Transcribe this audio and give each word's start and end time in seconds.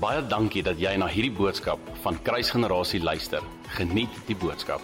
Baie 0.00 0.22
dankie 0.24 0.62
dat 0.64 0.78
jy 0.80 0.94
na 0.96 1.04
hierdie 1.12 1.34
boodskap 1.36 1.80
van 2.00 2.16
Kruisgenerasie 2.24 3.02
luister. 3.04 3.44
Geniet 3.76 4.14
die 4.24 4.36
boodskap. 4.38 4.80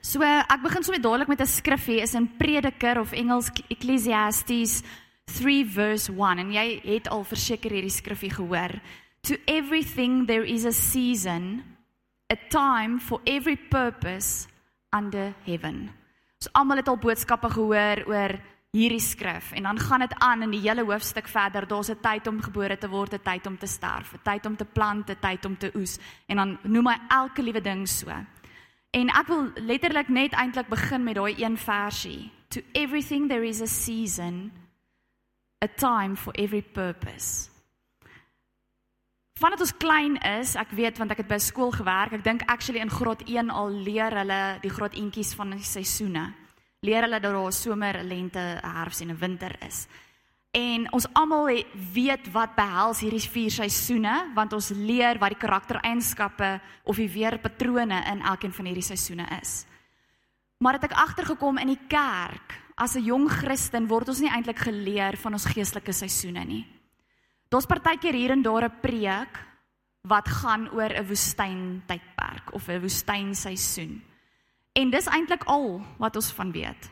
So 0.00 0.24
ek 0.24 0.62
begin 0.62 0.86
sommer 0.86 1.02
dadelik 1.04 1.28
met 1.28 1.42
'n 1.42 1.46
skrifgie 1.46 2.00
is 2.00 2.14
in 2.14 2.30
Prediker 2.38 2.98
of 2.98 3.12
Engels 3.12 3.50
Ecclesiastes 3.68 4.82
3 5.36 5.66
verse 5.66 6.08
1 6.08 6.38
en 6.38 6.50
jy 6.50 6.80
het 6.82 7.08
al 7.08 7.24
verseker 7.24 7.70
hierdie 7.70 7.92
skrifgie 7.92 8.32
gehoor. 8.32 8.80
To 9.28 9.36
everything 9.44 10.26
there 10.26 10.46
is 10.46 10.64
a 10.64 10.72
season, 10.72 11.62
a 12.32 12.36
time 12.48 12.98
for 12.98 13.20
every 13.26 13.56
purpose 13.56 14.48
under 14.96 15.34
heaven. 15.44 15.90
So 16.38 16.48
almal 16.52 16.76
het 16.76 16.88
al 16.88 16.96
boodskappe 16.96 17.50
gehoor 17.50 18.04
oor 18.06 18.40
hierdie 18.70 19.02
skrif 19.02 19.50
en 19.52 19.62
dan 19.66 19.78
gaan 19.78 20.04
dit 20.04 20.14
aan 20.18 20.42
in 20.42 20.52
die 20.54 20.62
hele 20.62 20.84
hoofstuk 20.86 21.28
verder. 21.28 21.66
Daar's 21.66 21.90
'n 21.90 22.00
tyd 22.00 22.26
om 22.26 22.42
gebore 22.42 22.78
te 22.78 22.88
word, 22.88 23.14
'n 23.14 23.22
tyd 23.22 23.46
om 23.46 23.58
te 23.58 23.66
sterf, 23.66 24.14
'n 24.14 24.20
tyd 24.22 24.46
om 24.46 24.56
te 24.56 24.64
plant, 24.64 25.10
'n 25.10 25.18
tyd 25.20 25.44
om 25.44 25.56
te 25.56 25.70
oes 25.74 25.98
en 26.26 26.36
dan 26.36 26.58
noem 26.62 26.86
hy 26.86 26.98
elke 27.08 27.42
liewe 27.42 27.60
ding 27.60 27.88
so. 27.88 28.10
En 28.90 29.08
ek 29.08 29.26
wil 29.26 29.50
letterlik 29.54 30.08
net 30.08 30.32
eintlik 30.32 30.68
begin 30.68 31.04
met 31.04 31.14
daai 31.14 31.34
een 31.38 31.58
versie. 31.58 32.30
To 32.48 32.60
everything 32.72 33.28
there 33.28 33.46
is 33.46 33.60
a 33.60 33.66
season, 33.66 34.52
a 35.64 35.68
time 35.76 36.16
for 36.16 36.32
every 36.32 36.62
purpose. 36.62 37.48
Vandat 39.34 39.60
ons 39.60 39.76
klein 39.76 40.16
is, 40.16 40.54
ek 40.54 40.70
weet 40.70 40.98
want 40.98 41.10
ek 41.10 41.16
het 41.16 41.28
by 41.28 41.38
skool 41.38 41.70
gewerk, 41.70 42.12
ek 42.12 42.24
dink 42.24 42.42
actually 42.46 42.80
in 42.80 42.90
graad 42.90 43.22
1 43.26 43.50
al 43.50 43.70
leer 43.70 44.16
hulle 44.16 44.58
die 44.60 44.70
graad 44.70 44.94
eentjies 44.94 45.34
van 45.34 45.50
die 45.50 45.62
seisoene 45.62 46.34
leer 46.80 47.04
hulle 47.04 47.20
dat 47.20 47.32
daar 47.32 47.52
somer, 47.52 48.02
lente, 48.04 48.60
herfs 48.62 49.00
en 49.00 49.10
'n 49.10 49.18
winter 49.18 49.56
is. 49.66 49.86
En 50.50 50.92
ons 50.92 51.06
almal 51.12 51.64
weet 51.92 52.32
wat 52.32 52.56
behels 52.56 53.00
hierdie 53.00 53.30
vier 53.30 53.50
seisoene 53.50 54.32
want 54.34 54.52
ons 54.52 54.70
leer 54.74 55.18
wat 55.18 55.28
die 55.28 55.38
karaktereienskappe 55.38 56.60
of 56.84 56.96
die 56.96 57.10
weerpatrone 57.10 58.04
in 58.10 58.22
elkeen 58.22 58.52
van 58.52 58.64
hierdie 58.64 58.82
seisoene 58.82 59.28
is. 59.40 59.64
Maar 60.58 60.72
het 60.72 60.84
ek 60.90 60.98
agtergekom 60.98 61.58
in 61.58 61.66
die 61.66 61.86
kerk, 61.88 62.58
as 62.74 62.96
'n 62.96 63.04
jong 63.04 63.28
Christen 63.28 63.86
word 63.86 64.08
ons 64.08 64.20
nie 64.20 64.30
eintlik 64.30 64.58
geleer 64.58 65.16
van 65.16 65.32
ons 65.32 65.44
geestelike 65.44 65.92
seisoene 65.92 66.44
nie. 66.44 66.66
Daar's 67.48 67.66
partykeer 67.66 68.14
hier 68.14 68.30
en 68.30 68.42
daar 68.42 68.64
'n 68.64 68.80
preek 68.80 69.38
wat 70.02 70.28
gaan 70.28 70.68
oor 70.72 70.90
'n 70.90 71.06
woestyntydperk 71.06 72.54
of 72.54 72.68
'n 72.68 72.80
woestynseisoen. 72.80 74.09
En 74.72 74.90
dis 74.90 75.06
eintlik 75.06 75.44
al 75.50 75.80
wat 75.98 76.16
ons 76.16 76.32
van 76.32 76.52
weet. 76.52 76.90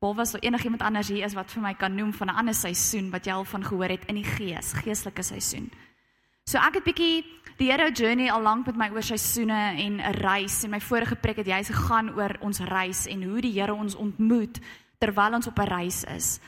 Behalwe 0.00 0.20
as 0.20 0.34
enigiemand 0.40 0.82
anders 0.82 1.08
hier 1.08 1.24
is 1.24 1.34
wat 1.34 1.50
vir 1.50 1.62
my 1.62 1.74
kan 1.74 1.94
noem 1.94 2.12
van 2.12 2.28
'n 2.28 2.38
ander 2.38 2.54
seisoen 2.54 3.10
wat 3.10 3.26
jy 3.26 3.32
al 3.32 3.44
van 3.44 3.64
gehoor 3.64 3.88
het 3.88 4.04
in 4.06 4.14
die 4.14 4.24
gees, 4.24 4.72
geestelike 4.72 5.22
seisoen. 5.22 5.70
So 6.44 6.58
ek 6.58 6.74
het 6.74 6.84
bietjie 6.84 7.24
die 7.58 7.70
Hero 7.70 7.88
journey 7.90 8.30
al 8.30 8.42
lank 8.42 8.66
met 8.66 8.76
my 8.76 8.90
oor 8.90 9.02
seisoene 9.02 9.74
en 9.78 10.00
'n 10.00 10.12
reis 10.20 10.64
en 10.64 10.70
my 10.70 10.80
vorige 10.80 11.16
preek 11.16 11.36
het 11.36 11.46
juist 11.46 11.70
gegaan 11.70 12.14
oor 12.14 12.36
ons 12.40 12.60
reis 12.60 13.06
en 13.06 13.22
hoe 13.22 13.40
die 13.40 13.60
Here 13.60 13.74
ons 13.74 13.94
ontmoet 13.94 14.60
terwyl 14.98 15.34
ons 15.34 15.46
op 15.46 15.58
'n 15.58 15.68
reis 15.68 16.04
is. 16.04 16.40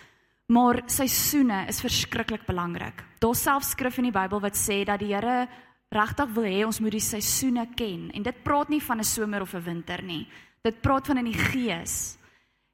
Maar 0.47 0.83
seisoene 0.87 1.67
is 1.69 1.81
verskriklik 1.81 2.47
belangrik. 2.47 3.05
Daar's 3.19 3.43
self 3.43 3.63
skrif 3.63 3.99
in 3.99 4.05
die 4.05 4.21
Bybel 4.21 4.41
wat 4.41 4.57
sê 4.57 4.85
dat 4.85 4.99
die 4.99 5.15
Here 5.15 5.49
regtig 5.91 6.33
wil 6.35 6.45
hê 6.45 6.65
ons 6.67 6.81
moet 6.81 6.93
die 6.93 7.01
seisoene 7.01 7.69
ken 7.75 8.11
en 8.13 8.23
dit 8.23 8.43
praat 8.43 8.69
nie 8.69 8.83
van 8.83 8.99
'n 8.99 9.05
somer 9.05 9.41
of 9.41 9.55
'n 9.55 9.63
winter 9.65 10.03
nie. 10.03 10.27
Dit 10.69 10.81
praat 10.85 11.07
van 11.09 11.23
in 11.23 11.31
die 11.31 11.39
gees. 11.39 12.19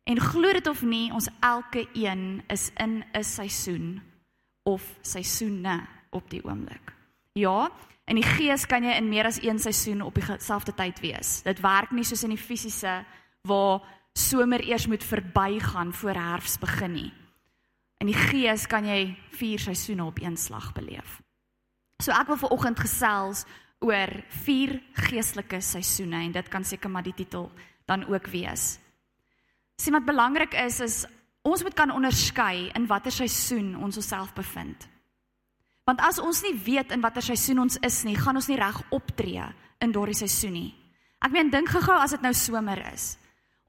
En 0.05 0.21
glo 0.21 0.53
dit 0.53 0.67
of 0.67 0.83
nie, 0.83 1.13
ons 1.15 1.29
elke 1.41 1.87
een 1.95 2.43
is 2.53 2.71
in 2.77 3.05
'n 3.13 3.23
seisoen 3.23 4.03
of 4.63 4.83
seisoene 5.01 5.87
op 6.11 6.31
die 6.31 6.45
oomblik. 6.45 6.93
Ja, 7.33 7.71
in 8.05 8.17
die 8.17 8.27
gees 8.27 8.67
kan 8.67 8.85
jy 8.85 8.97
in 8.97 9.09
meer 9.09 9.27
as 9.27 9.43
een 9.43 9.59
seisoen 9.59 10.03
op 10.03 10.15
dieselfde 10.15 10.75
tyd 10.75 11.01
wees. 11.01 11.43
Dit 11.43 11.61
werk 11.61 11.91
nie 11.91 12.05
soos 12.05 12.23
in 12.23 12.35
die 12.35 12.39
fisiese 12.39 13.05
waar 13.43 13.83
somer 14.13 14.61
eers 14.61 14.87
moet 14.87 15.05
verbygaan 15.05 15.93
voor 15.93 16.15
herfs 16.15 16.59
begin 16.59 16.93
nie. 16.93 17.13
In 17.99 18.07
die 18.07 18.19
gees 18.19 18.67
kan 18.67 18.85
jy 18.85 19.17
vier 19.31 19.59
seisoene 19.59 20.05
op 20.05 20.19
een 20.23 20.37
slag 20.37 20.73
beleef. 20.73 21.21
So 22.03 22.13
ek 22.13 22.27
wil 22.27 22.37
vir 22.37 22.51
oggend 22.51 22.81
gesels 22.81 23.45
oor 23.79 24.25
vier 24.45 24.83
geestelike 24.93 25.61
seisoene 25.61 26.25
en 26.25 26.33
dit 26.33 26.49
kan 26.49 26.65
seker 26.65 26.91
maar 26.91 27.03
die 27.03 27.15
titel 27.15 27.51
dan 27.85 28.07
ook 28.07 28.27
wees. 28.33 28.79
Sien 29.77 29.93
wat 29.93 30.05
belangrik 30.05 30.55
is 30.55 30.81
is 30.81 31.05
ons 31.43 31.63
moet 31.63 31.75
kan 31.75 31.93
onderskei 31.93 32.71
in 32.75 32.87
watter 32.87 33.13
seisoen 33.13 33.75
ons 33.77 33.97
osself 34.01 34.33
bevind. 34.33 34.89
Want 35.85 36.01
as 36.01 36.19
ons 36.19 36.41
nie 36.43 36.55
weet 36.65 36.95
in 36.95 37.03
watter 37.05 37.23
seisoen 37.23 37.61
ons 37.67 37.77
is 37.85 38.03
nie, 38.09 38.17
gaan 38.17 38.37
ons 38.41 38.49
nie 38.49 38.57
reg 38.57 38.79
optree 38.95 39.45
in 39.85 39.93
daardie 39.93 40.17
seisoen 40.17 40.57
nie. 40.57 40.71
Ek 41.25 41.33
meen 41.33 41.51
dink 41.53 41.69
gou-gou 41.73 41.99
as 42.01 42.15
dit 42.17 42.25
nou 42.25 42.33
somer 42.37 42.81
is. 42.93 43.15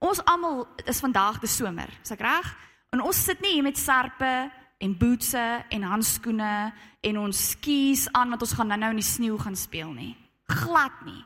Ons 0.03 0.21
almal 0.27 0.63
is 0.87 1.01
vandag 1.03 1.41
te 1.43 1.49
somer, 1.51 1.91
is 2.03 2.13
ek 2.15 2.23
reg? 2.23 2.47
En 2.95 3.03
ons 3.03 3.23
sit 3.27 3.41
nie 3.43 3.57
hier 3.57 3.65
met 3.65 3.79
serpe 3.79 4.31
en 4.79 4.97
bootse 4.99 5.43
en 5.71 5.87
handskoene 5.91 6.55
en 7.03 7.19
ons 7.19 7.45
skies 7.51 8.07
aan 8.13 8.31
want 8.31 8.43
ons 8.43 8.55
gaan 8.57 8.71
nou-nou 8.71 8.91
in 8.95 9.01
die 9.01 9.07
sneeu 9.07 9.39
gaan 9.39 9.55
speel 9.59 9.91
nie. 9.95 10.13
Glad 10.51 11.03
nie. 11.07 11.23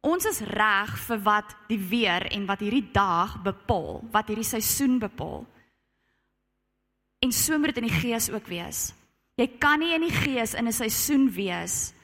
Ons 0.00 0.24
is 0.24 0.40
reg 0.40 0.98
vir 1.08 1.22
wat 1.22 1.56
die 1.68 1.78
weer 1.78 2.26
en 2.32 2.46
wat 2.46 2.60
hierdie 2.60 2.90
dag 2.92 3.42
bepaal, 3.42 4.02
wat 4.12 4.28
hierdie 4.28 4.46
seisoen 4.46 4.98
bepaal. 4.98 5.46
En 7.18 7.32
so 7.32 7.58
moet 7.58 7.74
dit 7.74 7.82
in 7.82 7.88
die 7.90 8.00
gees 8.00 8.30
ook 8.30 8.46
wees. 8.46 8.92
Jy 9.34 9.48
kan 9.58 9.78
nie 9.78 9.94
in 9.94 10.06
die 10.06 10.14
gees 10.14 10.54
in 10.54 10.66
'n 10.66 10.72
seisoen 10.72 11.30
wees 11.30 11.94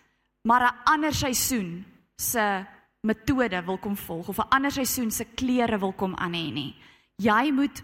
maar 0.45 0.63
'n 0.63 0.85
ander 0.85 1.15
seisoen 1.15 1.85
se 2.17 2.67
metode 3.01 3.65
wil 3.65 3.79
kom 3.79 3.97
volg 3.97 4.29
of 4.29 4.39
'n 4.39 4.49
ander 4.49 4.71
seisoen 4.71 5.11
se 5.11 5.25
klere 5.25 5.79
wil 5.79 5.93
kom 5.93 6.15
aan 6.15 6.33
hê 6.33 6.53
nie. 6.53 6.77
Jy 7.17 7.51
moet 7.53 7.83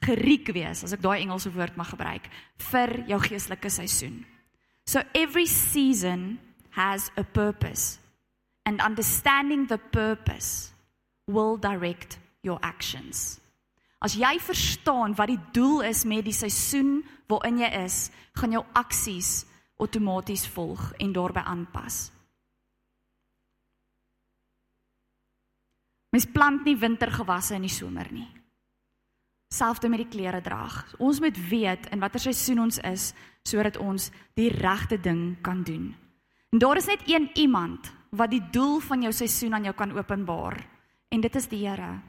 geriek 0.00 0.52
wees 0.52 0.84
as 0.84 0.92
ek 0.92 1.00
daai 1.00 1.20
Engelse 1.20 1.52
woord 1.52 1.76
mag 1.76 1.88
gebruik 1.88 2.28
vir 2.56 3.04
jou 3.06 3.20
geestelike 3.20 3.68
seisoen. 3.68 4.26
So 4.84 5.02
every 5.12 5.46
season 5.46 6.40
has 6.70 7.10
a 7.16 7.22
purpose 7.22 7.98
and 8.70 8.80
understanding 8.80 9.66
the 9.66 9.78
purpose 9.78 10.70
will 11.26 11.56
direct 11.56 12.18
your 12.42 12.58
actions. 12.62 13.40
As 13.98 14.14
jy 14.14 14.38
verstaan 14.38 15.16
wat 15.18 15.28
die 15.32 15.40
doel 15.52 15.82
is 15.90 16.04
met 16.06 16.22
die 16.24 16.34
seisoen 16.34 17.00
waarin 17.28 17.58
jy 17.58 17.70
is, 17.82 17.96
gaan 18.38 18.54
jou 18.54 18.62
aksies 18.78 19.42
outomaties 19.82 20.46
volg 20.54 20.92
en 21.02 21.12
daarbey 21.12 21.42
aanpas. 21.42 21.98
Mens 26.14 26.30
plant 26.30 26.62
nie 26.66 26.78
wintergewasse 26.78 27.58
in 27.58 27.66
die 27.66 27.74
somer 27.74 28.06
nie. 28.14 28.28
Selfs 29.50 29.82
met 29.82 30.04
die 30.04 30.10
klere 30.10 30.38
draag. 30.46 30.84
Ons 31.02 31.18
moet 31.18 31.38
weet 31.50 31.90
in 31.90 31.98
watter 31.98 32.22
seisoen 32.22 32.68
ons 32.68 32.78
is 32.86 33.10
sodat 33.42 33.80
ons 33.82 34.12
die 34.38 34.52
regte 34.54 35.00
ding 35.02 35.40
kan 35.42 35.64
doen. 35.66 35.90
En 36.54 36.62
daar 36.62 36.78
is 36.78 36.86
net 36.86 37.02
een 37.10 37.30
iemand 37.34 37.90
wat 38.10 38.32
die 38.32 38.42
doel 38.52 38.80
van 38.82 39.04
jou 39.06 39.12
seisoen 39.14 39.54
aan 39.54 39.68
jou 39.68 39.74
kan 39.76 39.92
openbaar 39.94 40.58
en 41.10 41.20
dit 41.20 41.36
is 41.36 41.48
die 41.50 41.62
Here. 41.66 42.00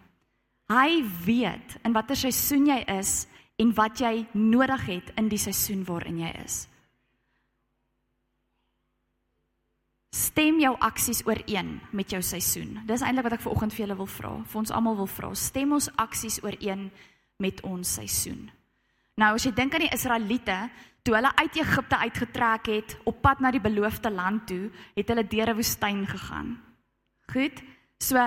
Hy 0.72 1.02
weet 1.26 1.78
in 1.86 1.94
watter 1.94 2.18
seisoen 2.18 2.68
jy 2.70 2.80
is 2.98 3.26
en 3.62 3.74
wat 3.78 4.02
jy 4.02 4.26
nodig 4.34 4.86
het 4.88 5.12
in 5.20 5.30
die 5.30 5.42
seisoen 5.42 5.84
waarin 5.86 6.22
jy 6.24 6.32
is. 6.44 6.66
Stem 10.12 10.60
jou 10.60 10.74
aksies 10.84 11.22
ooreen 11.28 11.78
met 11.96 12.12
jou 12.12 12.20
seisoen. 12.24 12.82
Dis 12.88 13.04
eintlik 13.04 13.30
wat 13.30 13.38
ek 13.38 13.44
ver 13.46 13.54
oggend 13.54 13.76
vir 13.76 13.86
julle 13.86 14.00
wil 14.00 14.10
vra, 14.12 14.32
vir 14.44 14.60
ons 14.60 14.74
almal 14.76 14.98
wil 15.00 15.08
vra. 15.08 15.30
Stem 15.40 15.76
ons 15.78 15.88
aksies 16.02 16.42
ooreen 16.44 16.90
met 17.40 17.62
ons 17.68 17.94
seisoen. 18.00 18.50
Nou 19.20 19.34
as 19.36 19.46
jy 19.46 19.54
dink 19.56 19.76
aan 19.76 19.86
die 19.86 19.94
Israeliete, 19.94 20.58
toe 21.02 21.16
hulle 21.16 21.32
uit 21.36 21.56
Egipte 21.56 21.98
uitgetrek 21.98 22.66
het 22.66 22.98
op 23.10 23.22
pad 23.22 23.40
na 23.40 23.52
die 23.52 23.62
beloofde 23.62 24.12
land 24.12 24.48
toe, 24.48 24.70
het 24.96 25.08
hulle 25.08 25.28
deur 25.28 25.50
'n 25.50 25.56
woestyn 25.56 26.08
gegaan. 26.08 26.62
Goed? 27.32 27.64
So 27.98 28.18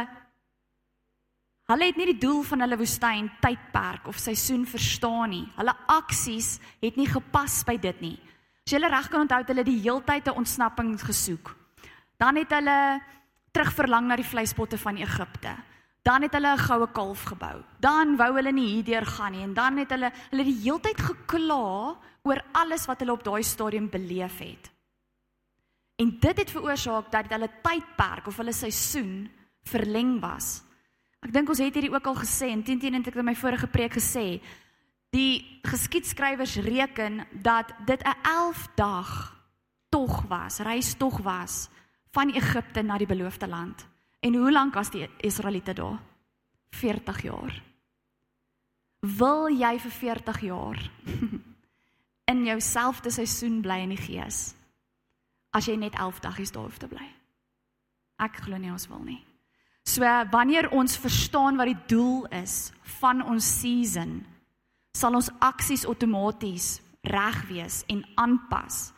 hulle 1.65 1.85
het 1.85 1.97
nie 1.97 2.12
die 2.12 2.19
doel 2.19 2.43
van 2.43 2.61
hulle 2.61 2.76
woestyn 2.76 3.31
tydperk 3.41 4.06
of 4.06 4.19
seisoen 4.19 4.67
verstaan 4.67 5.31
nie. 5.31 5.49
Hulle 5.56 5.75
aksies 5.87 6.61
het 6.81 6.97
nie 6.97 7.06
gepas 7.06 7.65
by 7.65 7.76
dit 7.76 8.00
nie. 8.00 8.19
As 8.67 8.73
jy 8.73 8.79
reg 8.79 9.09
kan 9.09 9.21
onthou, 9.21 9.38
het 9.38 9.49
hulle 9.49 9.65
die 9.65 9.81
heeltyd 9.81 10.29
'n 10.29 10.37
ontsnapping 10.37 11.00
gesoek. 11.00 11.56
Dan 12.17 12.37
het 12.37 12.50
hulle 12.50 13.00
terugverlang 13.53 14.06
na 14.06 14.17
die 14.17 14.25
vleispotte 14.25 14.79
van 14.79 14.97
Egipte. 14.97 15.56
Dan 16.03 16.23
het 16.23 16.32
hulle 16.32 16.53
'n 16.53 16.59
goue 16.59 16.88
kalf 16.93 17.23
gebou. 17.25 17.62
Dan 17.81 18.17
wou 18.17 18.35
hulle 18.35 18.53
nie 18.53 18.75
hierdeur 18.75 19.06
gaan 19.06 19.32
nie 19.32 19.43
en 19.43 19.55
dan 19.55 19.76
het 19.79 19.91
hulle 19.91 20.12
hulle 20.31 20.44
die 20.44 20.61
heeltyd 20.62 21.00
gekla 21.00 21.97
oor 22.25 22.41
alles 22.56 22.87
wat 22.88 23.03
hulle 23.05 23.12
op 23.12 23.25
daai 23.25 23.43
stadium 23.44 23.88
beleef 23.93 24.38
het. 24.41 24.71
En 26.00 26.11
dit 26.21 26.38
het 26.41 26.50
veroorsaak 26.50 27.11
dat 27.12 27.31
hulle 27.31 27.50
tydperk 27.62 28.26
of 28.26 28.38
hulle 28.41 28.53
seisoen 28.53 29.29
verleng 29.69 30.17
was. 30.23 30.62
Ek 31.25 31.32
dink 31.32 31.49
ons 31.49 31.61
het 31.62 31.76
hierdie 31.76 31.93
ook 31.93 32.09
al 32.11 32.19
gesê 32.19 32.50
en 32.53 32.65
teen 32.65 32.81
teen 32.81 32.97
het 32.99 33.12
ek 33.12 33.21
in 33.21 33.29
my 33.29 33.37
vorige 33.38 33.69
preek 33.71 33.97
gesê, 33.97 34.41
die 35.15 35.61
geskiedskrywers 35.65 36.56
reken 36.67 37.23
dat 37.32 37.71
dit 37.87 38.03
'n 38.03 38.17
11 38.23 38.69
dag 38.75 39.11
tog 39.88 40.23
was, 40.29 40.59
reistog 40.59 41.19
was 41.23 41.69
van 42.11 42.31
Egipte 42.31 42.82
na 42.82 42.99
die 42.99 43.06
beloofde 43.06 43.49
land. 43.49 43.87
En 44.21 44.35
hoe 44.35 44.53
lank 44.53 44.75
was 44.75 44.91
die 44.91 45.09
Israeliete 45.21 45.73
daar? 45.73 46.00
40 46.71 47.23
jaar. 47.23 47.62
Wil 49.00 49.49
jy 49.49 49.79
vir 49.79 49.91
40 49.91 50.41
jaar 50.41 50.91
in 52.31 52.44
jouselfde 52.47 53.11
seisoen 53.11 53.61
bly 53.62 53.82
in 53.85 53.94
die 53.94 54.00
gees? 54.00 54.55
As 55.55 55.69
jy 55.69 55.76
net 55.79 55.94
11 55.94 56.21
dae 56.25 56.47
daar 56.53 56.67
hoef 56.67 56.79
te 56.79 56.88
bly. 56.91 57.06
Ek 58.23 58.41
glo 58.47 58.59
nie 58.59 58.73
ons 58.73 58.88
wil 58.88 59.03
nie. 59.05 59.21
So 59.85 60.03
wanneer 60.32 60.71
ons 60.73 60.97
verstaan 60.97 61.59
wat 61.61 61.69
die 61.69 61.82
doel 61.93 62.25
is 62.32 62.73
van 63.00 63.21
ons 63.23 63.44
season, 63.61 64.23
sal 64.97 65.15
ons 65.19 65.31
aksies 65.44 65.85
outomaties 65.85 66.81
reg 67.05 67.43
wees 67.50 67.82
en 67.93 68.00
aanpas 68.17 68.93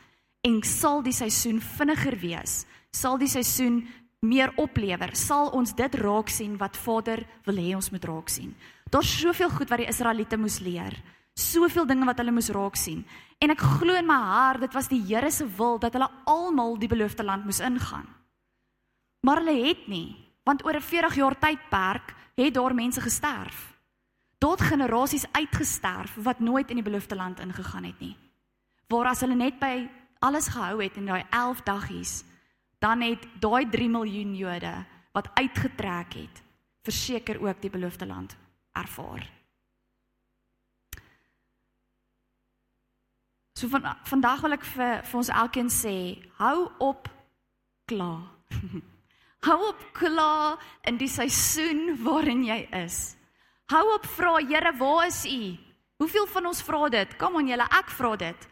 en 0.46 0.60
sal 0.62 1.02
die 1.02 1.14
seisoen 1.16 1.58
vinniger 1.58 2.14
wees, 2.22 2.60
sal 2.94 3.18
die 3.18 3.30
seisoen 3.30 3.80
meer 4.22 4.52
oplewer, 4.62 5.10
sal 5.18 5.50
ons 5.56 5.74
dit 5.76 5.98
raak 5.98 6.30
sien 6.30 6.54
wat 6.60 6.78
Vader 6.78 7.24
wil 7.48 7.58
hê 7.58 7.74
ons 7.74 7.90
moet 7.90 8.06
raak 8.06 8.30
sien. 8.30 8.54
Daar's 8.90 9.10
soveel 9.10 9.50
goed 9.50 9.72
wat 9.72 9.82
die 9.82 9.90
Israeliete 9.90 10.38
moes 10.38 10.60
leer, 10.62 10.94
soveel 11.36 11.86
dinge 11.86 12.08
wat 12.08 12.18
hulle 12.18 12.32
moes 12.32 12.50
raak 12.54 12.76
sien. 12.80 13.04
En 13.38 13.52
ek 13.52 13.60
glo 13.60 13.94
in 13.94 14.08
my 14.08 14.16
hart 14.16 14.64
dit 14.64 14.74
was 14.74 14.88
die 14.88 15.02
Here 15.04 15.30
se 15.30 15.44
wil 15.58 15.78
dat 15.78 15.92
hulle 15.92 16.08
almal 16.24 16.78
die 16.80 16.88
beloofde 16.88 17.24
land 17.24 17.44
moes 17.44 17.60
ingaan. 17.60 18.08
Maar 19.20 19.42
hulle 19.42 19.66
het 19.66 19.86
nie, 19.88 20.16
want 20.44 20.64
oor 20.64 20.76
'n 20.76 20.80
40 20.80 21.14
jaar 21.14 21.38
tydperk 21.38 22.14
het 22.36 22.54
daar 22.54 22.74
mense 22.74 23.00
gesterf. 23.00 23.74
Daar 24.38 24.58
generasies 24.58 25.26
uitgesterf 25.32 26.14
wat 26.14 26.40
nooit 26.40 26.70
in 26.70 26.76
die 26.76 26.84
beloofde 26.84 27.16
land 27.16 27.40
ingegaan 27.40 27.84
het 27.84 28.00
nie. 28.00 28.16
Waar 28.88 29.06
as 29.06 29.20
hulle 29.20 29.34
net 29.34 29.58
by 29.58 29.88
alles 30.18 30.48
gehou 30.48 30.82
het 30.82 30.96
in 30.96 31.06
daai 31.06 31.24
11 31.30 31.62
daggies, 31.62 32.24
dan 32.78 33.00
het 33.00 33.26
daai 33.40 33.68
3 33.70 33.88
miljoen 33.88 34.34
Jode 34.36 34.84
wat 35.12 35.30
uitgetrek 35.34 36.14
het, 36.14 36.42
verseker 36.82 37.40
ook 37.40 37.60
die 37.60 37.70
beloofde 37.70 38.06
land 38.06 38.36
ervaar. 38.72 39.35
So 43.56 43.68
van 43.72 43.86
vandag 44.04 44.42
wil 44.44 44.52
ek 44.52 44.64
vir 44.68 44.98
vir 45.08 45.16
ons 45.16 45.30
elkeen 45.32 45.70
sê, 45.72 45.94
hou 46.36 46.66
op 46.84 47.08
kla. 47.88 48.26
hou 49.48 49.56
op 49.70 49.86
kla 49.96 50.58
in 50.84 50.98
die 51.00 51.08
seisoen 51.08 51.94
waarin 52.04 52.44
jy 52.44 52.58
is. 52.84 53.16
Hou 53.72 53.86
op 53.94 54.04
vra, 54.18 54.36
Here, 54.44 54.74
waar 54.76 55.06
is 55.08 55.24
U? 55.24 55.56
Hoeveel 55.96 56.28
van 56.34 56.52
ons 56.52 56.60
vra 56.68 56.90
dit? 56.92 57.16
Kom 57.16 57.40
aan 57.40 57.48
julle, 57.48 57.64
ek 57.80 57.96
vra 57.96 58.12
dit. 58.20 58.46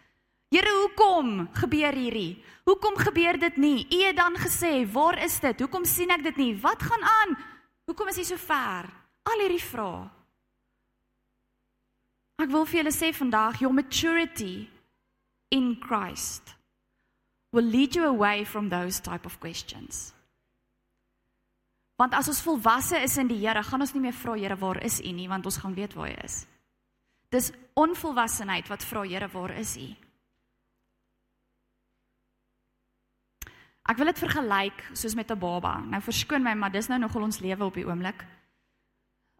Here, 0.54 0.72
hoekom 0.80 1.50
gebeur 1.60 2.00
hierdie? 2.00 2.40
Hoekom 2.64 2.96
gebeur 2.96 3.36
dit 3.36 3.60
nie? 3.60 3.84
U 3.84 4.02
het 4.06 4.16
dan 4.16 4.40
gesê, 4.40 4.86
waar 4.88 5.20
is 5.20 5.36
dit? 5.44 5.60
Hoekom 5.60 5.84
sien 5.84 6.16
ek 6.16 6.24
dit 6.30 6.40
nie? 6.40 6.52
Wat 6.64 6.80
gaan 6.80 7.04
aan? 7.04 7.36
Hoekom 7.84 8.08
is 8.08 8.22
hy 8.22 8.30
so 8.32 8.40
ver? 8.40 8.88
Al 9.28 9.44
hierdie 9.44 9.60
vrae. 9.60 10.06
Ek 12.40 12.48
wil 12.48 12.64
vir 12.64 12.80
julle 12.80 12.94
sê 12.94 13.12
vandag, 13.12 13.60
your 13.60 13.76
maturity 13.76 14.72
in 15.54 15.76
Christ 15.78 16.54
will 17.54 17.64
lead 17.64 17.94
you 17.94 18.04
away 18.04 18.44
from 18.44 18.68
those 18.68 18.98
type 18.98 19.24
of 19.24 19.38
questions. 19.38 20.12
Want 21.96 22.14
as 22.18 22.26
ons 22.26 22.42
volwasse 22.42 22.98
is 22.98 23.14
in 23.22 23.30
die 23.30 23.38
Here, 23.38 23.62
gaan 23.62 23.84
ons 23.84 23.94
nie 23.94 24.02
meer 24.02 24.16
vra 24.18 24.34
Here, 24.34 24.56
waar 24.58 24.80
is 24.82 24.98
U 24.98 25.12
nie, 25.14 25.28
want 25.30 25.46
ons 25.46 25.60
gaan 25.62 25.76
weet 25.78 25.94
waar 25.94 26.10
hy 26.10 26.16
is. 26.26 26.40
Dis 27.30 27.52
onvolwassenheid 27.78 28.66
wat 28.70 28.82
vra 28.82 29.04
Here, 29.06 29.28
waar 29.30 29.54
is 29.60 29.76
U? 29.78 29.86
Ek 33.84 34.00
wil 34.00 34.10
dit 34.10 34.22
vergelyk 34.24 34.80
soos 34.96 35.14
met 35.14 35.30
'n 35.30 35.38
baba. 35.38 35.78
Nou 35.86 36.00
verskoon 36.02 36.42
my, 36.42 36.54
maar 36.54 36.72
dis 36.72 36.88
nou 36.88 36.98
nogal 36.98 37.22
ons 37.22 37.38
lewe 37.38 37.64
op 37.64 37.74
die 37.74 37.86
oomblik. 37.86 38.24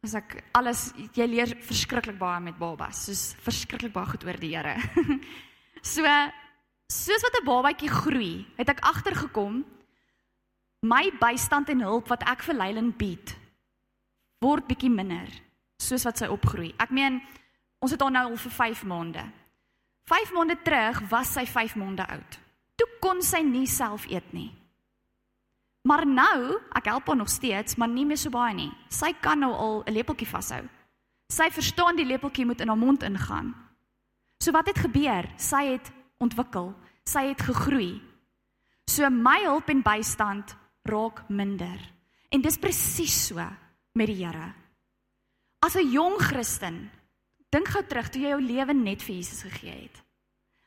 As 0.05 0.15
ek 0.15 0.45
alles 0.53 0.93
jy 1.17 1.27
leer 1.27 1.57
verskriklik 1.65 2.19
baie 2.19 2.41
met 2.41 2.59
babas, 2.59 3.07
soos 3.07 3.35
verskriklik 3.41 3.93
baie 3.93 4.07
goed 4.07 4.25
oor 4.25 4.39
die 4.39 4.55
Here. 4.55 4.77
so 5.85 6.03
soos 6.89 7.23
wat 7.23 7.37
'n 7.41 7.45
babatjie 7.45 7.89
groei, 7.89 8.47
het 8.57 8.69
ek 8.69 8.81
agtergekom 8.81 9.65
my 10.83 11.11
bystand 11.21 11.69
en 11.69 11.81
hulp 11.81 12.09
wat 12.09 12.23
ek 12.29 12.43
vir 12.43 12.55
Leilen 12.55 12.93
bied 12.97 13.37
word 14.41 14.67
bietjie 14.69 14.91
minder 14.91 15.29
soos 15.81 16.05
wat 16.05 16.21
sy 16.21 16.29
opgroei. 16.31 16.75
Ek 16.79 16.91
meen 16.91 17.21
ons 17.81 17.93
het 17.93 18.01
haar 18.01 18.13
nou 18.13 18.25
al 18.31 18.37
vir 18.37 18.51
5 18.51 18.85
maande. 18.85 19.25
5 20.09 20.33
maande 20.33 20.57
terug 20.63 21.01
was 21.11 21.33
sy 21.33 21.47
5 21.47 21.77
maande 21.77 22.07
oud. 22.07 22.39
Toe 22.77 22.89
kon 23.01 23.23
sy 23.23 23.41
nie 23.41 23.67
self 23.67 24.07
eet 24.11 24.33
nie. 24.33 24.53
Maar 25.85 26.07
nou, 26.07 26.61
ek 26.73 26.85
help 26.89 27.07
haar 27.07 27.17
nog 27.17 27.29
steeds, 27.29 27.77
maar 27.77 27.89
nie 27.89 28.07
meer 28.09 28.17
so 28.17 28.31
baie 28.31 28.55
nie. 28.55 28.73
Sy 28.89 29.13
kan 29.21 29.39
nou 29.39 29.53
al 29.53 29.83
'n 29.87 29.93
lepeltjie 29.93 30.29
vashou. 30.29 30.69
Sy 31.29 31.51
verstaan 31.51 31.97
die 31.97 32.05
lepeltjie 32.05 32.47
moet 32.47 32.61
in 32.61 32.69
haar 32.69 32.79
mond 32.79 33.03
ingaan. 33.03 33.55
So 34.39 34.53
wat 34.53 34.67
het 34.67 34.79
gebeur? 34.79 35.29
Sy 35.37 35.65
het 35.75 35.91
ontwikkel. 36.19 36.75
Sy 37.05 37.29
het 37.31 37.41
gegroei. 37.41 38.01
So 38.91 39.09
my 39.11 39.41
hulp 39.45 39.69
en 39.69 39.83
bystand 39.83 40.57
raak 40.85 41.25
minder. 41.29 41.79
En 42.31 42.43
dis 42.43 42.59
presies 42.59 43.15
so 43.29 43.41
met 43.95 44.11
die 44.11 44.25
Here. 44.25 44.53
As 45.65 45.77
'n 45.77 45.91
jong 45.91 46.19
Christen, 46.19 46.91
dink 47.51 47.69
gou 47.69 47.83
terug 47.83 48.11
toe 48.11 48.21
jy 48.21 48.29
jou 48.29 48.41
lewe 48.41 48.75
net 48.75 49.03
vir 49.03 49.15
Jesus 49.17 49.43
gegee 49.43 49.83
het. 49.83 50.03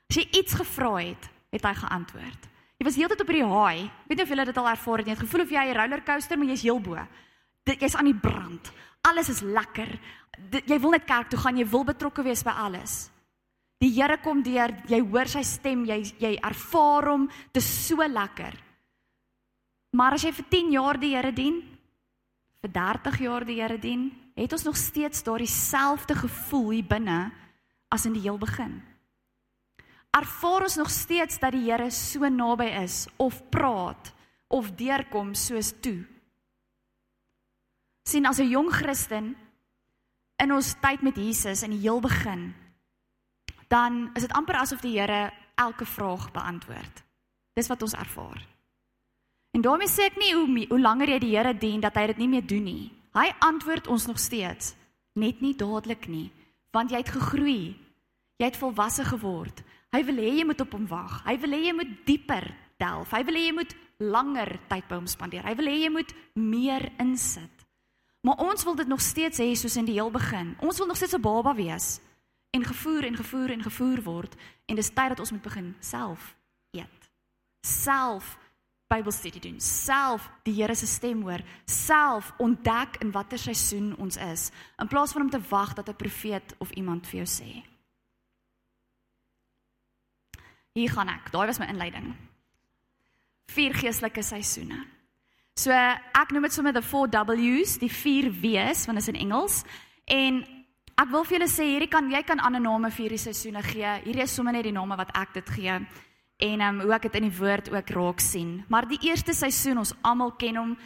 As 0.09 0.15
jy 0.15 0.27
iets 0.31 0.53
gevra 0.53 0.95
het, 0.95 1.29
het 1.51 1.63
hy 1.63 1.73
geantwoord. 1.73 2.47
Jy 2.77 2.85
was 2.85 2.95
heeltyd 2.95 3.21
op 3.21 3.27
die 3.27 3.43
haai. 3.43 3.85
Ek 3.85 4.07
weet 4.07 4.17
nie 4.17 4.23
of 4.23 4.29
jy 4.29 4.45
dit 4.45 4.57
al 4.57 4.69
ervaar 4.69 4.97
het 4.97 5.05
nie. 5.05 5.13
Jy 5.13 5.19
het 5.19 5.27
gevoel 5.27 5.41
of 5.41 5.49
jy 5.49 5.65
'n 5.65 5.77
rollercoaster, 5.77 6.37
maar 6.37 6.47
jy's 6.47 6.61
heel 6.61 6.79
bo. 6.79 7.07
Jy's 7.65 7.95
aan 7.95 8.05
die 8.05 8.19
brand. 8.19 8.71
Alles 9.01 9.29
is 9.29 9.41
lekker. 9.41 9.99
Jy 10.65 10.79
wil 10.79 10.91
net 10.91 11.05
kerk 11.05 11.29
toe 11.29 11.39
gaan, 11.39 11.57
jy 11.57 11.65
wil 11.65 11.83
betrokke 11.83 12.23
wees 12.23 12.43
by 12.43 12.51
alles. 12.51 13.09
Die 13.77 13.91
Here 13.93 14.17
kom 14.23 14.41
deur, 14.43 14.73
jy 14.89 15.01
hoor 15.05 15.29
sy 15.29 15.43
stem, 15.45 15.85
jy 15.85 16.01
jy 16.19 16.33
ervaar 16.41 17.11
hom, 17.11 17.27
dit 17.53 17.61
is 17.61 17.87
so 17.87 18.01
lekker. 18.01 18.57
Maar 19.93 20.17
as 20.17 20.25
jy 20.25 20.31
vir 20.31 20.49
10 20.49 20.71
jaar 20.73 20.99
die 20.99 21.13
Here 21.15 21.31
dien, 21.31 21.61
vir 22.61 22.73
30 22.73 23.21
jaar 23.21 23.45
die 23.45 23.61
Here 23.61 23.77
dien, 23.77 24.09
het 24.37 24.53
ons 24.53 24.65
nog 24.65 24.77
steeds 24.77 25.23
daardie 25.23 25.49
selfde 25.49 26.15
gevoel 26.15 26.69
hier 26.77 26.89
binne 26.89 27.21
as 27.93 28.05
in 28.05 28.17
die 28.17 28.25
heel 28.25 28.37
begin 28.37 28.81
ervaar 30.17 30.65
ons 30.65 30.75
nog 30.75 30.89
steeds 30.89 31.39
dat 31.39 31.53
die 31.55 31.65
Here 31.67 31.89
so 31.91 32.27
naby 32.29 32.69
is 32.83 33.05
of 33.17 33.41
praat 33.53 34.13
of 34.47 34.71
deurkom 34.79 35.33
soos 35.35 35.73
toe. 35.81 36.05
sien 38.07 38.25
as 38.25 38.39
'n 38.39 38.49
jong 38.49 38.71
Christen 38.71 39.35
in 40.39 40.51
ons 40.51 40.75
tyd 40.79 41.01
met 41.01 41.15
Jesus 41.15 41.63
in 41.63 41.71
die 41.71 41.81
heel 41.83 41.99
begin, 41.99 42.55
dan 43.67 44.09
is 44.15 44.21
dit 44.21 44.33
amper 44.33 44.55
asof 44.55 44.81
die 44.81 44.99
Here 44.99 45.31
elke 45.55 45.85
vraag 45.85 46.31
beantwoord. 46.31 47.03
Dis 47.53 47.67
wat 47.67 47.81
ons 47.81 47.93
ervaar. 47.93 48.45
En 49.51 49.61
daarmee 49.61 49.89
sê 49.89 50.07
ek 50.11 50.19
nie 50.21 50.33
hoe 50.35 50.67
hoe 50.69 50.79
langer 50.79 51.09
jy 51.15 51.19
die 51.23 51.33
Here 51.35 51.53
dien 51.57 51.81
dat 51.81 51.95
hy 51.97 52.07
dit 52.13 52.21
nie 52.21 52.29
meer 52.35 52.45
doen 52.45 52.63
nie. 52.63 52.91
Hy 53.17 53.31
antwoord 53.41 53.87
ons 53.87 54.05
nog 54.05 54.19
steeds, 54.21 54.75
net 55.17 55.41
nie 55.41 55.55
dadelik 55.57 56.05
nie, 56.07 56.29
want 56.75 56.91
jy 56.93 57.01
het 57.01 57.09
gegroei. 57.09 57.73
Jy 58.37 58.45
het 58.45 58.59
volwasse 58.59 59.01
geword. 59.07 59.63
Hy 59.95 60.03
wil 60.05 60.19
hê 60.21 60.31
jy 60.37 60.45
moet 60.45 60.61
op 60.61 60.75
hom 60.75 60.85
wag. 60.91 61.21
Hy 61.25 61.37
wil 61.41 61.55
hê 61.55 61.61
jy 61.65 61.73
moet 61.73 61.93
dieper 62.05 62.45
delf. 62.77 63.13
Hy 63.15 63.23
wil 63.25 63.39
hê 63.39 63.45
jy 63.47 63.55
moet 63.57 63.73
langer 63.97 64.51
tyd 64.69 64.85
by 64.85 64.99
hom 64.99 65.07
spandeer. 65.09 65.47
Hy 65.47 65.55
wil 65.57 65.71
hê 65.71 65.77
jy 65.81 65.89
moet 65.95 66.13
meer 66.37 66.85
insit. 67.01 67.65
Maar 68.21 68.43
ons 68.45 68.65
wil 68.67 68.77
dit 68.77 68.91
nog 68.91 69.01
steeds 69.01 69.41
hê 69.41 69.47
soos 69.57 69.79
in 69.79 69.87
die 69.89 69.95
heel 69.97 70.11
begin. 70.13 70.53
Ons 70.61 70.77
wil 70.77 70.91
nog 70.91 70.99
steeds 70.99 71.17
'n 71.17 71.23
baba 71.23 71.55
wees 71.55 71.97
en 72.51 72.63
gevoer 72.63 73.03
en 73.03 73.15
gevoer 73.15 73.51
en 73.51 73.63
gevoer 73.63 74.01
word 74.03 74.35
en 74.65 74.75
dis 74.75 74.89
tyd 74.89 75.13
dat 75.13 75.19
ons 75.19 75.31
moet 75.31 75.41
begin 75.41 75.75
self 75.79 76.35
eet. 76.71 77.09
Self 77.61 78.37
Bybelstudie 78.87 79.41
doen, 79.43 79.57
self 79.59 80.29
die 80.47 80.53
Here 80.55 80.75
se 80.75 80.87
stem 80.87 81.25
hoor, 81.27 81.41
self 81.65 82.29
ontdek 82.39 83.01
in 83.03 83.11
watter 83.11 83.39
seisoen 83.39 83.91
ons 83.99 84.15
is, 84.15 84.45
in 84.79 84.87
plaas 84.87 85.11
van 85.11 85.25
om 85.25 85.29
te 85.29 85.41
wag 85.49 85.73
dat 85.75 85.89
'n 85.89 85.95
profeet 85.95 86.55
of 86.57 86.71
iemand 86.71 87.07
vir 87.07 87.23
jou 87.23 87.27
sê. 87.27 87.63
Hier 90.73 90.89
gaan 90.89 91.09
ek. 91.09 91.31
Daai 91.31 91.47
was 91.47 91.59
my 91.59 91.65
inleiding. 91.65 92.15
Vier 93.51 93.73
geestelike 93.73 94.21
seisoene. 94.21 94.85
So 95.55 95.71
ek 95.71 96.31
noem 96.31 96.43
dit 96.43 96.53
sommer 96.53 96.73
the 96.73 96.81
4 96.81 97.09
W's, 97.09 97.77
die 97.77 97.91
4 97.91 98.29
W's, 98.41 98.85
want 98.85 98.99
dit 98.99 99.07
is 99.07 99.13
in 99.13 99.15
Engels. 99.15 99.63
En 100.05 100.56
ek 100.97 101.11
wil 101.11 101.23
vir 101.23 101.37
julle 101.37 101.49
sê 101.51 101.67
hierdie 101.69 101.89
kan 101.89 102.09
jy 102.11 102.23
kan 102.23 102.39
ander 102.39 102.61
name 102.61 102.91
vir 102.91 103.03
hierdie 103.05 103.21
seisoene 103.21 103.63
gee. 103.63 103.93
Hierdie 104.05 104.23
is 104.23 104.35
sommer 104.35 104.53
net 104.53 104.63
die 104.63 104.75
name 104.75 104.97
wat 104.97 105.13
ek 105.15 105.33
dit 105.33 105.49
gee. 105.49 105.79
En 106.39 106.61
um, 106.61 106.81
hoe 106.81 106.93
ek 106.93 107.07
dit 107.07 107.15
in 107.15 107.29
die 107.29 107.37
woord 107.37 107.71
ook 107.73 107.89
raak 107.89 108.19
sien. 108.19 108.63
Maar 108.69 108.87
die 108.87 108.99
eerste 109.09 109.33
seisoen, 109.33 109.77
ons 109.77 109.93
almal 110.01 110.35
ken 110.37 110.57
hom, 110.57 110.77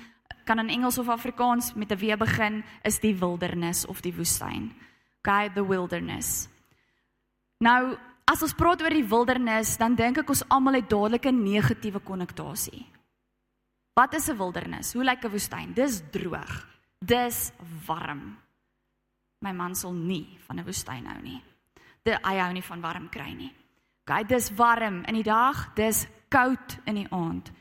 kan 0.46 0.60
in 0.60 0.70
Engels 0.70 0.98
of 0.98 1.10
Afrikaans 1.10 1.74
met 1.76 1.92
'n 1.92 1.98
W 1.98 2.18
begin, 2.18 2.64
is 2.84 3.00
die 3.00 3.16
wildernis 3.16 3.86
of 3.86 4.02
die 4.02 4.14
woestyn. 4.14 4.72
Okay, 5.20 5.50
the 5.54 5.64
wilderness. 5.68 6.48
Nou 7.60 7.98
As 8.32 8.40
ons 8.46 8.54
praat 8.56 8.80
oor 8.80 8.94
die 8.94 9.04
wildernis, 9.04 9.74
dan 9.76 9.96
dink 10.00 10.22
ek 10.22 10.30
ons 10.32 10.46
almal 10.48 10.78
het 10.80 10.88
dadelik 10.90 11.26
'n 11.26 11.44
negatiewe 11.44 12.00
konnotasie. 12.00 12.88
Wat 13.94 14.14
is 14.14 14.30
'n 14.30 14.38
wildernis? 14.38 14.94
Hoe 14.94 15.04
lyk 15.04 15.26
'n 15.26 15.32
woestyn? 15.32 15.74
Dis 15.74 16.02
droog. 16.12 16.68
Dis 17.00 17.52
warm. 17.86 18.38
My 19.42 19.52
man 19.52 19.76
sal 19.76 19.94
nie 19.94 20.38
van 20.48 20.60
'n 20.60 20.66
woestyn 20.66 21.06
hou 21.06 21.22
nie. 21.22 21.42
Dit 22.04 22.20
hy 22.26 22.38
hou 22.38 22.54
nie 22.54 22.64
van 22.64 22.82
warm 22.82 23.10
kry 23.10 23.34
nie. 23.34 23.54
Okay, 24.02 24.24
dis 24.24 24.50
warm 24.56 25.04
in 25.08 25.16
die 25.16 25.24
dag, 25.24 25.74
dis 25.76 26.08
koud 26.30 26.80
in 26.86 26.96
die 26.96 27.08
aand. 27.12 27.52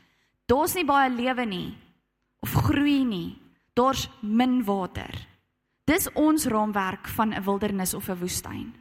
Daar's 0.45 0.75
nie 0.75 0.85
baie 0.85 1.09
lewe 1.09 1.45
nie 1.45 1.77
of 2.41 2.53
groei 2.53 3.03
nie. 3.05 3.37
Daar's 3.73 4.09
min 4.21 4.63
water. 4.63 5.27
Dis 5.85 6.09
ons 6.13 6.45
raamwerk 6.45 7.07
van 7.07 7.33
'n 7.33 7.43
wildernis 7.43 7.93
of 7.93 8.09
'n 8.09 8.19
woestyn. 8.19 8.73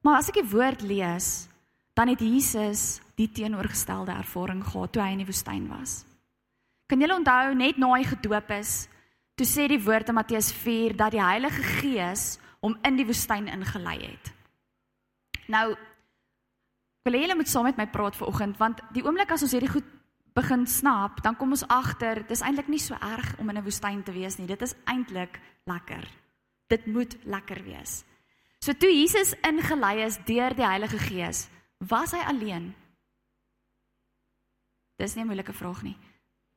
Maar 0.00 0.16
as 0.16 0.28
ek 0.28 0.34
die 0.34 0.50
woord 0.50 0.82
lees, 0.82 1.48
dan 1.94 2.08
het 2.08 2.20
Jesus 2.20 3.00
die 3.14 3.30
teenoorgestelde 3.30 4.12
ervaring 4.12 4.64
gehad 4.64 4.92
toe 4.92 5.02
hy 5.02 5.12
in 5.12 5.22
die 5.22 5.30
woestyn 5.30 5.68
was. 5.68 6.04
Kan 6.86 7.00
julle 7.00 7.16
onthou 7.16 7.54
net 7.54 7.78
na 7.78 7.94
hy 7.94 8.04
gedoop 8.04 8.50
is, 8.50 8.88
toe 9.34 9.46
sê 9.46 9.66
die 9.68 9.82
woord 9.82 10.08
in 10.08 10.14
Matteus 10.14 10.52
4 10.52 10.96
dat 10.96 11.14
die 11.14 11.22
Heilige 11.22 11.62
Gees 11.80 12.38
hom 12.62 12.76
in 12.86 12.96
die 12.96 13.06
woestyn 13.06 13.48
ingelei 13.50 13.98
het. 14.06 14.30
Nou 15.50 15.74
wil 17.04 17.18
julle 17.20 17.36
moet 17.36 17.50
saam 17.50 17.66
met 17.68 17.76
my 17.76 17.86
praat 17.92 18.16
vanoggend 18.16 18.56
want 18.58 18.80
die 18.96 19.04
oomblik 19.04 19.34
as 19.34 19.44
ons 19.44 19.52
hierdie 19.52 19.72
goed 19.74 19.90
begin 20.34 20.66
snap, 20.66 21.20
dan 21.22 21.36
kom 21.38 21.52
ons 21.54 21.66
agter 21.70 22.24
dis 22.26 22.42
eintlik 22.42 22.70
nie 22.72 22.80
so 22.82 22.96
erg 22.98 23.36
om 23.38 23.50
in 23.50 23.58
'n 23.58 23.64
woestyn 23.64 24.02
te 24.02 24.12
wees 24.12 24.36
nie. 24.38 24.46
Dit 24.46 24.62
is 24.62 24.74
eintlik 24.84 25.38
lekker. 25.64 26.08
Dit 26.68 26.86
moet 26.86 27.16
lekker 27.24 27.62
wees. 27.62 28.04
So 28.58 28.72
toe 28.72 28.90
Jesus 28.90 29.34
ingelei 29.42 30.04
is 30.04 30.18
deur 30.24 30.54
die 30.54 30.66
Heilige 30.66 30.98
Gees, 30.98 31.48
was 31.78 32.12
hy 32.12 32.18
alleen? 32.26 32.74
Dis 34.96 35.14
nie 35.14 35.22
'n 35.22 35.26
moeilike 35.26 35.52
vraag 35.52 35.82
nie. 35.82 35.96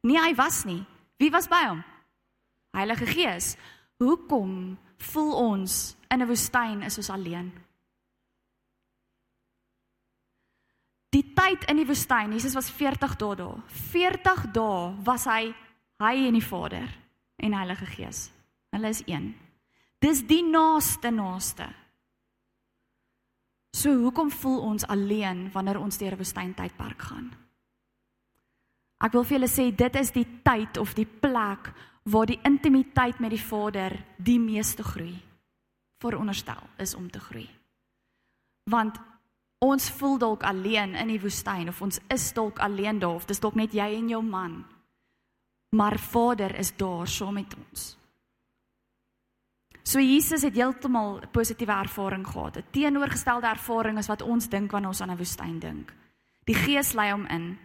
Nee, 0.01 0.17
hy 0.17 0.35
was 0.35 0.63
nie. 0.65 0.85
Wie 1.17 1.31
was 1.31 1.47
by 1.47 1.67
hom? 1.67 1.83
Heilige 2.77 3.05
Gees. 3.09 3.55
Hoekom 3.97 4.77
voel 4.97 5.33
ons 5.33 5.95
in 6.13 6.21
'n 6.21 6.27
woestyn 6.27 6.81
is 6.81 6.97
ons 6.97 7.09
alleen? 7.09 7.49
Die 11.09 11.33
tyd 11.33 11.63
in 11.69 11.75
die 11.75 11.85
woestyn, 11.85 12.31
Jesus 12.31 12.53
was 12.53 12.69
40 12.69 13.15
dae 13.15 13.35
daar. 13.35 13.63
40 13.67 14.51
dae 14.51 14.93
was 15.03 15.25
hy 15.25 15.53
hy 15.97 16.27
en 16.27 16.33
die 16.33 16.45
Vader 16.45 16.89
en 17.35 17.53
Heilige 17.53 17.85
Gees. 17.85 18.29
Hulle 18.69 18.87
is 18.87 19.01
een. 19.05 19.35
Dis 19.99 20.21
die 20.27 20.43
naaste 20.43 21.09
naaste. 21.09 21.65
So 23.73 23.93
hoekom 23.93 24.31
voel 24.31 24.59
ons 24.61 24.87
alleen 24.87 25.51
wanneer 25.51 25.79
ons 25.79 25.97
deur 25.97 26.11
'n 26.11 26.17
woestyntydperk 26.17 27.01
gaan? 27.01 27.33
Ek 28.97 29.11
wil 29.11 29.23
vir 29.23 29.37
julle 29.37 29.49
sê 29.49 29.75
dit 29.75 29.95
is 29.95 30.11
die 30.11 30.27
tyd 30.43 30.77
of 30.77 30.93
die 30.93 31.05
plek 31.05 31.73
waar 32.07 32.25
die 32.25 32.39
intimiteit 32.43 33.19
met 33.19 33.33
die 33.35 33.41
Vader 33.41 33.97
die 34.17 34.39
meeste 34.39 34.83
groei. 34.83 35.17
Veronderstel 35.99 36.69
is 36.77 36.95
om 36.95 37.09
te 37.11 37.19
groei. 37.19 37.47
Want 38.71 38.99
ons 39.59 39.89
voel 39.91 40.17
dalk 40.17 40.43
alleen 40.43 40.95
in 40.95 41.11
die 41.11 41.21
woestyn 41.21 41.69
of 41.69 41.81
ons 41.81 41.99
is 42.13 42.29
dalk 42.33 42.59
alleen 42.63 42.99
daar 42.99 43.17
of 43.17 43.25
dis 43.27 43.41
dalk 43.43 43.57
net 43.59 43.75
jy 43.75 43.89
en 43.97 44.09
jou 44.09 44.23
man. 44.23 44.61
Maar 45.75 45.99
Vader 45.99 46.55
is 46.55 46.71
daar 46.77 47.07
saam 47.07 47.33
met 47.33 47.55
ons. 47.57 47.97
So 49.83 49.99
Jesus 49.99 50.43
het 50.43 50.55
heeltemal 50.55 51.19
'n 51.21 51.31
positiewe 51.31 51.71
ervaring 51.71 52.27
gehad. 52.27 52.57
'n 52.57 52.65
Teenoorgestelde 52.71 53.47
ervaring 53.47 53.97
as 53.97 54.07
wat 54.07 54.21
ons 54.21 54.49
dink 54.49 54.71
wanneer 54.71 54.89
ons 54.89 55.01
aan 55.01 55.11
'n 55.11 55.17
woestyn 55.17 55.59
dink. 55.59 55.93
Die 56.45 56.55
Gees 56.55 56.93
lei 56.93 57.11
hom 57.11 57.25
in. 57.25 57.57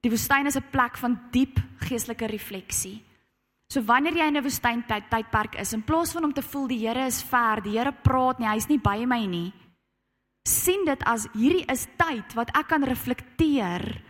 Die 0.00 0.10
woestyn 0.10 0.46
is 0.46 0.56
'n 0.56 0.70
plek 0.70 0.96
van 0.96 1.20
diep 1.30 1.58
geestelike 1.78 2.26
refleksie. 2.26 3.04
So 3.68 3.82
wanneer 3.82 4.16
jy 4.16 4.26
in 4.26 4.36
'n 4.36 4.42
woestyn 4.42 4.86
tyd 4.86 5.10
tydperk 5.10 5.58
is, 5.58 5.72
in 5.72 5.82
plaas 5.82 6.12
van 6.12 6.24
om 6.24 6.32
te 6.32 6.42
voel 6.42 6.66
die 6.68 6.86
Here 6.86 7.06
is 7.06 7.22
ver, 7.22 7.60
die 7.62 7.78
Here 7.78 7.92
praat 7.92 8.38
nie, 8.38 8.48
hy's 8.48 8.68
nie 8.68 8.78
by 8.78 9.04
my 9.04 9.26
nie, 9.26 9.52
sien 10.48 10.84
dit 10.84 11.02
as 11.04 11.28
hierdie 11.34 11.66
is 11.68 11.86
tyd 11.96 12.34
wat 12.34 12.50
ek 12.56 12.68
kan 12.68 12.84
reflekteer 12.84 14.02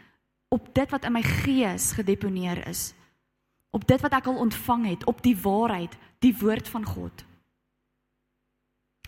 op 0.49 0.75
dit 0.75 0.91
wat 0.91 1.05
in 1.05 1.13
my 1.13 1.23
gees 1.23 1.93
gedeponeer 1.93 2.69
is. 2.69 2.95
Op 3.71 3.87
dit 3.87 4.01
wat 4.01 4.13
ek 4.13 4.27
al 4.27 4.39
ontvang 4.39 4.87
het, 4.87 5.05
op 5.05 5.23
die 5.23 5.37
waarheid, 5.37 5.97
die 6.21 6.35
woord 6.39 6.69
van 6.69 6.85
God. 6.85 7.25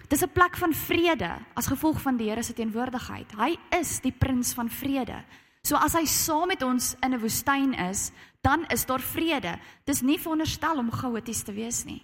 Dis 0.08 0.22
'n 0.22 0.32
plek 0.32 0.56
van 0.56 0.72
vrede 0.72 1.38
as 1.54 1.66
gevolg 1.66 2.00
van 2.00 2.16
die 2.16 2.28
Here 2.28 2.42
se 2.42 2.52
teenwoordigheid. 2.52 3.32
Hy 3.36 3.56
is 3.78 4.00
die 4.00 4.12
prins 4.12 4.52
van 4.52 4.68
vrede. 4.68 5.24
So 5.66 5.76
as 5.76 5.94
hy 5.94 6.06
saam 6.08 6.48
met 6.48 6.62
ons 6.62 6.94
in 7.04 7.14
'n 7.14 7.20
woestyn 7.20 7.74
is, 7.74 8.12
dan 8.40 8.64
is 8.68 8.86
daar 8.86 9.00
vrede. 9.00 9.58
Dis 9.84 10.00
nie 10.02 10.18
veronderstel 10.18 10.78
om 10.78 10.90
chaoties 10.90 11.42
te 11.42 11.52
wees 11.52 11.84
nie. 11.84 12.02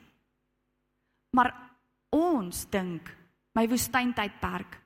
Maar 1.33 1.55
ons 2.11 2.67
dink 2.71 3.17
my 3.55 3.67
woestyntydperk 3.69 4.81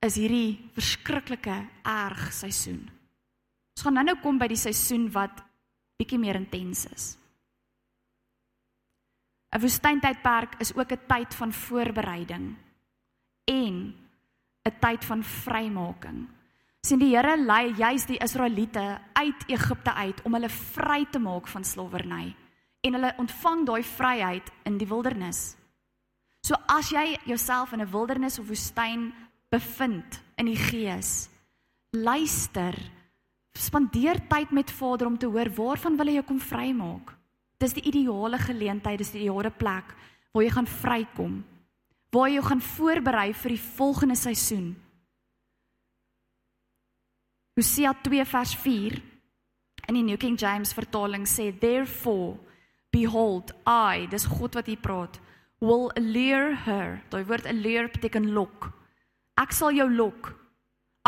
is 0.00 0.14
hierdie 0.14 0.70
verskriklike 0.74 1.56
erg 1.82 2.32
seisoen. 2.32 2.90
Ons 3.76 3.82
gaan 3.82 3.94
nou-nou 3.94 4.20
kom 4.22 4.38
by 4.38 4.48
die 4.48 4.56
seisoen 4.56 5.10
wat 5.12 5.42
bietjie 5.98 6.18
meer 6.18 6.36
intens 6.36 6.86
is. 6.86 7.18
'n 9.54 9.60
Woestyntydperk 9.60 10.60
is 10.60 10.74
ook 10.74 10.92
'n 10.92 11.06
tyd 11.06 11.34
van 11.34 11.52
voorbereiding 11.52 12.56
en 13.44 13.74
'n 14.66 14.78
tyd 14.80 15.04
van 15.04 15.22
vrymaking 15.22 16.35
sien 16.86 17.00
die 17.02 17.16
Here 17.16 17.34
lei 17.34 17.72
juis 17.74 18.04
die 18.06 18.18
Israeliete 18.22 19.00
uit 19.18 19.46
Egipte 19.50 19.90
uit 19.90 20.20
om 20.22 20.36
hulle 20.36 20.50
vry 20.52 21.00
te 21.10 21.18
maak 21.18 21.48
van 21.50 21.64
slawerny 21.66 22.28
en 22.86 22.94
hulle 22.94 23.10
ontvang 23.18 23.64
daai 23.66 23.82
vryheid 23.82 24.52
in 24.68 24.76
die 24.78 24.86
wildernis. 24.86 25.56
So 26.46 26.54
as 26.70 26.92
jy 26.94 27.16
jouself 27.26 27.72
in 27.72 27.82
'n 27.82 27.90
wildernis 27.90 28.38
of 28.38 28.46
woestyn 28.46 29.12
bevind 29.50 30.22
in 30.38 30.46
die 30.46 30.56
gees, 30.56 31.28
luister, 31.90 32.74
spandeer 33.58 34.20
tyd 34.28 34.52
met 34.52 34.70
Vader 34.70 35.06
om 35.06 35.18
te 35.18 35.26
hoor 35.26 35.50
waarvan 35.50 35.96
wil 35.96 36.06
hy 36.06 36.12
jou 36.12 36.24
kom 36.24 36.40
vrymaak. 36.40 37.16
Dis 37.58 37.72
die 37.72 37.82
ideale 37.82 38.38
geleentheid, 38.38 38.98
dis 38.98 39.10
die 39.10 39.22
ideale 39.22 39.50
plek 39.50 39.94
waar 40.32 40.44
jy 40.44 40.50
gaan 40.50 40.66
vrykom. 40.66 41.44
Waar 42.12 42.28
jy 42.28 42.34
jou 42.34 42.44
gaan 42.44 42.60
voorberei 42.60 43.34
vir 43.34 43.50
die 43.50 43.60
volgende 43.76 44.14
seisoen. 44.14 44.85
Hosea 47.56 47.94
2 48.04 48.24
vers 48.28 48.54
4 48.60 49.02
in 49.88 49.94
die 49.96 50.02
New 50.04 50.18
King 50.20 50.36
James 50.36 50.74
vertaling 50.76 51.24
sê 51.24 51.52
therefore 51.56 52.36
behold 52.92 53.54
I 53.64 54.06
dis 54.12 54.26
God 54.28 54.58
wat 54.58 54.68
hier 54.68 54.80
praat 54.82 55.16
will 55.64 55.88
allure 55.96 56.52
her. 56.66 57.00
Daai 57.08 57.24
woord 57.24 57.46
allure 57.48 57.88
beteken 57.88 58.28
lok. 58.36 58.68
Ek 59.40 59.56
sal 59.56 59.72
jou 59.72 59.88
lok. 59.88 60.34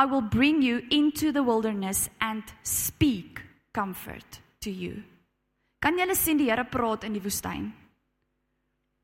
I 0.01 0.07
will 0.07 0.23
bring 0.23 0.63
you 0.63 0.81
into 0.91 1.33
the 1.33 1.43
wilderness 1.43 2.09
and 2.21 2.43
speak 2.63 3.43
comfort 3.75 4.41
to 4.61 4.71
you. 4.71 5.03
Kan 5.83 5.99
jy 5.99 6.15
sien 6.15 6.39
die 6.39 6.49
Here 6.49 6.65
praat 6.65 7.05
in 7.05 7.13
die 7.13 7.23
woestyn? 7.23 7.69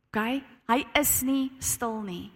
OK 0.08 0.40
hy 0.70 0.80
is 0.96 1.20
nie 1.26 1.50
stil 1.60 2.00
nie 2.06 2.30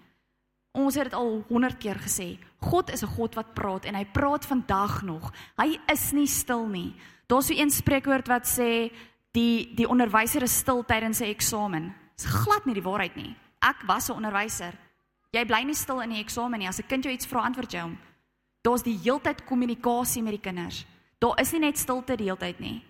Ons 0.72 0.94
het 0.94 1.04
dit 1.04 1.14
al 1.14 1.44
100 1.48 1.78
keer 1.78 1.96
gesê. 1.96 2.38
God 2.60 2.90
is 2.90 3.02
'n 3.02 3.14
God 3.16 3.34
wat 3.34 3.54
praat 3.54 3.84
en 3.84 3.94
hy 3.94 4.04
praat 4.04 4.46
vandag 4.46 5.02
nog. 5.02 5.32
Hy 5.56 5.78
is 5.86 6.12
nie 6.12 6.26
stil 6.26 6.66
nie. 6.66 6.94
Daar's 7.26 7.46
so 7.46 7.54
'n 7.54 7.70
spreekwoord 7.70 8.28
wat 8.28 8.46
sê 8.46 8.90
die 9.32 9.74
die 9.74 9.88
onderwyser 9.88 10.42
is 10.42 10.58
stil 10.58 10.84
tydens 10.84 11.18
sy 11.18 11.24
eksamen. 11.24 11.94
Dis 12.16 12.26
glad 12.26 12.66
nie 12.66 12.74
die 12.74 12.82
waarheid 12.82 13.16
nie. 13.16 13.36
Ek 13.60 13.82
was 13.86 14.08
'n 14.08 14.16
onderwyser. 14.16 14.72
Jy 15.32 15.44
bly 15.44 15.62
nie 15.62 15.74
stil 15.74 16.00
in 16.00 16.10
die 16.10 16.22
eksamen 16.24 16.58
nie. 16.58 16.68
As 16.68 16.78
'n 16.78 16.86
kind 16.88 17.04
jou 17.04 17.12
iets 17.12 17.26
vra, 17.26 17.44
antwoord 17.44 17.72
jy 17.72 17.80
hom. 17.80 17.98
Daar's 18.62 18.82
die 18.82 18.98
heeltyd 18.98 19.44
kommunikasie 19.44 20.22
met 20.22 20.32
die 20.32 20.50
kinders. 20.50 20.84
Daar 21.18 21.40
is 21.40 21.52
nie 21.52 21.60
net 21.60 21.78
stilte 21.78 22.16
die 22.16 22.24
heeltyd 22.24 22.60
nie. 22.60 22.82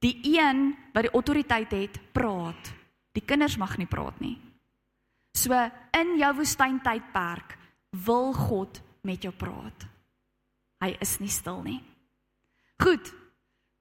Die 0.00 0.20
een 0.22 0.76
wat 0.92 1.02
die 1.02 1.12
autoriteit 1.12 1.70
het, 1.70 1.98
praat. 2.12 2.72
Die 3.12 3.24
kinders 3.24 3.56
mag 3.56 3.76
nie 3.78 3.86
praat 3.86 4.20
nie. 4.20 4.38
So 5.34 5.56
in 5.98 6.14
jou 6.20 6.30
woestyntydperk 6.38 7.56
wil 8.06 8.32
God 8.34 8.80
met 9.04 9.24
jou 9.26 9.32
praat. 9.34 9.86
Hy 10.82 10.94
is 11.02 11.18
nie 11.20 11.32
stil 11.32 11.60
nie. 11.66 11.80
Goed. 12.82 13.10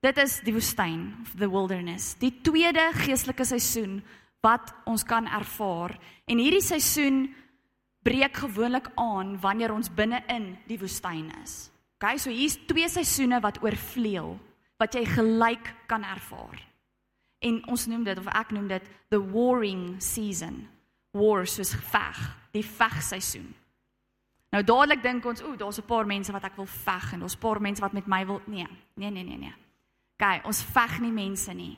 Dit 0.03 0.17
is 0.19 0.41
die 0.43 0.51
woestyn 0.51 1.13
of 1.23 1.37
the 1.39 1.47
wilderness. 1.47 2.17
Die 2.19 2.33
tweede 2.43 2.89
geestelike 2.97 3.45
seisoen 3.47 4.01
wat 4.43 4.73
ons 4.89 5.05
kan 5.07 5.29
ervaar. 5.31 5.95
En 6.27 6.41
hierdie 6.41 6.63
seisoen 6.63 7.29
breek 8.03 8.41
gewoonlik 8.43 8.89
aan 8.99 9.37
wanneer 9.39 9.71
ons 9.71 9.87
binne 9.87 10.19
in 10.27 10.57
die 10.67 10.79
woestyn 10.81 11.29
is. 11.39 11.69
OK, 11.95 12.17
so 12.19 12.33
hier's 12.33 12.57
twee 12.67 12.89
seisoene 12.91 13.39
wat 13.43 13.61
oorvleuel 13.63 14.35
wat 14.81 14.97
jy 14.97 15.05
gelyk 15.07 15.71
kan 15.87 16.03
ervaar. 16.03 16.59
En 17.39 17.61
ons 17.71 17.87
noem 17.87 18.03
dit 18.03 18.19
of 18.19 18.27
ek 18.35 18.51
noem 18.51 18.67
dit 18.73 18.91
the 19.13 19.21
warring 19.21 20.01
season 20.03 20.65
war 21.13 21.47
soos 21.47 21.73
geveg. 21.73 22.21
die 22.53 22.61
vegseisoen. 22.61 23.47
Nou 24.53 24.61
dadelik 24.61 25.01
dink 25.01 25.25
ons, 25.25 25.41
ooh, 25.41 25.57
daar's 25.57 25.79
'n 25.79 25.85
paar 25.85 26.05
mense 26.05 26.31
wat 26.31 26.43
ek 26.43 26.55
wil 26.55 26.65
veg 26.65 27.13
en 27.13 27.19
daar's 27.19 27.35
'n 27.35 27.39
paar 27.39 27.61
mense 27.61 27.81
wat 27.81 27.93
met 27.93 28.07
my 28.07 28.25
wil 28.25 28.41
nee. 28.45 28.67
Nee, 28.93 29.09
nee, 29.09 29.23
nee, 29.23 29.37
nee. 29.37 29.55
Kyk, 30.15 30.45
ons 30.45 30.63
veg 30.63 30.99
nie 30.99 31.11
mense 31.11 31.53
nie. 31.53 31.77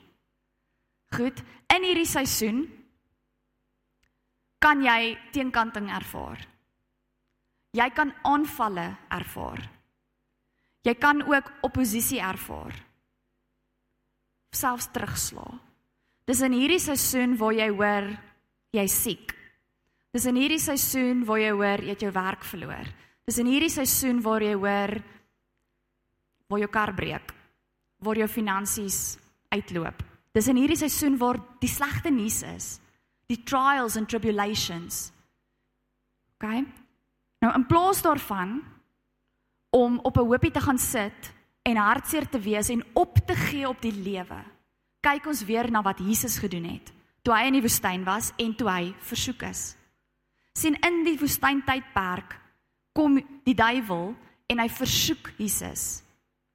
Goed, 1.10 1.42
in 1.74 1.82
hierdie 1.82 2.06
seisoen 2.06 2.68
kan 4.58 4.82
jy 4.82 5.18
teenkanting 5.32 5.88
ervaar. 5.90 6.46
Jy 7.70 7.90
kan 7.90 8.14
aanvalle 8.22 8.96
ervaar. 9.08 9.70
Jy 10.82 10.94
kan 10.94 11.22
ook 11.22 11.52
oppositie 11.62 12.20
ervaar. 12.20 12.74
Selfs 14.50 14.88
terugslaan. 14.92 15.60
Dis 16.24 16.40
in 16.40 16.52
hierdie 16.52 16.80
seisoen 16.80 17.36
waar 17.36 17.52
jy 17.52 17.68
hoor 17.68 18.25
jy's 18.76 18.94
siek. 18.94 19.34
Dis 20.14 20.26
in 20.28 20.38
hierdie 20.38 20.62
seisoen 20.62 21.24
waar 21.28 21.40
jy 21.42 21.52
hoor 21.52 21.82
jy 21.84 21.92
het 21.92 22.04
jou 22.06 22.12
werk 22.14 22.44
verloor. 22.46 22.88
Dis 23.26 23.40
in 23.42 23.50
hierdie 23.50 23.72
seisoen 23.72 24.22
waar 24.24 24.44
jy 24.44 24.54
hoor 24.54 24.96
waar 26.46 26.62
jou 26.62 26.70
kar 26.70 26.92
breek, 26.94 27.32
waar 27.98 28.20
jou 28.20 28.28
finansies 28.30 29.16
uitloop. 29.50 30.04
Dis 30.36 30.48
in 30.52 30.60
hierdie 30.60 30.78
seisoen 30.78 31.16
waar 31.18 31.40
die 31.60 31.70
slegte 31.70 32.12
nuus 32.14 32.42
is, 32.46 32.66
die 33.26 33.40
trials 33.42 33.96
and 33.98 34.08
tribulations. 34.08 35.10
OK? 36.36 36.46
Nou 37.42 37.52
in 37.56 37.66
plaas 37.66 38.02
daarvan 38.04 38.60
om 39.74 39.98
op 40.02 40.16
'n 40.16 40.28
hoopie 40.28 40.50
te 40.50 40.60
gaan 40.60 40.78
sit 40.78 41.32
en 41.62 41.76
hartseer 41.76 42.28
te 42.28 42.38
wees 42.38 42.68
en 42.68 42.84
op 42.94 43.18
te 43.26 43.34
gee 43.34 43.68
op 43.68 43.80
die 43.82 43.92
lewe 43.92 44.44
kyk 45.06 45.26
ons 45.26 45.44
weer 45.44 45.70
na 45.70 45.82
wat 45.82 45.98
Jesus 46.02 46.38
gedoen 46.38 46.64
het 46.64 46.92
toe 47.26 47.34
hy 47.34 47.48
in 47.50 47.56
die 47.58 47.64
woestyn 47.64 48.04
was 48.06 48.30
en 48.38 48.54
toe 48.54 48.68
hy 48.70 48.82
versoek 49.02 49.42
is. 49.48 49.74
sien 50.56 50.76
in 50.86 51.02
die 51.04 51.18
woestyntydperk 51.20 52.36
kom 52.96 53.18
die 53.44 53.54
duiwel 53.54 54.14
en 54.48 54.60
hy 54.62 54.68
versoek 54.72 55.34
Jesus. 55.36 56.00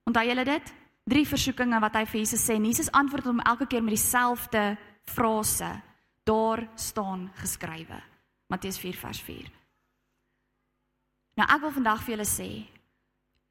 Onthou 0.10 0.24
julle 0.26 0.46
dit? 0.48 0.72
Drie 1.06 1.26
versoekinge 1.28 1.78
wat 1.84 2.00
hy 2.00 2.06
vir 2.10 2.20
Jesus 2.24 2.42
sê 2.42 2.56
en 2.58 2.66
Jesus 2.66 2.90
antwoord 2.98 3.28
hom 3.30 3.44
elke 3.46 3.68
keer 3.70 3.84
met 3.84 3.94
dieselfde 3.94 4.64
frase. 5.06 5.70
Daar 6.26 6.64
staan 6.80 7.28
geskrywe. 7.38 8.00
Matteus 8.50 8.80
4 8.82 8.98
vers 8.98 9.22
4. 9.22 9.52
Nou 11.38 11.46
ek 11.46 11.62
wil 11.62 11.76
vandag 11.78 12.06
vir 12.06 12.16
julle 12.16 12.30
sê 12.30 12.52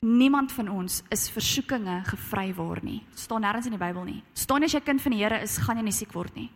Niemand 0.01 0.49
van 0.57 0.71
ons 0.73 1.03
is 1.13 1.27
versoekinge 1.29 1.99
gevry 2.09 2.55
word 2.57 2.87
nie. 2.87 3.03
Staan 3.13 3.45
nêrens 3.45 3.67
in 3.69 3.75
die 3.77 3.83
Bybel 3.83 4.07
nie. 4.07 4.23
Staan 4.33 4.65
as 4.65 4.73
jy 4.73 4.81
kind 4.81 5.03
van 5.05 5.13
die 5.13 5.21
Here 5.21 5.43
is, 5.45 5.59
gaan 5.61 5.77
jy 5.77 5.85
nie 5.85 5.93
siek 5.93 6.15
word 6.17 6.33
nie. 6.39 6.49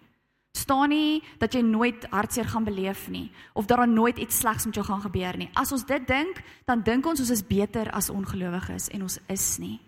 Staan 0.54 0.92
nie 0.94 1.22
dat 1.42 1.54
jy 1.54 1.64
nooit 1.66 2.06
hartseer 2.12 2.46
gaan 2.46 2.64
beleef 2.64 3.08
nie 3.10 3.26
of 3.52 3.66
dat 3.66 3.80
daar 3.80 3.90
nooit 3.90 4.18
iets 4.18 4.38
slegs 4.38 4.64
met 4.64 4.74
jou 4.74 4.86
gaan 4.86 5.02
gebeur 5.02 5.36
nie. 5.36 5.50
As 5.58 5.72
ons 5.72 5.84
dit 5.84 6.06
dink, 6.06 6.38
dan 6.64 6.82
dink 6.82 7.06
ons 7.06 7.20
ons 7.20 7.30
is 7.30 7.42
beter 7.46 7.90
as 7.90 8.10
ongelowiges 8.10 8.88
en 8.94 9.02
ons 9.02 9.18
is 9.26 9.48
nie. 9.58 9.80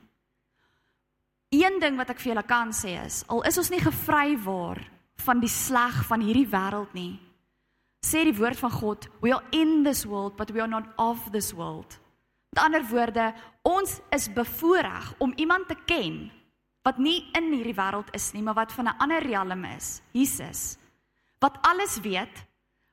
Een 1.54 1.78
ding 1.80 1.96
wat 1.96 2.10
ek 2.10 2.18
vir 2.20 2.32
julle 2.32 2.46
kan 2.46 2.74
sê 2.74 2.96
is, 3.04 3.22
al 3.30 3.44
is 3.46 3.58
ons 3.58 3.70
nie 3.70 3.80
gevry 3.80 4.34
word 4.42 4.82
van 5.22 5.38
die 5.40 5.50
sleg 5.50 6.02
van 6.08 6.20
hierdie 6.20 6.48
wêreld 6.50 6.92
nie. 6.98 7.14
Sê 8.04 8.24
die 8.26 8.34
woord 8.34 8.58
van 8.58 8.74
God, 8.74 9.06
we 9.22 9.32
are 9.32 9.44
in 9.54 9.84
this 9.86 10.04
world 10.04 10.36
but 10.36 10.50
we 10.50 10.60
are 10.60 10.70
not 10.70 10.90
of 10.98 11.30
this 11.30 11.52
world. 11.54 11.98
Met 12.54 12.64
ander 12.64 12.84
woorde, 12.90 13.30
ons 13.62 14.00
is 14.10 14.26
bevoorreg 14.34 15.14
om 15.22 15.32
iemand 15.36 15.68
te 15.70 15.78
ken 15.86 16.26
wat 16.86 17.00
nie 17.02 17.24
in 17.34 17.50
hierdie 17.50 17.74
wêreld 17.74 18.12
is 18.14 18.30
nie, 18.36 18.44
maar 18.46 18.54
wat 18.54 18.72
van 18.72 18.86
'n 18.86 18.98
ander 19.02 19.22
riem 19.22 19.64
is, 19.64 20.02
Jesus. 20.12 20.78
Wat 21.38 21.58
alles 21.62 21.98
weet, 22.00 22.46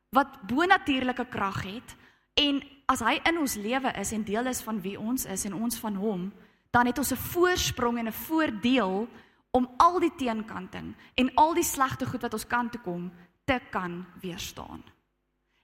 wat 0.10 0.42
bonatuurlike 0.48 1.26
krag 1.30 1.64
het 1.64 1.96
en 2.34 2.64
as 2.86 3.00
hy 3.00 3.20
in 3.24 3.38
ons 3.38 3.56
lewe 3.56 3.92
is 4.00 4.12
en 4.12 4.24
deel 4.24 4.46
is 4.46 4.62
van 4.62 4.82
wie 4.82 5.00
ons 5.00 5.26
is 5.26 5.46
en 5.46 5.54
ons 5.54 5.78
van 5.80 5.96
hom, 5.96 6.34
dan 6.72 6.86
het 6.86 6.98
ons 6.98 7.12
'n 7.12 7.16
voorsprong 7.34 7.98
en 7.98 8.08
'n 8.08 8.12
voordeel 8.12 9.08
om 9.52 9.70
al 9.78 10.00
die 10.00 10.16
teenkanting 10.16 10.96
en 11.16 11.34
al 11.36 11.54
die 11.54 11.64
slegte 11.64 12.06
goed 12.06 12.22
wat 12.22 12.34
ons 12.34 12.48
kant 12.48 12.72
toe 12.72 12.82
kom 12.82 13.12
te 13.46 13.60
kan 13.70 14.06
weerstaan. 14.22 14.84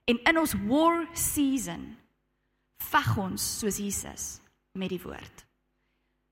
En 0.04 0.18
in 0.22 0.38
ons 0.38 0.54
war 0.66 1.06
season 1.12 1.96
veg 2.76 3.16
ons 3.16 3.58
soos 3.58 3.76
Jesus 3.76 4.40
met 4.72 4.88
die 4.88 5.02
woord. 5.02 5.49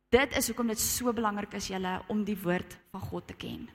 Dit 0.08 0.36
is 0.36 0.46
hoekom 0.48 0.70
dit 0.72 0.80
so 0.80 1.12
belangrik 1.12 1.52
is 1.58 1.68
julle 1.68 1.98
om 2.08 2.22
die 2.24 2.38
woord 2.40 2.78
van 2.92 3.02
God 3.10 3.26
te 3.28 3.36
ken. 3.36 3.66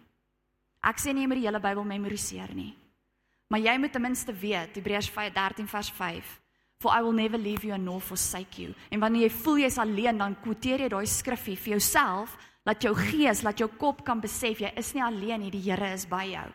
Ek 0.83 0.97
sê 0.99 1.13
nie 1.13 1.23
jy 1.23 1.29
moet 1.29 1.39
die 1.39 1.47
hele 1.47 1.61
Bybel 1.61 1.85
memoriseer 1.85 2.55
nie. 2.57 2.71
Maar 3.53 3.61
jy 3.61 3.75
moet 3.77 3.93
ten 3.93 4.01
minste 4.01 4.33
weet 4.33 4.79
Hebreërs 4.79 5.11
13 5.13 5.67
vers 5.69 5.91
5 5.93 6.39
for 6.83 6.91
I 6.91 7.01
will 7.01 7.15
never 7.15 7.37
leave 7.37 7.63
you 7.63 7.77
nor 7.77 8.01
forsake 8.01 8.59
you. 8.59 8.73
En 8.91 8.99
wanneer 8.99 9.29
jy 9.29 9.35
voel 9.37 9.61
jy's 9.63 9.79
alleen, 9.79 10.17
dan 10.19 10.35
quoteer 10.43 10.83
jy 10.83 10.89
daai 10.91 11.07
skriffie 11.07 11.55
vir 11.55 11.77
jouself, 11.77 12.33
laat 12.67 12.83
jou 12.83 12.91
gees, 12.97 13.43
laat 13.45 13.61
jou 13.61 13.69
kop 13.79 14.03
kan 14.03 14.19
besef 14.19 14.59
jy 14.59 14.73
is 14.79 14.91
nie 14.95 15.03
alleen 15.05 15.45
nie, 15.45 15.53
die 15.53 15.63
Here 15.63 15.93
is 15.95 16.03
by 16.09 16.25
jou. 16.33 16.49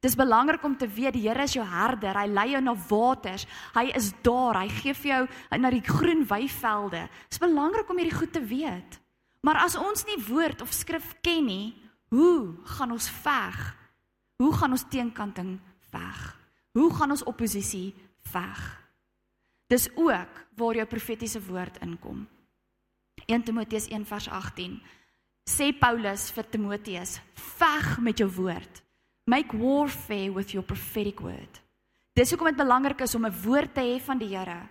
Dis 0.00 0.16
belangrik 0.16 0.64
om 0.64 0.76
te 0.78 0.88
weet 0.88 1.16
die 1.16 1.26
Here 1.26 1.44
is 1.44 1.56
jou 1.58 1.64
herder. 1.66 2.16
Hy 2.16 2.26
lei 2.30 2.46
jou 2.54 2.62
na 2.64 2.76
waters. 2.88 3.44
Hy 3.74 3.90
is 3.98 4.12
daar. 4.24 4.62
Hy 4.62 4.68
gee 4.80 4.94
vir 4.94 5.10
jou 5.10 5.22
na 5.60 5.72
die 5.72 5.84
groen 5.84 6.22
weivelde. 6.28 7.08
Dis 7.28 7.42
belangrik 7.42 7.90
om 7.90 8.00
hierdie 8.00 8.16
goed 8.16 8.32
te 8.32 8.44
weet. 8.44 9.00
Maar 9.46 9.62
as 9.62 9.76
ons 9.78 10.02
nie 10.08 10.18
woord 10.26 10.64
of 10.64 10.74
skrif 10.74 11.12
ken 11.22 11.44
nie, 11.46 11.66
hoe 12.10 12.56
gaan 12.74 12.96
ons 12.96 13.06
veg? 13.22 13.60
Hoe 14.42 14.50
gaan 14.58 14.74
ons 14.74 14.88
teenkanting 14.90 15.52
veg? 15.92 16.22
Hoe 16.74 16.88
gaan 16.94 17.14
ons 17.14 17.22
oppositie 17.30 17.92
veg? 18.32 18.64
Dis 19.70 19.86
ook 19.94 20.42
waar 20.58 20.80
jou 20.80 20.86
profetiese 20.90 21.40
woord 21.46 21.78
inkom. 21.86 22.26
1 23.26 23.46
Timoteus 23.46 23.86
1:18 23.88 24.80
sê 25.46 25.70
Paulus 25.78 26.30
vir 26.34 26.50
Timoteus: 26.50 27.20
"Veg 27.34 27.98
met 27.98 28.18
jou 28.18 28.30
woord." 28.30 28.82
Make 29.26 29.56
warfare 29.56 30.32
with 30.32 30.50
your 30.50 30.66
prophetic 30.66 31.20
word. 31.20 31.62
Dis 32.14 32.30
hoekom 32.30 32.46
dit 32.46 32.56
belangrik 32.56 33.00
is 33.00 33.14
om 33.14 33.26
'n 33.26 33.42
woord 33.42 33.74
te 33.74 33.80
hê 33.80 34.00
van 34.00 34.18
die 34.18 34.36
Here. 34.36 34.68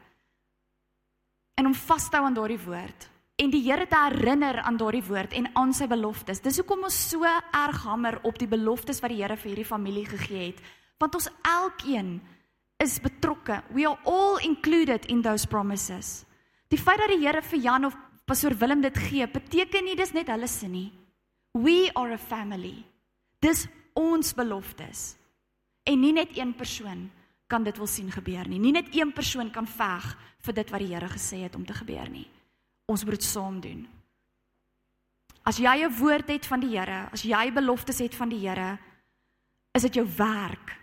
En 1.55 1.65
om 1.65 1.73
vas 1.73 2.09
te 2.09 2.15
hou 2.15 2.25
aan 2.25 2.33
daardie 2.33 2.59
woord 2.59 3.14
en 3.35 3.51
die 3.51 3.63
Here 3.65 3.87
te 3.87 3.99
herinner 3.99 4.61
aan 4.63 4.77
daardie 4.79 5.03
woord 5.03 5.33
en 5.35 5.49
aan 5.59 5.73
sy 5.75 5.87
beloftes. 5.91 6.41
Dis 6.43 6.61
hoekom 6.61 6.85
ons 6.87 6.97
so 7.09 7.25
erg 7.25 7.81
hamer 7.83 8.19
op 8.23 8.39
die 8.39 8.49
beloftes 8.49 9.01
wat 9.03 9.11
die 9.11 9.21
Here 9.21 9.35
vir 9.37 9.51
hierdie 9.51 9.67
familie 9.67 10.05
gegee 10.07 10.51
het, 10.51 10.61
want 11.01 11.17
ons 11.19 11.27
elkeen 11.43 12.19
is 12.79 12.99
betrokke. 13.03 13.61
We 13.75 13.87
are 13.87 13.99
all 14.07 14.39
included 14.43 15.07
in 15.11 15.21
those 15.23 15.47
promises. 15.47 16.23
Die 16.71 16.79
feit 16.79 16.99
dat 17.03 17.11
die 17.11 17.23
Here 17.23 17.43
vir 17.43 17.59
Jan 17.59 17.89
of 17.89 17.97
pastoor 18.25 18.55
Willem 18.59 18.81
dit 18.81 18.97
gee, 19.09 19.27
beteken 19.27 19.85
nie 19.85 19.97
dis 19.99 20.15
net 20.15 20.31
hulle 20.31 20.47
se 20.49 20.67
nie. 20.71 20.89
We 21.55 21.91
are 21.95 22.15
a 22.15 22.19
family. 22.19 22.77
Dis 23.43 23.67
ons 23.95 24.33
beloftes. 24.35 25.13
En 25.85 26.01
nie 26.01 26.15
net 26.15 26.33
een 26.35 26.55
persoon 26.57 27.05
kan 27.47 27.63
dit 27.63 27.77
wil 27.77 27.87
sien 27.87 28.09
gebeur 28.11 28.47
nie. 28.49 28.59
Nie 28.59 28.73
net 28.73 28.89
een 28.95 29.11
persoon 29.13 29.51
kan 29.53 29.67
veg 29.69 30.07
vir 30.47 30.57
dit 30.57 30.71
wat 30.73 30.81
die 30.81 30.93
Here 30.95 31.11
gesê 31.11 31.43
het 31.45 31.55
om 31.55 31.65
te 31.67 31.75
gebeur 31.77 32.09
nie. 32.09 32.25
Ons 32.85 33.03
moet 33.03 33.17
dit 33.17 33.23
saam 33.23 33.59
doen. 33.59 33.87
As 35.45 35.57
jy 35.57 35.85
'n 35.85 35.97
woord 35.97 36.27
het 36.27 36.45
van 36.45 36.59
die 36.59 36.77
Here, 36.77 37.09
as 37.11 37.21
jy 37.21 37.51
beloftes 37.51 37.99
het 37.99 38.15
van 38.15 38.29
die 38.29 38.47
Here, 38.47 38.79
is 39.73 39.81
dit 39.81 39.93
jou 39.93 40.07
werk 40.17 40.77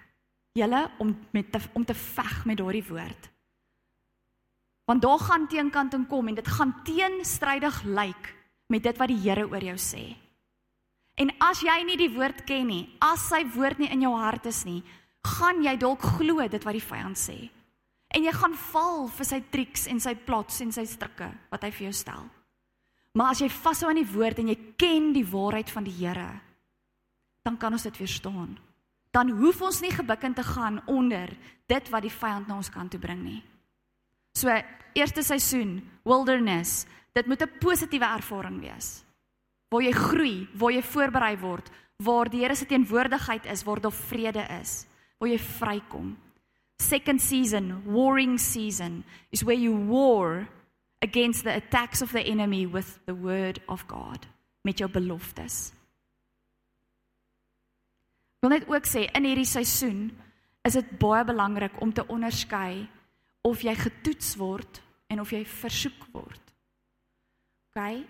julle 0.52 0.90
om 0.98 1.16
met 1.32 1.52
te, 1.52 1.60
om 1.72 1.84
te 1.84 1.94
veg 1.94 2.44
met 2.44 2.56
daardie 2.56 2.84
woord. 2.88 3.30
Want 4.84 5.02
daar 5.02 5.18
gaan 5.18 5.48
teenkanting 5.48 6.06
kom 6.08 6.28
en 6.28 6.34
dit 6.34 6.48
gaan 6.48 6.82
teenstrydig 6.84 7.82
lyk 7.84 8.34
met 8.66 8.82
dit 8.82 8.96
wat 8.96 9.08
die 9.08 9.20
Here 9.22 9.48
oor 9.48 9.62
jou 9.62 9.76
sê. 9.76 10.16
En 11.14 11.30
as 11.44 11.60
jy 11.60 11.84
nie 11.84 11.96
die 11.96 12.12
woord 12.14 12.44
ken 12.48 12.66
nie, 12.66 12.84
as 13.00 13.28
sy 13.28 13.44
woord 13.54 13.78
nie 13.78 13.90
in 13.92 14.00
jou 14.00 14.14
hart 14.16 14.46
is 14.46 14.64
nie, 14.64 14.82
gaan 15.38 15.62
jy 15.62 15.76
dalk 15.76 16.00
glo 16.16 16.48
dit 16.48 16.64
wat 16.64 16.72
die 16.72 16.88
vyand 16.88 17.18
sê. 17.18 17.36
En 18.12 18.25
jy 18.25 18.33
gaan 18.37 18.55
val 18.72 19.07
vir 19.09 19.29
sy 19.29 19.40
triks 19.53 19.87
en 19.88 20.01
sy 20.01 20.14
plots 20.14 20.61
en 20.61 20.72
sy 20.75 20.85
strikke 20.88 21.31
wat 21.51 21.62
hy 21.64 21.70
vir 21.72 21.87
jou 21.88 21.94
stel. 21.96 22.27
Maar 23.16 23.33
as 23.33 23.42
jy 23.44 23.48
vashou 23.53 23.90
aan 23.90 24.01
die 24.01 24.09
woord 24.09 24.40
en 24.40 24.51
jy 24.53 24.59
ken 24.81 25.12
die 25.16 25.27
waarheid 25.29 25.70
van 25.72 25.85
die 25.85 25.94
Here, 25.96 26.29
dan 27.44 27.59
kan 27.61 27.72
ons 27.72 27.85
dit 27.88 27.98
weerstaan. 28.01 28.57
Dan 29.12 29.33
hoef 29.37 29.61
ons 29.61 29.83
nie 29.85 29.92
gebukkend 29.92 30.37
te 30.37 30.44
gaan 30.46 30.81
onder 30.88 31.33
dit 31.68 31.88
wat 31.92 32.05
die 32.05 32.12
vyand 32.12 32.48
na 32.48 32.57
ons 32.57 32.72
kant 32.72 32.92
toe 32.92 33.01
bring 33.01 33.20
nie. 33.25 33.40
So, 34.37 34.48
eerste 34.96 35.22
seisoen, 35.25 35.83
wilderness, 36.09 36.87
dit 37.12 37.27
moet 37.27 37.42
'n 37.42 37.59
positiewe 37.61 38.09
ervaring 38.09 38.61
wees 38.61 39.05
waar 39.72 39.83
jy 39.83 39.92
groei, 39.92 40.48
waar 40.55 40.72
jy 40.72 40.83
voorberei 40.83 41.37
word, 41.40 41.70
waar 42.05 42.29
die 42.29 42.42
Here 42.42 42.55
se 42.55 42.66
teenwoordigheid 42.68 43.46
is, 43.46 43.64
waar 43.64 43.81
daar 43.81 43.94
vrede 43.94 44.44
is, 44.61 44.87
waar 45.18 45.31
jy 45.31 45.38
vrykom. 45.38 46.16
Second 46.83 47.21
season, 47.21 47.83
warring 47.87 48.38
season, 48.38 49.05
is 49.31 49.45
where 49.45 49.57
you 49.57 49.73
war 49.73 50.49
against 51.01 51.45
the 51.45 51.55
attacks 51.55 52.03
of 52.03 52.11
the 52.11 52.21
enemy 52.21 52.66
with 52.66 52.99
the 53.07 53.14
word 53.14 53.61
of 53.68 53.87
God, 53.87 54.27
met 54.64 54.83
jou 54.83 54.88
beloftes. 54.90 55.71
Ek 58.42 58.49
wil 58.49 58.55
net 58.57 58.66
ook 58.66 58.88
sê 58.90 59.05
in 59.14 59.29
hierdie 59.29 59.47
seisoen 59.47 60.09
is 60.66 60.75
dit 60.75 60.88
baie 60.99 61.23
belangrik 61.23 61.77
om 61.85 61.92
te 61.95 62.03
onderskei 62.11 62.88
of 63.47 63.62
jy 63.62 63.77
getoets 63.79 64.35
word 64.40 64.81
en 65.07 65.23
of 65.23 65.31
jy 65.31 65.45
versoek 65.47 66.09
word. 66.11 66.51
OK? 67.71 68.03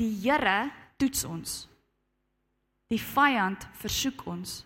Die 0.00 0.14
Here 0.22 0.70
toets 0.96 1.28
ons. 1.28 1.58
Die 2.88 3.00
vyand 3.00 3.68
versoek 3.84 4.24
ons. 4.32 4.62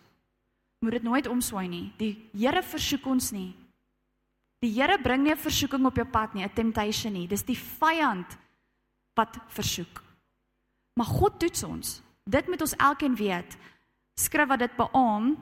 Moet 0.82 0.98
dit 0.98 1.02
nooit 1.06 1.28
omswaai 1.30 1.68
nie. 1.70 1.92
Die 1.96 2.16
Here 2.34 2.62
versoek 2.62 3.06
ons 3.06 3.30
nie. 3.30 3.52
Die 4.62 4.70
Here 4.74 4.98
bring 4.98 5.22
nie 5.22 5.32
'n 5.32 5.38
versoeking 5.38 5.86
op 5.86 5.96
jou 5.96 6.06
pad 6.06 6.34
nie, 6.34 6.44
'n 6.44 6.54
temptation 6.54 7.12
nie. 7.12 7.26
Dis 7.26 7.44
die 7.44 7.58
vyand 7.58 8.38
wat 9.14 9.38
versoek. 9.48 10.02
Maar 10.94 11.06
God 11.06 11.38
toets 11.38 11.62
ons. 11.62 12.02
Dit 12.24 12.48
moet 12.48 12.60
ons 12.60 12.76
elkeen 12.76 13.14
weet. 13.14 13.56
Skryf 14.14 14.48
wat 14.48 14.58
dit 14.58 14.76
beamoen. 14.76 15.38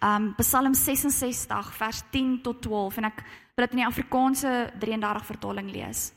Um 0.00 0.34
Psalm 0.36 0.74
66 0.74 1.74
vers 1.74 2.02
10 2.10 2.42
tot 2.42 2.62
12 2.62 2.96
en 2.96 3.04
ek 3.04 3.24
wil 3.54 3.66
dit 3.66 3.70
in 3.70 3.82
die 3.82 3.86
Afrikaanse 3.86 4.72
33 4.78 5.26
vertaling 5.26 5.70
lees. 5.70 6.12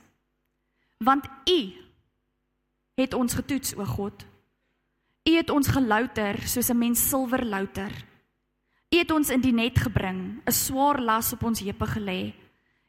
Want 0.97 1.25
U 1.49 1.59
het 2.97 3.13
ons 3.13 3.33
getoets, 3.33 3.75
o 3.75 3.85
God. 3.85 4.25
U 5.29 5.35
het 5.35 5.49
ons 5.49 5.67
gelouter 5.67 6.47
soos 6.47 6.69
'n 6.69 6.77
mens 6.77 7.09
silwer 7.09 7.45
louter. 7.45 7.91
U 8.87 8.97
het 8.97 9.11
ons 9.11 9.29
in 9.29 9.41
die 9.43 9.53
net 9.53 9.79
gebring, 9.79 10.41
'n 10.45 10.51
swaar 10.51 11.01
las 11.01 11.33
op 11.33 11.43
ons 11.43 11.59
heupe 11.59 11.85
gelê. 11.85 12.33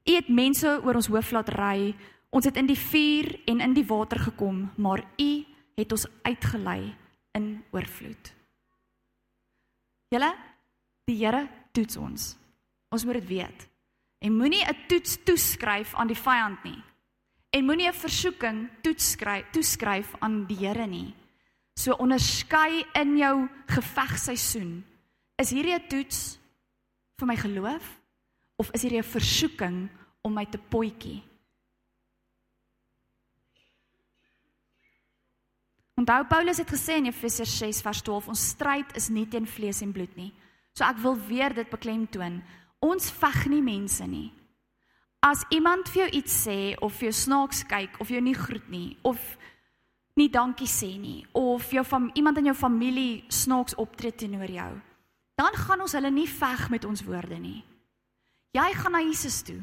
U 0.05 0.13
het 0.15 0.29
mense 0.29 0.81
oor 0.85 0.95
ons 0.95 1.07
hoof 1.07 1.31
laat 1.31 1.49
ry. 1.49 1.95
Ons 2.31 2.45
het 2.45 2.57
in 2.57 2.67
die 2.67 2.79
vuur 2.79 3.41
en 3.47 3.61
in 3.61 3.75
die 3.75 3.87
water 3.87 4.19
gekom, 4.19 4.71
maar 4.77 5.05
U 5.19 5.45
het 5.77 5.93
ons 5.93 6.07
uitgelei 6.23 6.95
in 7.33 7.65
oorvloed. 7.71 8.35
Julle, 10.09 10.35
die 11.05 11.17
Here 11.17 11.49
toets 11.73 11.97
ons. 11.97 12.37
Ons 12.89 13.05
moet 13.05 13.15
dit 13.15 13.29
weet. 13.29 13.69
En 14.19 14.37
moenie 14.37 14.65
'n 14.65 14.77
toets 14.89 15.19
toeskryf 15.25 15.95
aan 15.95 16.07
die 16.07 16.17
vyand 16.17 16.65
nie. 16.65 16.83
En 17.51 17.65
moenie 17.65 17.89
'n 17.89 17.93
versoeking 17.93 18.69
toeskryf 18.83 19.51
toeskryf 19.51 20.15
aan 20.19 20.47
die 20.47 20.57
Here 20.57 20.87
nie. 20.87 21.15
So 21.75 21.93
onderskei 21.93 22.85
in 22.93 23.17
jou 23.17 23.49
gevegseisoen 23.67 24.85
Is 25.39 25.53
hierdie 25.55 25.75
'n 25.75 25.89
toets 25.89 26.39
vir 27.19 27.27
my 27.27 27.37
geloof 27.37 27.87
of 28.59 28.71
is 28.75 28.83
hierdie 28.83 28.99
'n 28.99 29.13
versoeking 29.17 29.89
om 30.23 30.33
my 30.35 30.45
te 30.45 30.59
potjie? 30.59 31.23
Onthou 35.99 36.25
Paulus 36.27 36.59
het 36.59 36.71
gesê 36.71 36.97
in 36.97 37.07
Efesiërs 37.07 37.59
6 37.59 37.83
vers 37.83 38.03
12 38.03 38.29
ons 38.29 38.49
stryd 38.49 38.97
is 38.97 39.09
nie 39.09 39.27
teen 39.27 39.47
vlees 39.47 39.81
en 39.83 39.93
bloed 39.93 40.17
nie. 40.17 40.33
So 40.73 40.85
ek 40.85 40.99
wil 41.03 41.17
weer 41.27 41.55
dit 41.55 41.71
beklemtoon. 41.71 42.43
Ons 42.79 43.11
veg 43.11 43.47
nie 43.47 43.63
mense 43.63 44.07
nie. 44.07 44.33
As 45.21 45.45
iemand 45.51 45.89
vir 45.89 46.07
jou 46.07 46.11
iets 46.19 46.47
sê 46.47 46.77
of 46.81 46.95
vir 46.95 47.11
jou 47.11 47.13
snaaks 47.13 47.65
kyk 47.67 48.01
of 48.01 48.09
jou 48.09 48.21
nie 48.21 48.35
groet 48.35 48.69
nie 48.71 48.97
of 49.03 49.39
nie 50.17 50.29
dankie 50.29 50.67
sê 50.67 50.99
nie 50.99 51.27
of 51.33 51.71
jou 51.71 51.85
van 51.85 52.11
iemand 52.15 52.39
in 52.39 52.45
jou 52.45 52.55
familie 52.55 53.25
snaaks 53.29 53.75
optree 53.75 54.13
teenoor 54.13 54.51
jou, 54.51 54.81
dan 55.39 55.55
gaan 55.55 55.85
ons 55.85 55.95
hulle 55.95 56.11
nie 56.11 56.27
veg 56.29 56.67
met 56.73 56.85
ons 56.85 57.05
woorde 57.07 57.39
nie. 57.39 57.63
Jy 58.57 58.69
gaan 58.75 58.97
na 58.97 59.03
Jesus 59.05 59.43
toe 59.47 59.61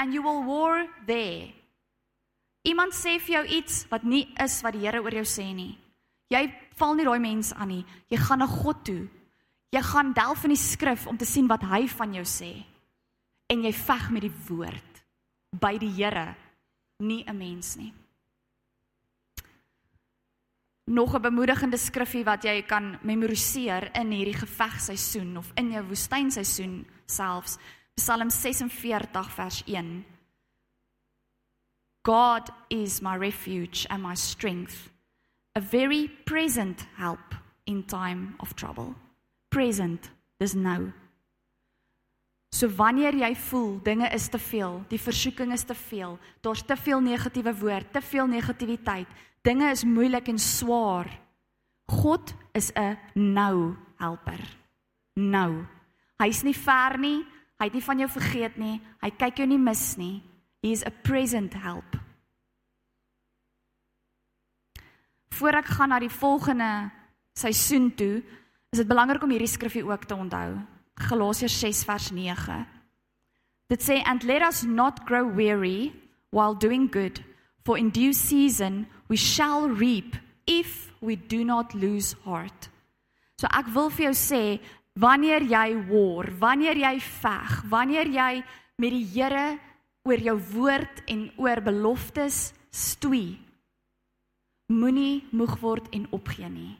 and 0.00 0.14
you 0.16 0.24
will 0.24 0.44
war 0.48 0.86
there. 1.06 1.52
Iemand 2.64 2.96
sê 2.96 3.18
vir 3.20 3.40
jou 3.40 3.44
iets 3.60 3.84
wat 3.92 4.04
nie 4.04 4.24
is 4.40 4.60
wat 4.64 4.76
die 4.76 4.84
Here 4.84 5.02
oor 5.04 5.12
jou 5.20 5.26
sê 5.28 5.50
nie. 5.52 5.76
Jy 6.32 6.44
val 6.78 6.96
nie 6.96 7.04
daai 7.04 7.20
mens 7.20 7.52
aan 7.52 7.72
nie. 7.72 7.84
Jy 8.08 8.20
gaan 8.20 8.40
na 8.40 8.48
God 8.48 8.84
toe. 8.84 9.08
Jy 9.72 9.82
gaan 9.86 10.12
delf 10.16 10.44
in 10.44 10.54
die 10.54 10.60
skrif 10.60 11.06
om 11.06 11.18
te 11.20 11.28
sien 11.28 11.48
wat 11.50 11.64
hy 11.68 11.84
van 11.88 12.16
jou 12.16 12.24
sê. 12.24 12.52
En 13.50 13.64
jy 13.64 13.72
veg 13.76 14.10
met 14.14 14.24
die 14.24 14.36
woord 14.48 15.02
by 15.60 15.76
die 15.82 15.92
Here, 15.96 16.36
nie 17.00 17.24
'n 17.26 17.36
mens 17.36 17.76
nie 17.76 17.92
nog 20.90 21.14
'n 21.14 21.22
bemoedigende 21.22 21.76
skrifgie 21.76 22.24
wat 22.24 22.42
jy 22.42 22.62
kan 22.62 22.98
memoriseer 23.02 23.94
in 23.94 24.10
hierdie 24.10 24.38
gevegseisoen 24.38 25.36
of 25.36 25.50
in 25.54 25.70
jou 25.70 25.84
woestynseisoen 25.86 26.86
selfs. 27.06 27.58
Psalm 27.94 28.30
46 28.30 29.30
vers 29.30 29.62
1 29.66 30.04
God 32.02 32.50
is 32.68 33.00
my 33.00 33.16
refuge 33.16 33.88
and 33.88 34.02
my 34.02 34.14
strength. 34.14 34.90
A 35.58 35.60
very 35.60 36.08
present 36.24 36.86
help 36.96 37.34
in 37.64 37.84
time 37.84 38.34
of 38.38 38.54
trouble. 38.54 38.94
Present 39.48 40.10
is 40.38 40.54
now 40.54 40.92
So 42.52 42.68
wanneer 42.68 43.14
jy 43.14 43.30
voel 43.36 43.78
dinge 43.82 44.08
is 44.10 44.28
te 44.28 44.38
veel, 44.38 44.80
die 44.88 45.00
versoeking 45.00 45.52
is 45.52 45.62
te 45.62 45.74
veel, 45.74 46.18
daar's 46.42 46.64
te 46.66 46.76
veel 46.76 47.00
negatiewe 47.00 47.54
woord, 47.54 47.92
te 47.92 48.00
veel 48.00 48.26
negativiteit, 48.26 49.06
dinge 49.42 49.70
is 49.70 49.84
moeilik 49.84 50.28
en 50.28 50.38
swaar. 50.38 51.08
God 51.90 52.34
is 52.52 52.72
'n 52.74 52.98
nou 53.14 53.76
helper. 53.96 54.40
Nou. 55.14 55.66
Hy's 56.18 56.42
nie 56.42 56.56
ver 56.56 56.98
nie, 56.98 57.24
hy 57.58 57.64
het 57.64 57.72
nie 57.72 57.84
van 57.84 57.98
jou 57.98 58.08
vergeet 58.08 58.56
nie, 58.56 58.80
hy 59.00 59.10
kyk 59.10 59.36
jou 59.36 59.46
nie 59.46 59.58
mis 59.58 59.96
nie. 59.96 60.22
He 60.62 60.72
is 60.72 60.84
a 60.84 60.90
present 60.90 61.54
help. 61.54 61.96
Voordat 65.32 65.64
ek 65.64 65.70
gaan 65.70 65.88
na 65.88 65.98
die 65.98 66.12
volgende 66.12 66.90
seisoen 67.32 67.94
toe, 67.94 68.22
is 68.70 68.78
dit 68.78 68.88
belangrik 68.88 69.22
om 69.22 69.30
hierdie 69.30 69.48
skrifgie 69.48 69.84
ook 69.84 70.04
te 70.04 70.14
onthou. 70.14 70.58
Galasiërs 71.00 71.58
6 71.58 71.84
vers 71.84 72.10
9. 72.10 72.66
Dit 73.70 73.82
sê 73.82 74.02
and 74.04 74.22
let 74.22 74.42
us 74.42 74.62
not 74.62 75.06
grow 75.06 75.34
weary 75.34 75.92
while 76.30 76.54
doing 76.54 76.90
good 76.92 77.22
for 77.64 77.78
in 77.78 77.90
due 77.90 78.12
season 78.12 78.86
we 79.10 79.16
shall 79.16 79.68
reap 79.68 80.14
if 80.46 80.94
we 81.02 81.16
do 81.16 81.44
not 81.44 81.74
lose 81.74 82.14
heart. 82.24 82.70
So 83.36 83.50
ek 83.50 83.72
wil 83.74 83.90
vir 83.90 84.10
jou 84.10 84.14
sê 84.14 84.42
wanneer 85.00 85.42
jy 85.50 85.74
war, 85.90 86.30
wanneer 86.38 86.78
jy 86.78 86.94
veg, 87.02 87.56
wanneer 87.72 88.10
jy 88.14 88.32
met 88.78 88.94
die 88.94 89.06
Here 89.10 89.58
oor 90.06 90.22
jou 90.22 90.36
woord 90.54 91.02
en 91.10 91.26
oor 91.42 91.60
beloftes 91.64 92.52
stoei, 92.70 93.34
moenie 94.70 95.24
moeg 95.34 95.58
word 95.60 95.90
en 95.96 96.06
opgee 96.14 96.48
nie. 96.48 96.76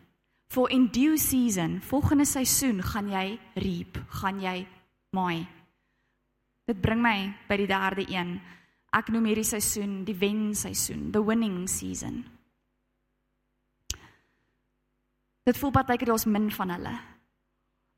For 0.50 0.70
in 0.70 0.88
due 0.94 1.18
season, 1.18 1.78
volgende 1.82 2.26
seisoen 2.26 2.80
gaan 2.82 3.10
jy 3.10 3.26
reap, 3.58 3.98
gaan 4.20 4.38
jy 4.42 4.62
maai. 5.14 5.46
Dit 6.70 6.78
bring 6.82 7.02
my 7.02 7.32
by 7.48 7.58
die 7.58 7.68
derde 7.70 8.06
een. 8.06 8.38
Ek 8.96 9.10
noem 9.14 9.28
hierdie 9.30 9.46
seisoen 9.46 10.00
die 10.06 10.16
wen 10.18 10.50
seisoen, 10.58 11.10
the 11.14 11.22
winning 11.22 11.68
season. 11.70 12.24
Dit 15.46 15.58
voel 15.58 15.72
partykeer 15.74 16.10
daar's 16.10 16.26
min 16.26 16.50
van 16.54 16.74
hulle. 16.74 16.96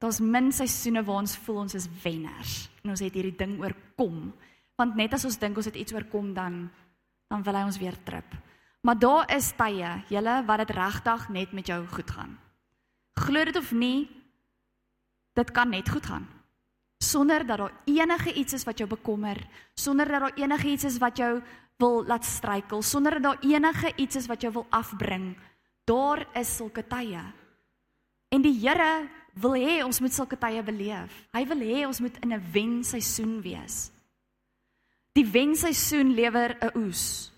Daar's 0.03 0.21
min 0.21 0.51
seisoene 0.53 1.05
waar 1.07 1.23
ons 1.23 1.37
voel 1.45 1.63
ons 1.65 1.77
is 1.79 1.89
wenners 2.03 2.67
en 2.83 2.93
ons 2.93 3.03
het 3.03 3.15
hierdie 3.15 3.37
ding 3.39 3.59
oorkom. 3.63 4.33
Want 4.79 4.97
net 4.99 5.15
as 5.17 5.25
ons 5.29 5.39
dink 5.41 5.57
ons 5.57 5.69
het 5.69 5.79
iets 5.79 5.95
oorkom 5.95 6.33
dan 6.37 6.65
dan 7.33 7.45
wil 7.47 7.57
hy 7.57 7.63
ons 7.65 7.79
weer 7.81 7.97
trip. 8.05 8.35
Maar 8.85 8.99
daar 8.99 9.31
is 9.33 9.53
tye, 9.57 9.89
julle, 10.13 10.35
wat 10.45 10.67
dit 10.67 10.75
regtig 10.77 11.29
net 11.33 11.53
met 11.57 11.71
jou 11.71 11.79
goed 11.95 12.11
gaan. 12.11 12.35
Glo 13.17 13.45
dit 13.49 13.57
of 13.57 13.71
nie, 13.73 14.11
dit 15.39 15.53
kan 15.55 15.71
net 15.73 15.89
goed 15.89 16.07
gaan. 16.07 16.27
Sonder 17.03 17.43
dat 17.47 17.59
daar 17.59 17.75
enige 17.91 18.33
iets 18.39 18.55
is 18.55 18.65
wat 18.65 18.79
jou 18.79 18.89
bekommer, 18.89 19.41
sonder 19.75 20.07
dat 20.07 20.21
daar 20.21 20.37
enige 20.39 20.69
iets 20.71 20.85
is 20.85 20.99
wat 21.03 21.19
jou 21.19 21.41
wil 21.83 22.05
laat 22.07 22.25
struikel, 22.25 22.83
sonder 22.83 23.19
dat 23.19 23.23
daar 23.23 23.43
enige 23.43 23.93
iets 23.97 24.17
is 24.17 24.29
wat 24.31 24.41
jou 24.41 24.53
wil 24.53 24.67
afbring. 24.71 25.33
Daar 25.85 26.27
is 26.39 26.57
sulke 26.57 26.85
tye. 26.87 27.23
En 28.31 28.43
die 28.43 28.55
Here 28.61 29.09
wil 29.35 29.57
hê 29.59 29.81
ons 29.85 29.99
moet 30.01 30.15
sulke 30.15 30.39
tye 30.39 30.63
beleef. 30.63 31.17
Hy 31.35 31.43
wil 31.51 31.65
hê 31.67 31.83
ons 31.89 32.01
moet 32.01 32.17
in 32.23 32.33
'n 32.33 32.45
wenseisoen 32.53 33.41
wees. 33.43 33.91
Die 35.13 35.27
wenseisoen 35.27 36.15
lewer 36.15 36.57
'n 36.61 36.79
oes. 36.79 37.33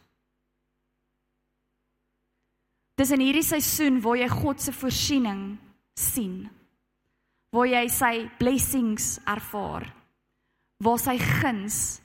Dis 2.94 3.10
in 3.10 3.20
hierdie 3.20 3.42
seisoen 3.42 4.00
waar 4.00 4.16
jy 4.16 4.28
God 4.28 4.60
se 4.60 4.72
voorsiening 4.72 5.58
sien. 5.94 6.50
Waar 7.54 7.68
jy 7.70 7.84
sy 7.92 8.14
blessings 8.40 9.20
ervaar. 9.30 9.86
Waar 10.82 10.98
sy 10.98 11.14
guns 11.22 12.00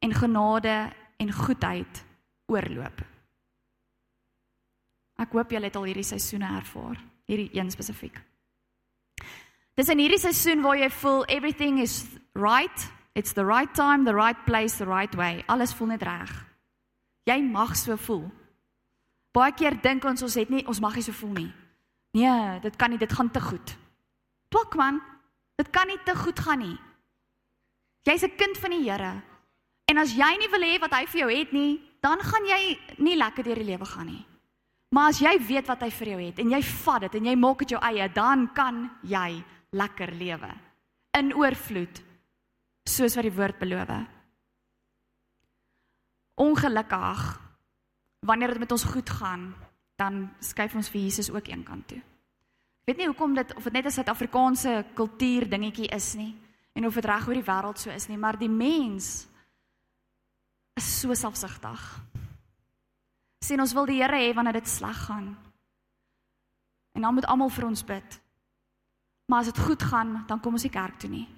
en 0.00 0.14
genade 0.16 0.76
en 1.20 1.32
goedheid 1.32 2.00
oorloop. 2.48 3.02
Ek 5.20 5.34
hoop 5.36 5.52
julle 5.52 5.68
het 5.68 5.76
al 5.78 5.86
hierdie 5.88 6.06
seisoene 6.06 6.48
ervaar, 6.58 6.96
hierdie 7.30 7.50
een 7.54 7.70
spesifiek. 7.70 8.16
Dis 9.78 9.90
in 9.90 10.00
hierdie 10.02 10.20
seisoen 10.22 10.62
waar 10.64 10.78
jy 10.78 10.88
voel 11.02 11.24
everything 11.32 11.80
is 11.82 12.02
right, 12.38 12.88
it's 13.14 13.34
the 13.34 13.44
right 13.44 13.70
time, 13.74 14.04
the 14.06 14.14
right 14.14 14.38
place, 14.46 14.78
the 14.78 14.88
right 14.88 15.14
way. 15.18 15.44
Alles 15.46 15.74
voel 15.74 15.94
net 15.94 16.02
reg. 16.06 16.32
Jy 17.28 17.38
mag 17.46 17.76
so 17.78 17.96
voel. 17.96 18.26
Baie 19.34 19.54
keer 19.56 19.76
dink 19.82 20.04
ons 20.06 20.22
ons 20.22 20.36
het 20.38 20.50
nie 20.50 20.64
ons 20.70 20.80
mag 20.82 20.94
nie 20.96 21.06
so 21.06 21.14
voel 21.20 21.32
nie. 21.38 21.50
Nee, 22.14 22.60
dit 22.62 22.76
kan 22.78 22.92
nie, 22.92 23.00
dit 23.00 23.12
gaan 23.12 23.30
te 23.34 23.42
goed. 23.42 23.74
Twak 24.54 24.76
man, 24.78 25.00
dit 25.58 25.70
kan 25.74 25.88
nie 25.90 25.98
te 26.06 26.14
goed 26.14 26.38
gaan 26.38 26.60
nie. 26.62 26.76
Jy's 28.06 28.22
'n 28.22 28.36
kind 28.36 28.56
van 28.58 28.70
die 28.70 28.90
Here. 28.90 29.22
En 29.90 29.98
as 29.98 30.14
jy 30.14 30.38
nie 30.38 30.48
wil 30.48 30.62
hê 30.62 30.78
wat 30.78 30.92
hy 30.92 31.06
vir 31.06 31.20
jou 31.20 31.30
het 31.30 31.52
nie, 31.52 31.82
dan 32.00 32.20
gaan 32.20 32.44
jy 32.46 32.78
nie 32.98 33.16
lekker 33.16 33.44
deur 33.44 33.56
die 33.56 33.70
lewe 33.72 33.84
gaan 33.84 34.06
nie. 34.06 34.24
Maar 34.94 35.08
as 35.08 35.18
jy 35.18 35.38
weet 35.48 35.66
wat 35.66 35.80
hy 35.80 35.90
vir 35.90 36.08
jou 36.08 36.20
het 36.20 36.38
en 36.38 36.50
jy 36.50 36.62
vat 36.62 37.00
dit 37.00 37.14
en 37.14 37.24
jy 37.24 37.34
maak 37.36 37.58
dit 37.58 37.70
jou 37.70 37.80
eie, 37.82 38.08
dan 38.08 38.52
kan 38.54 38.90
jy 39.02 39.44
lekker 39.72 40.12
lewe 40.12 40.54
in 41.18 41.34
oorvloed 41.34 42.02
soos 42.86 43.16
wat 43.16 43.24
die 43.24 43.36
woord 43.36 43.58
beloof. 43.58 44.06
Ongelukkig 46.36 47.40
wanneer 48.20 48.48
dit 48.48 48.58
met 48.58 48.72
ons 48.72 48.84
goed 48.84 49.10
gaan, 49.10 49.54
dan 49.96 50.30
skuif 50.40 50.74
ons 50.74 50.88
vir 50.88 51.00
Jesus 51.00 51.30
ook 51.30 51.48
een 51.48 51.64
kant 51.64 51.88
toe. 51.88 52.02
Weet 52.84 52.96
nie 53.00 53.06
hoekom 53.08 53.34
dit 53.34 53.54
of 53.56 53.62
dit 53.62 53.72
net 53.72 53.86
'n 53.86 53.90
Suid-Afrikaanse 53.90 54.84
kultuur 54.94 55.48
dingetjie 55.48 55.88
is 55.88 56.14
nie 56.14 56.36
en 56.72 56.86
of 56.86 56.94
dit 56.94 57.04
reg 57.04 57.26
oor 57.26 57.34
die 57.34 57.50
wêreld 57.50 57.78
so 57.78 57.90
is 57.90 58.08
nie, 58.08 58.18
maar 58.18 58.38
die 58.38 58.48
mens 58.48 59.26
is 60.74 61.00
so 61.00 61.14
selfsugtig. 61.14 61.80
Sien 63.40 63.60
ons 63.60 63.72
wil 63.72 63.86
die 63.86 64.02
Here 64.02 64.16
hê 64.16 64.34
wanneer 64.34 64.52
dit 64.52 64.68
sleg 64.68 64.96
gaan. 65.06 65.36
En 66.92 67.02
dan 67.02 67.14
moet 67.14 67.26
almal 67.26 67.48
vir 67.48 67.66
ons 67.66 67.84
bid. 67.84 68.20
Maar 69.26 69.38
as 69.38 69.50
dit 69.52 69.58
goed 69.58 69.82
gaan, 69.82 70.24
dan 70.26 70.40
kom 70.40 70.52
ons 70.52 70.62
nie 70.62 70.72
kerk 70.72 70.98
toe 70.98 71.10
nie. 71.10 71.28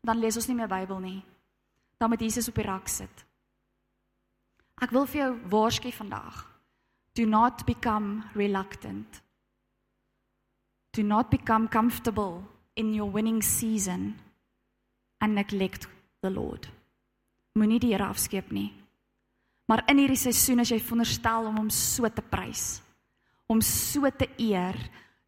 Dan 0.00 0.18
lees 0.18 0.36
ons 0.36 0.46
nie 0.46 0.56
meer 0.56 0.68
Bybel 0.68 0.98
nie. 0.98 1.24
Dan 1.98 2.10
moet 2.10 2.20
Jesus 2.20 2.48
op 2.48 2.54
die 2.54 2.66
rak 2.66 2.88
sit. 2.88 3.24
Ek 4.82 4.90
wil 4.90 5.06
vir 5.06 5.20
jou 5.20 5.30
waarsku 5.48 5.92
vandag. 5.92 6.42
Do 7.16 7.24
not 7.24 7.64
become 7.64 8.22
reluctant. 8.34 9.22
Do 10.96 11.02
not 11.02 11.30
become 11.30 11.68
comfortable 11.68 12.42
in 12.74 12.94
your 12.94 13.10
winning 13.10 13.42
season 13.42 14.16
and 15.20 15.34
neglect 15.34 15.86
the 16.22 16.30
Lord. 16.30 16.68
Moenie 17.52 17.80
die 17.80 17.92
Here 17.92 18.06
afskeep 18.08 18.48
nie. 18.48 18.70
Maar 19.68 19.82
in 19.92 20.00
hierdie 20.00 20.16
seisoen 20.16 20.64
as 20.64 20.72
jy 20.72 20.78
veronderstel 20.80 21.50
om 21.50 21.60
hom 21.60 21.68
so 21.68 22.08
te 22.08 22.24
prys, 22.24 22.80
om 23.44 23.60
so 23.60 24.08
te 24.08 24.30
eer, 24.40 24.78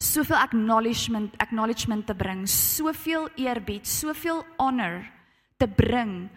soveel 0.01 0.41
acknowledgement, 0.41 1.37
acknowledgement 1.37 2.07
te 2.09 2.17
bring, 2.17 2.47
soveel 2.49 3.29
eerbied, 3.37 3.85
soveel 3.85 4.45
honor 4.57 5.03
te 5.61 5.69
bring, 5.69 6.31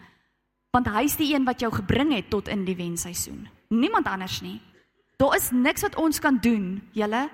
want 0.76 0.92
hy's 0.92 1.16
die 1.16 1.32
een 1.32 1.48
wat 1.48 1.64
jou 1.64 1.72
gebring 1.72 2.12
het 2.18 2.28
tot 2.28 2.52
in 2.52 2.66
die 2.68 2.76
wenseisoen. 2.76 3.46
Niemand 3.72 4.12
anders 4.12 4.42
nie. 4.44 4.58
Daar 5.16 5.38
is 5.40 5.54
niks 5.56 5.88
wat 5.88 5.96
ons 5.96 6.20
kan 6.20 6.36
doen, 6.42 6.82
julle, 6.92 7.30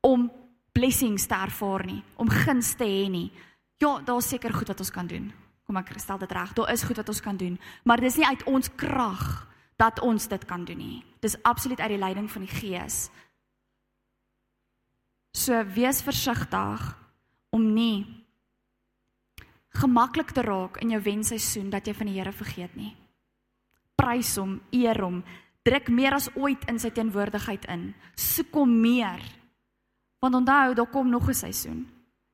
om 0.00 0.30
blessings 0.72 1.26
te 1.28 1.36
ervaar 1.36 1.84
nie, 1.86 2.02
om 2.16 2.30
guns 2.30 2.74
te 2.78 2.88
hê 2.88 3.08
nie. 3.12 3.28
Ja, 3.82 3.98
daar's 4.04 4.28
seker 4.28 4.54
goed 4.54 4.70
wat 4.72 4.80
ons 4.80 4.92
kan 4.94 5.06
doen. 5.06 5.32
Kom 5.66 5.78
ek 5.78 5.92
stel 6.00 6.20
dit 6.22 6.32
reg. 6.32 6.54
Daar 6.56 6.72
is 6.72 6.84
goed 6.86 6.98
wat 7.00 7.08
ons 7.08 7.22
kan 7.22 7.36
doen, 7.36 7.58
maar 7.84 8.00
dis 8.00 8.16
nie 8.18 8.26
uit 8.26 8.42
ons 8.50 8.70
krag 8.76 9.26
dat 9.80 10.00
ons 10.04 10.28
dit 10.28 10.44
kan 10.46 10.64
doen 10.64 10.78
nie. 10.78 11.02
Dis 11.20 11.36
absoluut 11.42 11.80
uit 11.80 11.94
die 11.94 12.02
leiding 12.02 12.30
van 12.30 12.46
die 12.46 12.54
Gees. 12.54 13.10
So 15.32 15.56
wees 15.74 16.02
versigtig 16.04 16.82
om 17.50 17.72
nie 17.74 18.04
gemaklik 19.80 20.34
te 20.36 20.44
raak 20.44 20.76
in 20.84 20.92
jou 20.92 21.00
wenseisoen 21.02 21.70
dat 21.72 21.86
jy 21.88 21.94
van 21.96 22.10
die 22.10 22.18
Here 22.18 22.32
vergeet 22.32 22.74
nie. 22.76 22.92
Prys 23.96 24.34
hom, 24.36 24.58
eer 24.74 25.00
hom, 25.00 25.22
druk 25.64 25.88
meer 25.88 26.16
as 26.18 26.28
ooit 26.36 26.66
in 26.68 26.80
sy 26.82 26.90
teenwoordigheid 26.92 27.64
in. 27.72 27.92
Soek 28.18 28.52
hom 28.60 28.74
meer. 28.82 29.22
Want 30.22 30.38
onthou, 30.38 30.74
daar 30.74 30.90
kom 30.90 31.10
nog 31.10 31.28
'n 31.28 31.34
seisoen 31.34 31.90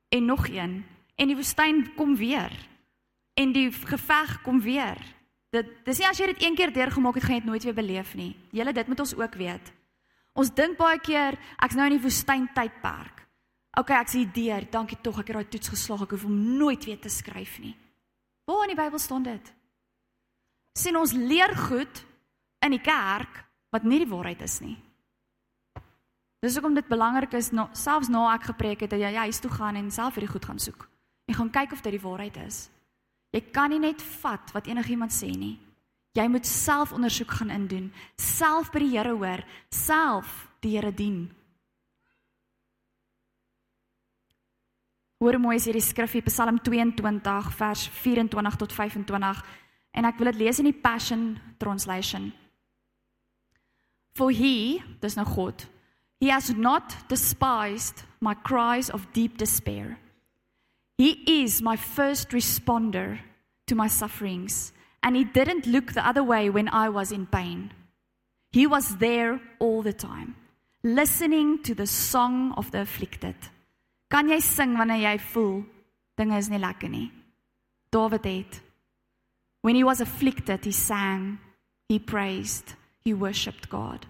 en 0.09 0.25
nog 0.25 0.47
een 0.47 0.85
en 1.15 1.27
die 1.27 1.35
woestyn 1.35 1.95
kom 1.95 2.15
weer. 2.15 2.67
En 3.33 3.51
die 3.51 3.71
geveg 3.71 4.41
kom 4.41 4.61
weer. 4.61 4.97
Dit 5.49 5.85
dis 5.85 5.97
nie 5.97 6.07
as 6.07 6.17
jy 6.17 6.25
dit 6.25 6.43
een 6.43 6.55
keer 6.55 6.73
deurgemaak 6.73 7.15
het, 7.15 7.23
gaan 7.23 7.35
jy 7.35 7.41
dit 7.41 7.49
nooit 7.49 7.63
weer 7.63 7.73
beleef 7.73 8.15
nie. 8.15 8.35
Julle 8.51 8.73
dit 8.73 8.87
moet 8.87 8.99
ons 8.99 9.15
ook 9.15 9.35
weet. 9.35 9.73
Ons 10.33 10.53
dink 10.53 10.77
baie 10.77 10.99
keer 10.99 11.39
ek's 11.57 11.75
nou 11.75 11.85
in 11.89 11.97
die 11.97 12.01
woestyn 12.01 12.49
tydperk. 12.53 13.27
OK, 13.79 13.89
ek's 13.89 14.13
hier 14.13 14.31
deur. 14.33 14.69
Dankie 14.69 14.97
tog, 15.01 15.19
ek 15.19 15.27
het 15.27 15.35
daai 15.35 15.47
toets 15.49 15.69
geslaag. 15.69 16.01
Ek 16.01 16.09
hoef 16.09 16.23
hom 16.23 16.57
nooit 16.57 16.85
weer 16.85 16.99
te 16.99 17.09
skryf 17.09 17.59
nie. 17.59 17.75
Waar 18.45 18.69
in 18.69 18.75
die 18.75 18.83
Bybel 18.83 18.99
staan 18.99 19.23
dit? 19.23 19.53
sien 20.79 20.97
ons 20.99 21.13
leer 21.13 21.55
goed 21.57 22.03
in 22.65 22.75
die 22.75 22.83
kerk 22.83 23.43
wat 23.73 23.83
nie 23.83 24.01
die 24.03 24.09
waarheid 24.09 24.41
is 24.45 24.59
nie. 24.63 24.77
Dis 26.39 26.55
hoekom 26.55 26.75
dit 26.77 26.87
belangrik 26.87 27.33
is 27.35 27.51
no, 27.51 27.67
selfs 27.75 28.07
na 28.07 28.29
ek 28.33 28.51
gepreek 28.53 28.85
het 28.85 28.93
dat 28.93 29.01
jy 29.01 29.11
huis 29.25 29.41
toe 29.43 29.51
gaan 29.51 29.75
en 29.75 29.89
self 29.91 30.15
hierdie 30.15 30.31
goed 30.31 30.45
gaan 30.47 30.59
soek. 30.59 30.85
En 31.27 31.35
gaan 31.35 31.51
kyk 31.51 31.73
of 31.75 31.81
dit 31.83 31.97
die 31.97 32.03
waarheid 32.03 32.37
is. 32.45 32.69
Jy 33.35 33.41
kan 33.53 33.69
nie 33.73 33.81
net 33.83 34.01
vat 34.21 34.53
wat 34.55 34.69
enigiemand 34.71 35.13
sê 35.13 35.29
nie. 35.35 35.57
Jy 36.17 36.25
moet 36.31 36.47
self 36.47 36.93
ondersoek 36.95 37.35
gaan 37.37 37.51
indoen, 37.53 37.91
self 38.17 38.71
by 38.73 38.81
die 38.81 38.93
Here 38.95 39.11
hoor, 39.13 39.43
self 39.69 40.47
die 40.63 40.73
Here 40.77 40.93
dien. 40.95 41.27
Hoor 45.19 45.35
mooi 45.43 45.57
is 45.59 45.67
hierdie 45.67 45.83
skrifgie 45.83 46.23
Psalm 46.29 46.61
22 46.63 47.51
vers 47.59 47.81
24 47.99 48.57
tot 48.61 48.73
25 48.73 49.41
en 49.99 50.07
ek 50.07 50.17
wil 50.17 50.31
dit 50.31 50.39
lees 50.39 50.61
in 50.63 50.69
die 50.69 50.79
Passion 50.79 51.33
translation. 51.59 52.29
For 54.15 54.31
he, 54.31 54.79
dis 55.03 55.17
nou 55.19 55.27
God, 55.27 55.67
he 56.19 56.29
has 56.29 56.49
not 56.51 57.07
despised 57.07 58.03
my 58.19 58.33
cries 58.33 58.89
of 58.89 59.11
deep 59.13 59.37
despair. 59.37 59.99
He 60.97 61.43
is 61.43 61.61
my 61.61 61.75
first 61.75 62.29
responder 62.29 63.19
to 63.67 63.75
my 63.75 63.87
sufferings 63.87 64.73
and 65.01 65.15
he 65.15 65.23
didn't 65.23 65.65
look 65.65 65.93
the 65.93 66.05
other 66.05 66.23
way 66.23 66.49
when 66.49 66.67
I 66.67 66.89
was 66.89 67.11
in 67.11 67.25
pain. 67.25 67.71
He 68.51 68.67
was 68.67 68.97
there 68.97 69.39
all 69.59 69.81
the 69.81 69.93
time, 69.93 70.35
listening 70.83 71.63
to 71.63 71.73
the 71.73 71.87
song 71.87 72.53
of 72.57 72.71
the 72.71 72.81
afflicted. 72.81 73.35
Kan 74.09 74.27
jy 74.27 74.39
sing 74.41 74.73
wanneer 74.73 75.05
jy 75.05 75.17
voel 75.21 75.63
dinge 76.17 76.37
is 76.37 76.49
nie 76.49 76.59
lekker 76.59 76.89
nie? 76.89 77.11
Dawid 77.93 78.25
het 78.25 78.61
When 79.61 79.75
he 79.75 79.83
was 79.83 80.01
afflicted, 80.01 80.63
he 80.63 80.71
sang, 80.71 81.39
he 81.89 81.99
praised, 81.99 82.75
he 83.03 83.13
worshiped 83.13 83.69
God. 83.69 84.05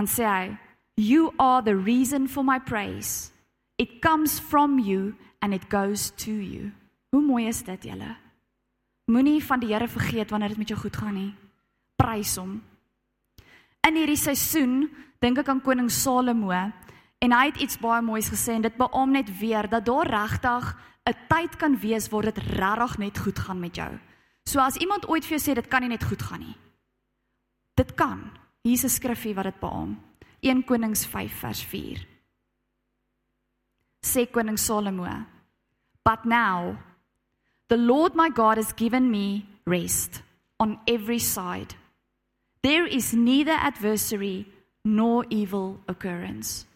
Dan 0.00 0.08
sê 0.08 0.24
hy, 0.24 0.56
"You 0.96 1.32
are 1.36 1.62
the 1.62 1.76
reason 1.76 2.26
for 2.28 2.42
my 2.42 2.58
praise. 2.58 3.32
It 3.76 4.00
comes 4.00 4.40
from 4.40 4.78
you 4.78 5.14
and 5.40 5.52
it 5.52 5.68
goes 5.68 6.10
to 6.24 6.30
you." 6.30 6.72
Hoe 7.10 7.20
mooi 7.20 7.46
is 7.46 7.62
dit, 7.62 7.82
julle? 7.82 8.16
Moenie 9.12 9.44
van 9.44 9.60
die 9.60 9.74
Here 9.74 9.88
vergeet 9.88 10.30
wanneer 10.30 10.48
dit 10.48 10.58
met 10.58 10.68
jou 10.68 10.80
goed 10.80 10.96
gaan 10.96 11.14
nie. 11.14 11.34
Prys 11.96 12.36
hom. 12.36 12.62
In 13.86 13.94
hierdie 13.94 14.16
seisoen 14.16 14.88
dink 15.20 15.38
ek 15.38 15.48
aan 15.48 15.60
koning 15.60 15.90
Salomo 15.90 16.50
en 17.18 17.32
hy 17.32 17.44
het 17.46 17.60
iets 17.60 17.78
baie 17.78 18.00
moois 18.02 18.30
gesê 18.30 18.54
en 18.54 18.62
dit 18.62 18.76
beamoen 18.76 19.12
net 19.12 19.38
weer 19.38 19.68
dat 19.68 19.84
daar 19.84 20.06
regtig 20.06 20.76
'n 21.04 21.14
tyd 21.28 21.56
kan 21.56 21.76
wees 21.76 22.08
waar 22.08 22.22
dit 22.22 22.38
regtig 22.38 22.98
net 22.98 23.18
goed 23.18 23.38
gaan 23.38 23.60
met 23.60 23.74
jou. 23.76 23.98
So 24.44 24.60
as 24.60 24.76
iemand 24.76 25.08
ooit 25.08 25.24
vir 25.26 25.38
jou 25.38 25.50
sê 25.50 25.54
dit 25.54 25.68
kan 25.68 25.80
nie 25.80 25.88
net 25.88 26.04
goed 26.04 26.22
gaan 26.22 26.40
nie. 26.40 26.56
Dit 27.74 27.94
kan. 27.94 28.40
Hier's 28.62 28.84
'n 28.84 28.88
skrifgie 28.88 29.34
wat 29.34 29.44
dit 29.44 29.60
beamoen. 29.60 29.98
1 30.40 30.64
Konings 30.64 31.06
5 31.06 31.32
vers 31.32 31.62
4. 31.64 32.06
Sê 34.00 34.30
koning 34.30 34.58
Salomo: 34.58 35.26
But 36.02 36.24
now 36.24 36.78
the 37.68 37.76
Lord 37.76 38.14
my 38.14 38.30
God 38.30 38.56
has 38.56 38.72
given 38.72 39.10
me 39.10 39.44
rest 39.64 40.22
on 40.56 40.80
every 40.86 41.18
side. 41.18 41.76
There 42.62 42.88
is 42.88 43.12
neither 43.12 43.54
adversary 43.54 44.46
nor 44.82 45.24
evil 45.28 45.80
occurrence. 45.86 46.66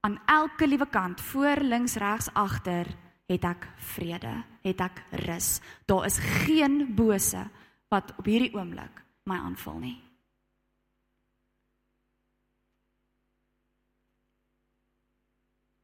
Aan 0.00 0.20
elke 0.26 0.66
liewe 0.66 0.86
kant, 0.86 1.20
voor, 1.20 1.56
links, 1.56 1.94
regs, 1.96 2.28
agter, 2.32 2.86
het 3.26 3.44
ek 3.44 3.68
vrede, 3.94 4.44
het 4.62 4.80
ek 4.84 5.02
rus. 5.24 5.60
Daar 5.88 6.04
is 6.06 6.18
geen 6.44 6.94
bose 6.94 7.46
wat 7.88 8.12
op 8.18 8.26
hierdie 8.28 8.52
oomblik 8.54 9.02
my 9.24 9.38
aanval 9.38 9.78
nie. 9.80 9.96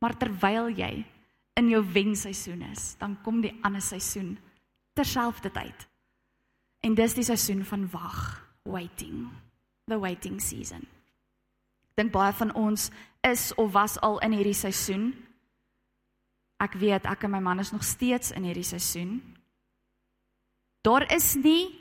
Maar 0.01 0.17
terwyl 0.17 0.71
jy 0.73 1.05
in 1.61 1.69
jou 1.69 1.83
wenseisoen 1.93 2.63
is, 2.71 2.95
dan 2.99 3.19
kom 3.25 3.43
die 3.45 3.53
ander 3.67 3.83
seisoen 3.85 4.39
terselfdertyd. 4.97 5.87
En 6.81 6.97
dis 6.97 7.15
die 7.15 7.27
seisoen 7.27 7.65
van 7.69 7.85
wag, 7.93 8.21
waiting, 8.65 9.29
the 9.87 9.99
waiting 10.01 10.41
season. 10.41 10.87
Dink 12.01 12.13
baie 12.13 12.33
van 12.33 12.55
ons 12.57 12.89
is 13.27 13.51
of 13.61 13.75
was 13.77 13.99
al 14.01 14.19
in 14.25 14.33
hierdie 14.33 14.57
seisoen 14.57 15.11
Ek 16.61 16.77
weet 16.77 17.09
ek 17.09 17.25
en 17.25 17.33
my 17.33 17.41
man 17.41 17.63
is 17.63 17.73
nog 17.73 17.85
steeds 17.89 18.35
in 18.37 18.45
hierdie 18.45 18.67
seisoen. 18.67 19.21
Daar 20.85 21.09
is 21.13 21.35
nie 21.35 21.81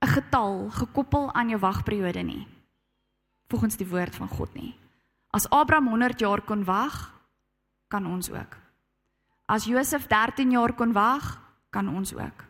'n 0.00 0.06
getal 0.06 0.70
gekoppel 0.70 1.32
aan 1.32 1.48
jou 1.48 1.58
wagperiode 1.58 2.22
nie. 2.22 2.46
Volgens 3.48 3.76
die 3.76 3.88
woord 3.88 4.14
van 4.14 4.28
God 4.28 4.54
nie. 4.54 4.74
As 5.30 5.50
Abraham 5.50 5.88
100 5.88 6.20
jaar 6.20 6.40
kon 6.40 6.64
wag, 6.64 7.14
kan 7.88 8.06
ons 8.06 8.30
ook. 8.30 8.56
As 9.48 9.64
Josef 9.64 10.06
13 10.06 10.50
jaar 10.52 10.74
kon 10.76 10.92
wag, 10.92 11.38
kan 11.72 11.88
ons 11.88 12.12
ook. 12.14 12.44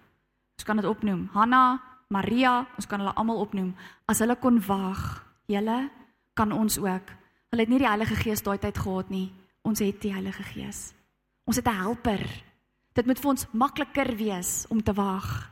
Ons 0.58 0.66
kan 0.66 0.76
dit 0.76 0.86
opnoem. 0.86 1.28
Hanna, 1.32 1.78
Maria, 2.10 2.66
ons 2.76 2.86
kan 2.86 2.98
hulle 2.98 3.14
almal 3.14 3.42
opnoem. 3.44 3.70
As 4.10 4.18
hulle 4.24 4.34
kon 4.42 4.58
wag, 4.66 5.02
julle 5.46 5.78
kan 6.38 6.52
ons 6.52 6.78
ook. 6.82 7.12
Hulle 7.52 7.64
het 7.64 7.70
nie 7.70 7.80
die 7.80 7.88
Heilige 7.88 8.18
Gees 8.18 8.42
daai 8.42 8.58
tyd 8.58 8.78
gehad 8.78 9.12
nie. 9.14 9.28
Ons 9.62 9.82
het 9.84 10.00
die 10.02 10.12
Heilige 10.12 10.42
Gees. 10.42 10.92
Ons 11.46 11.56
het 11.56 11.68
'n 11.68 11.80
helper. 11.82 12.24
Dit 12.94 13.06
moet 13.06 13.20
vir 13.20 13.30
ons 13.30 13.46
makliker 13.52 14.16
wees 14.16 14.66
om 14.68 14.82
te 14.82 14.92
wag 14.92 15.50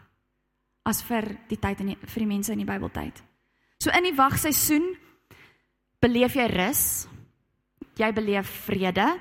as 0.84 1.02
vir 1.02 1.38
die 1.48 1.58
tyd 1.58 1.80
in 1.80 1.86
die, 1.86 1.96
vir 1.96 2.20
die 2.20 2.26
mense 2.26 2.52
in 2.52 2.58
die 2.58 2.66
Bybeltyd. 2.66 3.22
So 3.78 3.90
in 3.90 4.02
die 4.02 4.16
wagseisoen 4.16 4.96
beleef 6.00 6.34
jy 6.34 6.46
rus. 6.46 7.08
Jy 7.96 8.12
beleef 8.12 8.46
vrede 8.66 9.18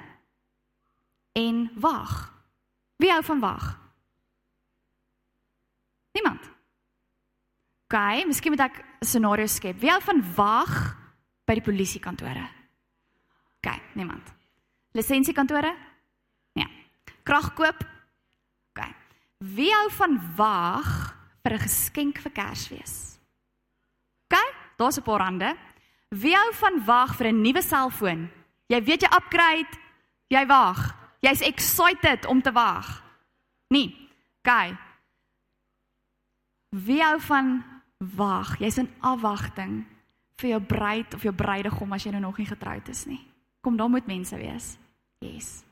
en 1.36 1.72
wag. 1.76 2.32
Wie 2.96 3.12
hou 3.12 3.24
van 3.24 3.40
wag? 3.40 3.66
Niemand. 6.16 6.44
OK, 7.86 8.26
miskien 8.26 8.52
moet 8.56 8.64
ek 8.64 8.78
'n 8.80 9.06
scenario 9.06 9.48
skep. 9.48 9.80
Wie 9.80 9.92
hou 9.92 10.02
van 10.02 10.24
wag 10.36 10.96
by 11.46 11.54
die 11.54 11.62
polisiekantore? 11.62 12.50
OK, 13.60 13.82
niemand. 13.94 14.34
Lisensiekantore? 14.92 15.76
Nee. 16.54 16.88
Kragkoop? 17.24 17.84
OK. 18.72 18.86
Wie 19.38 19.72
hou 19.74 19.90
van 19.92 20.36
wag 20.36 21.16
vir 21.44 21.54
'n 21.54 21.60
geskenk 21.60 22.18
vir 22.18 22.32
Kersfees? 22.32 23.20
OK, 24.26 24.40
daar's 24.78 24.98
'n 24.98 25.04
paar 25.04 25.22
hande. 25.22 25.56
Wie 26.10 26.36
hou 26.36 26.54
van 26.54 26.86
wag 26.86 27.16
vir 27.16 27.28
'n 27.28 27.42
nuwe 27.42 27.62
selfoon? 27.62 28.32
Jy 28.68 28.84
weet 28.84 29.02
jy 29.02 29.10
upgrade, 29.16 29.78
jy 30.28 30.46
wag. 30.46 31.05
Jy's 31.26 31.42
excited 31.42 32.26
om 32.30 32.42
te 32.42 32.54
wag. 32.54 33.02
Nee. 33.74 33.90
OK. 34.44 34.78
Wie 36.86 37.02
hou 37.02 37.18
van 37.26 37.64
wag? 37.98 38.58
Jy's 38.62 38.78
in 38.78 38.92
afwagting 39.00 39.84
vir 40.42 40.50
jou 40.50 40.62
bruid 40.62 41.14
of 41.16 41.24
jou 41.24 41.34
bruidegom 41.34 41.96
as 41.96 42.06
jy 42.06 42.12
nou 42.14 42.26
nog 42.28 42.38
nie 42.42 42.50
getroud 42.50 42.90
is 42.92 43.06
nie. 43.10 43.22
Kom, 43.64 43.78
daar 43.80 43.90
moet 43.90 44.08
mense 44.08 44.38
wees. 44.38 44.76
Yes. 45.24 45.64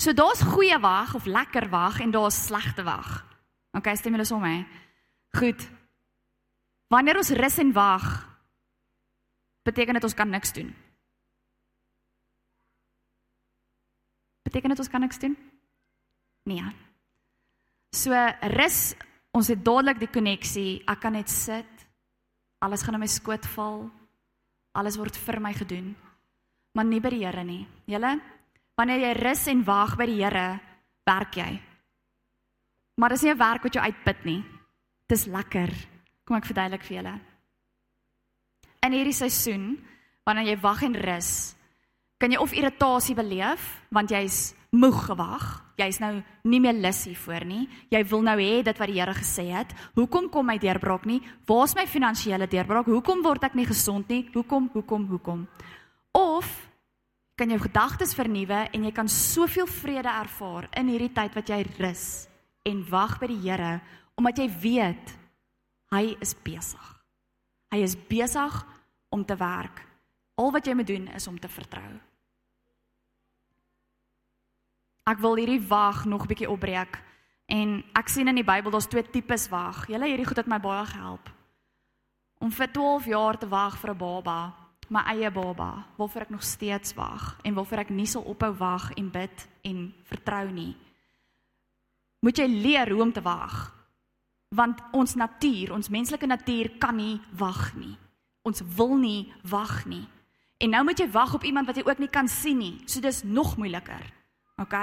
So 0.00 0.14
daar's 0.16 0.42
goeie 0.42 0.78
wag 0.80 1.14
of 1.14 1.28
lekker 1.28 1.68
wag 1.68 2.00
en 2.00 2.10
daar's 2.10 2.38
slegte 2.46 2.82
wag. 2.82 3.20
OK, 3.76 3.92
stem 3.94 4.16
julle 4.16 4.26
saam 4.26 4.46
hè? 4.48 4.64
Goed. 5.38 5.68
Wanneer 6.90 7.20
ons 7.20 7.30
rus 7.36 7.58
en 7.62 7.72
wag, 7.76 8.06
beteken 9.62 9.94
dit 9.94 10.06
ons 10.08 10.16
kan 10.16 10.30
niks 10.32 10.52
doen. 10.56 10.72
Beteken 14.50 14.74
dit 14.74 14.82
ons 14.82 14.90
kan 14.90 15.04
niks 15.04 15.20
doen? 15.22 15.36
Nee. 16.50 16.66
So 17.94 18.10
rus, 18.56 18.96
ons 19.30 19.50
het 19.52 19.62
dadelik 19.62 20.00
die 20.02 20.10
koneksie. 20.10 20.70
Ek 20.90 20.98
kan 21.04 21.14
net 21.14 21.30
sit. 21.30 21.86
Alles 22.58 22.82
gaan 22.82 22.98
in 22.98 23.04
my 23.04 23.10
skoot 23.10 23.46
val. 23.54 23.84
Alles 24.74 24.98
word 24.98 25.14
vir 25.22 25.38
my 25.42 25.52
gedoen. 25.54 25.92
Maar 26.74 26.86
nie 26.86 26.98
by 27.02 27.12
die 27.14 27.22
Here 27.22 27.44
nie. 27.46 27.62
Julle, 27.90 28.16
wanneer 28.78 29.04
jy 29.04 29.12
rus 29.20 29.46
en 29.50 29.62
wag 29.66 29.94
by 29.98 30.06
die 30.10 30.18
Here, 30.18 30.46
werk 31.06 31.38
jy. 31.38 31.50
Maar 32.98 33.14
dis 33.14 33.22
nie 33.22 33.30
'n 33.30 33.38
werk 33.38 33.62
wat 33.62 33.74
jou 33.74 33.84
uitput 33.84 34.24
nie. 34.24 34.44
Dis 35.06 35.26
lekker. 35.26 35.70
Kom 36.24 36.36
ek 36.36 36.44
verduidelik 36.44 36.82
vir 36.82 36.96
julle. 36.96 37.20
In 38.82 38.92
hierdie 38.92 39.14
seisoen, 39.14 39.78
wanneer 40.24 40.46
jy 40.46 40.60
wag 40.60 40.82
en 40.82 40.94
rus, 40.94 41.54
kan 42.20 42.32
jy 42.32 42.38
of 42.40 42.52
irritasie 42.52 43.16
beleef 43.16 43.64
want 43.88 44.12
jy's 44.12 44.52
moeg 44.76 44.98
gewag. 45.08 45.46
Jy's 45.80 45.98
nou 46.02 46.12
nie 46.44 46.60
meer 46.60 46.76
lus 46.76 47.06
hiervoor 47.08 47.46
nie. 47.48 47.64
Jy 47.90 48.02
wil 48.10 48.24
nou 48.26 48.36
hê 48.38 48.60
dit 48.62 48.80
wat 48.82 48.90
die 48.90 48.98
Here 49.00 49.14
gesê 49.16 49.48
het. 49.50 49.72
Hoekom 49.96 50.28
kom 50.30 50.46
my 50.46 50.58
deurbraak 50.60 51.06
nie? 51.08 51.20
Waar's 51.48 51.74
my 51.74 51.86
finansiële 51.88 52.46
deurbraak? 52.50 52.90
Hoekom 52.92 53.24
word 53.24 53.48
ek 53.48 53.56
nie 53.56 53.66
gesond 53.66 54.10
nie? 54.12 54.26
Hoekom? 54.34 54.68
Hoekom? 54.74 55.06
Hoekom? 55.10 55.46
Of 56.12 56.50
kan 57.40 57.50
jou 57.50 57.60
gedagtes 57.62 58.12
vernuwe 58.14 58.66
en 58.68 58.84
jy 58.84 58.92
kan 58.92 59.08
soveel 59.08 59.66
vrede 59.66 60.12
ervaar 60.12 60.68
in 60.76 60.92
hierdie 60.92 61.14
tyd 61.16 61.32
wat 61.38 61.48
jy 61.48 61.62
rus 61.78 62.04
en 62.68 62.84
wag 62.90 63.16
by 63.22 63.30
die 63.32 63.40
Here 63.46 63.78
omdat 64.20 64.42
jy 64.42 64.48
weet 64.60 65.14
hy 65.94 66.02
is 66.20 66.36
besig. 66.44 66.84
Hy 67.72 67.80
is 67.80 67.96
besig 67.96 68.60
om 69.08 69.24
te 69.24 69.38
werk. 69.40 69.80
Al 70.36 70.52
wat 70.52 70.68
jy 70.68 70.76
moet 70.76 70.90
doen 70.90 71.08
is 71.16 71.26
om 71.30 71.38
te 71.40 71.48
vertrou. 71.48 72.09
Ek 75.10 75.18
wil 75.18 75.40
hierdie 75.40 75.62
wag 75.66 76.04
nog 76.06 76.28
bietjie 76.30 76.50
opbreek. 76.50 77.00
En 77.50 77.80
ek 77.98 78.10
sien 78.12 78.30
in 78.30 78.38
die 78.38 78.46
Bybel 78.46 78.70
daar's 78.70 78.86
twee 78.86 79.02
tipes 79.02 79.48
wag. 79.50 79.88
Julle 79.90 80.06
hierdie 80.06 80.26
goed 80.28 80.38
het 80.38 80.50
my 80.50 80.60
baie 80.62 80.84
gehelp. 80.86 81.30
Om 82.38 82.52
vir 82.54 82.70
12 82.70 83.08
jaar 83.10 83.38
te 83.38 83.48
wag 83.50 83.78
vir 83.80 83.90
'n 83.90 83.98
baba, 83.98 84.54
my 84.88 85.02
eie 85.14 85.30
baba, 85.30 85.86
waarvoor 85.96 86.22
ek 86.22 86.30
nog 86.30 86.42
steeds 86.42 86.94
wag 86.94 87.36
en 87.42 87.54
waarvoor 87.54 87.78
ek 87.78 87.90
nie 87.90 88.06
sal 88.06 88.22
ophou 88.22 88.52
wag 88.58 88.92
en 88.92 89.10
bid 89.10 89.48
en 89.62 89.94
vertrou 90.04 90.50
nie. 90.50 90.76
Moet 92.20 92.36
jy 92.38 92.46
leer 92.46 92.90
hoe 92.90 93.02
om 93.02 93.12
te 93.12 93.22
wag. 93.22 93.74
Want 94.48 94.80
ons 94.92 95.14
natuur, 95.14 95.72
ons 95.72 95.88
menslike 95.88 96.26
natuur 96.26 96.78
kan 96.78 96.96
nie 96.96 97.20
wag 97.32 97.74
nie. 97.74 97.96
Ons 98.42 98.62
wil 98.76 98.96
nie 98.96 99.32
wag 99.42 99.86
nie. 99.86 100.08
En 100.58 100.70
nou 100.70 100.84
moet 100.84 100.98
jy 100.98 101.10
wag 101.10 101.34
op 101.34 101.44
iemand 101.44 101.66
wat 101.66 101.76
jy 101.76 101.82
ook 101.86 101.98
nie 101.98 102.08
kan 102.08 102.28
sien 102.28 102.58
nie. 102.58 102.82
So 102.86 103.00
dis 103.00 103.22
nog 103.22 103.56
moeiliker. 103.56 104.19
OK? 104.60 104.76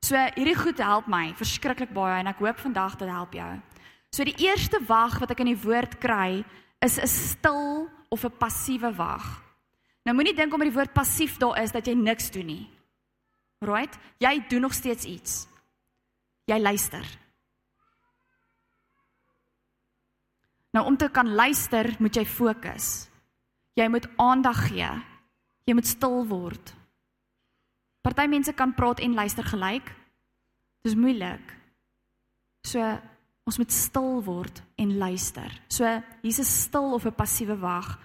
So 0.00 0.16
hierdie 0.16 0.56
goed 0.56 0.80
help 0.80 1.10
my 1.10 1.34
verskriklik 1.36 1.92
baie 1.92 2.20
en 2.22 2.30
ek 2.30 2.40
hoop 2.40 2.62
vandag 2.62 2.96
dit 3.00 3.10
help 3.10 3.34
jou. 3.36 3.50
So 4.10 4.24
die 4.26 4.38
eerste 4.46 4.80
wag 4.88 5.18
wat 5.20 5.30
ek 5.34 5.42
in 5.44 5.52
die 5.52 5.62
woord 5.62 5.98
kry 6.00 6.44
is 6.80 6.98
'n 6.98 7.06
stil 7.06 7.88
of 8.08 8.24
'n 8.24 8.38
passiewe 8.38 8.92
wag. 8.96 9.42
Nou 10.04 10.14
moenie 10.14 10.34
dink 10.34 10.52
omdat 10.52 10.72
die 10.72 10.78
woord 10.78 10.94
passief 10.94 11.36
daar 11.38 11.62
is 11.62 11.72
dat 11.72 11.86
jy 11.86 11.94
niks 11.94 12.30
doen 12.30 12.46
nie. 12.46 12.70
Right? 13.60 13.98
Jy 14.18 14.46
doen 14.48 14.60
nog 14.60 14.72
steeds 14.72 15.04
iets. 15.04 15.46
Jy 16.46 16.58
luister. 16.58 17.04
Nou 20.72 20.86
om 20.86 20.96
te 20.96 21.08
kan 21.08 21.34
luister, 21.34 21.96
moet 21.98 22.14
jy 22.14 22.24
fokus. 22.26 23.08
Jy 23.74 23.88
moet 23.88 24.08
aandag 24.16 24.68
gee. 24.68 24.90
Jy 25.64 25.74
moet 25.74 25.86
stil 25.86 26.26
word. 26.26 26.74
Party 28.00 28.26
mense 28.26 28.52
kan 28.56 28.74
praat 28.74 29.00
en 29.00 29.14
luister 29.14 29.44
gelyk. 29.44 29.90
Dis 30.84 30.96
moeilik. 30.96 31.56
So 32.64 32.80
ons 33.44 33.58
moet 33.58 33.72
stil 33.72 34.22
word 34.24 34.62
en 34.80 34.96
luister. 34.98 35.50
So 35.68 35.84
hier's 36.22 36.38
'n 36.40 36.44
stil 36.44 36.94
of 36.94 37.04
'n 37.04 37.14
passiewe 37.14 37.58
wag. 37.58 37.98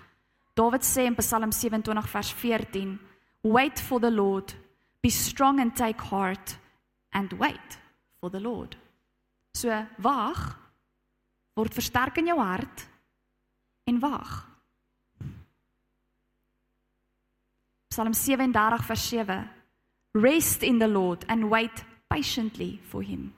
Dawid 0.56 0.84
sê 0.84 1.06
in 1.06 1.16
Psalm 1.16 1.52
27 1.52 2.08
vers 2.08 2.32
14, 2.32 3.00
"Wait 3.42 3.80
for 3.80 4.00
the 4.00 4.12
Lord, 4.12 4.56
be 5.02 5.10
strong 5.10 5.60
and 5.60 5.76
take 5.76 6.02
heart 6.02 6.58
and 7.12 7.34
wait 7.34 7.80
for 8.20 8.30
the 8.30 8.40
Lord." 8.40 8.78
So 9.54 9.88
wag 9.98 10.58
word 11.54 11.74
versterk 11.74 12.18
in 12.18 12.28
jou 12.28 12.40
hart 12.40 12.88
en 13.84 14.00
wag. 14.00 14.50
Psalm 17.88 18.14
37 18.14 18.84
vers 18.84 19.08
7 19.08 19.50
Rest 20.16 20.64
in 20.64 20.80
the 20.80 20.88
Lord 20.88 21.26
and 21.28 21.50
wait 21.50 21.84
patiently 22.10 22.80
for 22.88 23.04
him. 23.04 23.34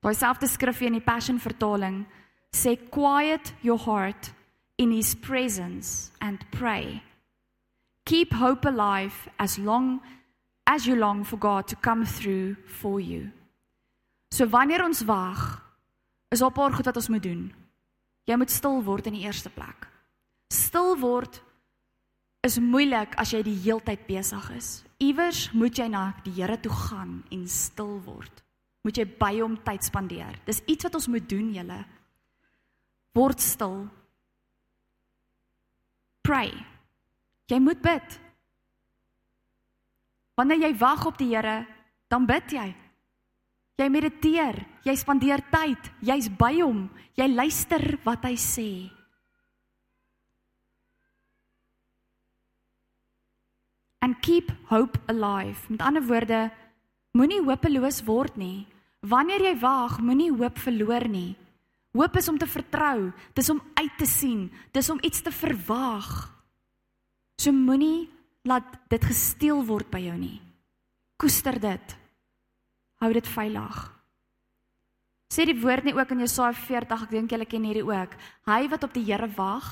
Daai 0.00 0.14
selfde 0.14 0.48
skrifgie 0.48 0.86
in 0.88 0.96
die 0.96 1.04
Passion 1.04 1.36
vertaling 1.36 2.06
sê 2.54 2.78
quiet 2.90 3.52
your 3.60 3.76
heart 3.76 4.32
in 4.78 4.90
his 4.90 5.14
presence 5.14 6.10
and 6.22 6.46
pray. 6.50 7.02
Keep 8.06 8.32
hope 8.32 8.64
alive 8.64 9.28
as 9.38 9.58
long 9.58 10.00
as 10.66 10.86
you 10.86 10.96
long 10.96 11.24
for 11.24 11.36
God 11.36 11.68
to 11.68 11.76
come 11.76 12.06
through 12.06 12.56
for 12.64 13.00
you. 13.00 13.30
So 14.30 14.46
wanneer 14.46 14.84
ons 14.84 15.04
wag, 15.04 15.60
is 16.32 16.40
daar 16.40 16.50
'n 16.50 16.54
paar 16.54 16.72
goed 16.72 16.86
wat 16.86 16.96
ons 16.96 17.08
moet 17.08 17.22
doen. 17.22 17.52
Jy 18.24 18.36
moet 18.36 18.50
stil 18.50 18.82
word 18.82 19.06
in 19.06 19.12
die 19.12 19.24
eerste 19.24 19.50
plek. 19.50 19.88
Stil 20.48 20.96
word 20.96 21.42
is 22.46 22.58
moeilik 22.62 23.16
as 23.18 23.32
jy 23.34 23.42
die 23.46 23.56
heeltyd 23.64 24.06
besig 24.06 24.50
is. 24.54 24.68
Iewers 25.02 25.48
moet 25.54 25.78
jy 25.78 25.88
na 25.90 26.12
die 26.24 26.34
Here 26.38 26.58
toe 26.62 26.72
gaan 26.72 27.20
en 27.34 27.46
stil 27.50 27.98
word. 28.06 28.42
Moet 28.86 29.00
jy 29.00 29.06
by 29.18 29.32
hom 29.40 29.56
tyd 29.66 29.84
spandeer. 29.86 30.38
Dis 30.46 30.62
iets 30.66 30.86
wat 30.86 30.98
ons 30.98 31.08
moet 31.10 31.26
doen, 31.28 31.50
julle. 31.54 31.78
Word 33.18 33.42
stil. 33.42 33.80
Pray. 36.22 36.52
Jy 37.50 37.58
moet 37.64 37.82
bid. 37.82 38.18
Wanneer 40.38 40.68
jy 40.68 40.72
wag 40.78 41.06
op 41.10 41.18
die 41.18 41.32
Here, 41.32 41.64
dan 42.08 42.26
bid 42.28 42.54
jy. 42.54 42.68
Jy 43.78 43.86
mediteer, 43.94 44.56
jy 44.86 44.94
spandeer 44.98 45.42
tyd, 45.52 45.90
jy's 46.02 46.26
by 46.34 46.56
hom, 46.58 46.88
jy 47.18 47.28
luister 47.30 47.82
wat 48.06 48.24
hy 48.26 48.34
sê. 48.38 48.70
And 54.00 54.20
keep 54.20 54.52
hope 54.68 54.98
alive. 55.06 55.66
Met 55.68 55.82
ander 55.82 56.02
woorde, 56.02 56.50
moenie 57.12 57.42
hopeloos 57.44 58.04
word 58.04 58.36
nie. 58.36 58.66
wanneer 59.06 59.44
jy 59.46 59.54
wag, 59.62 60.00
moenie 60.02 60.32
hoop 60.34 60.58
verloor 60.58 61.06
nie. 61.08 61.36
Hoop 61.96 62.16
is 62.18 62.28
om 62.28 62.38
te 62.38 62.46
vertrou, 62.46 63.12
dis 63.34 63.50
om 63.50 63.60
uit 63.78 63.94
te 63.98 64.06
sien, 64.06 64.48
dis 64.74 64.90
om 64.90 64.98
iets 65.02 65.22
te 65.22 65.32
verwag. 65.34 66.08
So 67.38 67.54
moenie 67.54 68.08
laat 68.42 68.66
dit 68.90 69.04
gesteel 69.04 69.62
word 69.66 69.90
by 69.90 70.02
jou 70.02 70.16
nie. 70.18 70.38
Koester 71.18 71.58
dit. 71.58 71.94
Hou 73.02 73.12
dit 73.14 73.26
veilig. 73.26 73.78
Sê 75.28 75.44
die 75.46 75.58
woord 75.60 75.84
nie 75.84 75.94
ook 75.94 76.12
in 76.14 76.24
Jesaja 76.24 76.54
40, 76.56 77.04
ek 77.04 77.12
dink 77.12 77.32
julle 77.32 77.46
ken 77.46 77.66
hierdie 77.68 77.86
ook. 77.86 78.14
Hy 78.48 78.62
wat 78.72 78.86
op 78.86 78.94
die 78.96 79.04
Here 79.04 79.28
wag, 79.36 79.66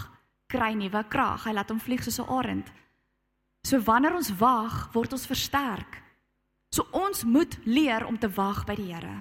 kry 0.52 0.74
nuwe 0.76 1.02
krag. 1.10 1.46
Hy 1.46 1.54
laat 1.56 1.70
hom 1.72 1.80
vlieg 1.80 2.04
soos 2.04 2.20
'n 2.20 2.28
arend. 2.28 2.66
So 3.66 3.80
wanneer 3.82 4.14
ons 4.14 4.30
wag, 4.38 4.92
word 4.94 5.16
ons 5.16 5.26
versterk. 5.26 5.98
So 6.70 6.86
ons 6.94 7.24
moet 7.26 7.56
leer 7.66 8.04
om 8.06 8.18
te 8.18 8.30
wag 8.30 8.62
by 8.68 8.76
die 8.78 8.92
Here. 8.92 9.16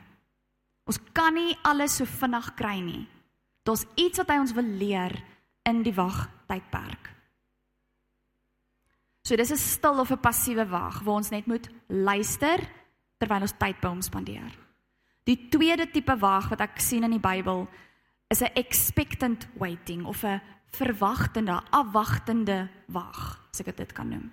Ons 0.85 0.99
kan 1.17 1.33
nie 1.33 1.55
alles 1.65 1.97
so 1.97 2.05
vinnig 2.05 2.51
kry 2.59 2.77
nie. 2.85 3.05
Daar's 3.65 3.87
iets 3.97 4.21
wat 4.21 4.29
hy 4.29 4.37
ons 4.43 4.53
wil 4.53 4.67
leer 4.77 5.15
in 5.65 5.81
die 5.85 5.95
wagtydperk. 5.95 7.09
So 9.25 9.35
dis 9.35 9.51
'n 9.51 9.57
stil 9.57 9.99
of 9.99 10.11
'n 10.11 10.21
passiewe 10.21 10.69
wag 10.69 11.01
waar 11.01 11.15
ons 11.15 11.31
net 11.31 11.47
moet 11.47 11.67
luister 11.87 12.61
terwyl 13.17 13.41
ons 13.41 13.57
tyd 13.57 13.81
by 13.81 13.87
hom 13.87 14.01
spandeer. 14.01 14.53
Die 15.23 15.49
tweede 15.49 15.89
tipe 15.89 16.15
wag 16.19 16.49
wat 16.49 16.61
ek 16.61 16.79
sien 16.79 17.03
in 17.03 17.11
die 17.11 17.19
Bybel 17.19 17.67
is 18.29 18.41
'n 18.41 18.53
expectant 18.53 19.47
waiting 19.57 20.05
of 20.05 20.23
'n 20.23 20.41
verwagtende, 20.69 21.63
afwagtende 21.71 22.69
wag, 22.87 23.44
as 23.55 23.63
ek 23.63 23.77
dit 23.77 23.93
kan 23.95 24.09
noem. 24.11 24.27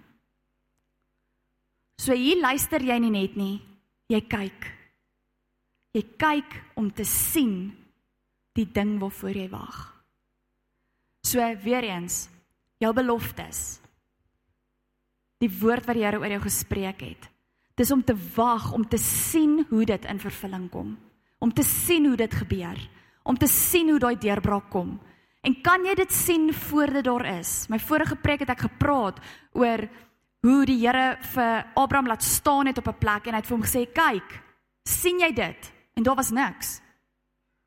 So 2.02 2.16
hier 2.18 2.40
luister 2.42 2.82
jy 2.82 2.98
nie 2.98 3.12
net 3.14 3.36
nie, 3.38 3.60
jy 4.10 4.20
kyk. 4.26 4.66
Jy 5.94 6.02
kyk 6.18 6.56
om 6.80 6.88
te 6.90 7.04
sien 7.06 7.70
die 8.56 8.66
ding 8.66 8.96
waarvoor 9.00 9.36
jy 9.38 9.48
wag. 9.52 9.78
So 11.22 11.44
weer 11.62 11.86
eens, 11.86 12.26
jou 12.82 12.90
beloftes. 12.96 13.78
Die 15.42 15.50
woord 15.60 15.86
wat 15.86 15.98
die 15.98 16.04
Here 16.04 16.18
oor 16.18 16.34
jou 16.34 16.42
gespreek 16.42 17.04
het. 17.06 17.28
Dis 17.78 17.92
om 17.94 18.02
te 18.04 18.16
wag, 18.34 18.72
om 18.74 18.84
te 18.84 18.98
sien 19.00 19.62
hoe 19.70 19.84
dit 19.86 20.04
in 20.10 20.20
vervulling 20.22 20.68
kom. 20.70 20.96
Om 21.42 21.52
te 21.54 21.64
sien 21.66 22.06
hoe 22.10 22.18
dit 22.18 22.34
gebeur. 22.42 22.78
Om 23.22 23.38
te 23.38 23.48
sien 23.50 23.90
hoe 23.90 24.00
daai 24.02 24.16
deurbraak 24.18 24.68
kom. 24.70 24.96
En 25.42 25.58
kan 25.62 25.84
jy 25.84 25.94
dit 25.98 26.12
sien 26.14 26.52
voor 26.54 26.92
dit 26.94 27.04
daar 27.04 27.26
is? 27.38 27.66
My 27.68 27.78
vorige 27.82 28.16
preek 28.16 28.44
het 28.44 28.52
ek 28.54 28.66
gepraat 28.68 29.18
oor 29.58 29.88
hoe 30.42 30.62
die 30.66 30.78
Here 30.82 31.16
vir 31.34 31.66
Abraham 31.78 32.10
laat 32.10 32.22
staan 32.22 32.70
het 32.70 32.78
op 32.78 32.88
'n 32.88 32.98
plek 32.98 33.26
en 33.26 33.34
hy 33.34 33.40
het 33.40 33.46
vir 33.46 33.56
hom 33.56 33.66
gesê: 33.66 33.82
"Kyk, 33.92 34.42
sien 34.84 35.18
jy 35.18 35.32
dit?" 35.32 35.72
En 35.94 36.02
daar 36.02 36.16
was 36.16 36.30
niks. 36.30 36.80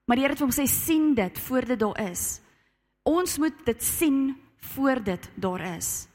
Maar 0.06 0.16
die 0.16 0.24
Here 0.24 0.34
het 0.34 0.40
vir 0.40 0.48
hom 0.48 0.56
gesê: 0.56 0.68
"Sien 0.68 1.14
dit 1.14 1.40
voor 1.40 1.66
dit 1.66 1.80
daar 1.80 2.12
is." 2.12 2.42
Ons 3.04 3.38
moet 3.38 3.66
dit 3.66 3.84
sien 3.84 4.42
voor 4.58 5.04
dit 5.04 5.30
daar 5.36 5.62
is. 5.78 6.08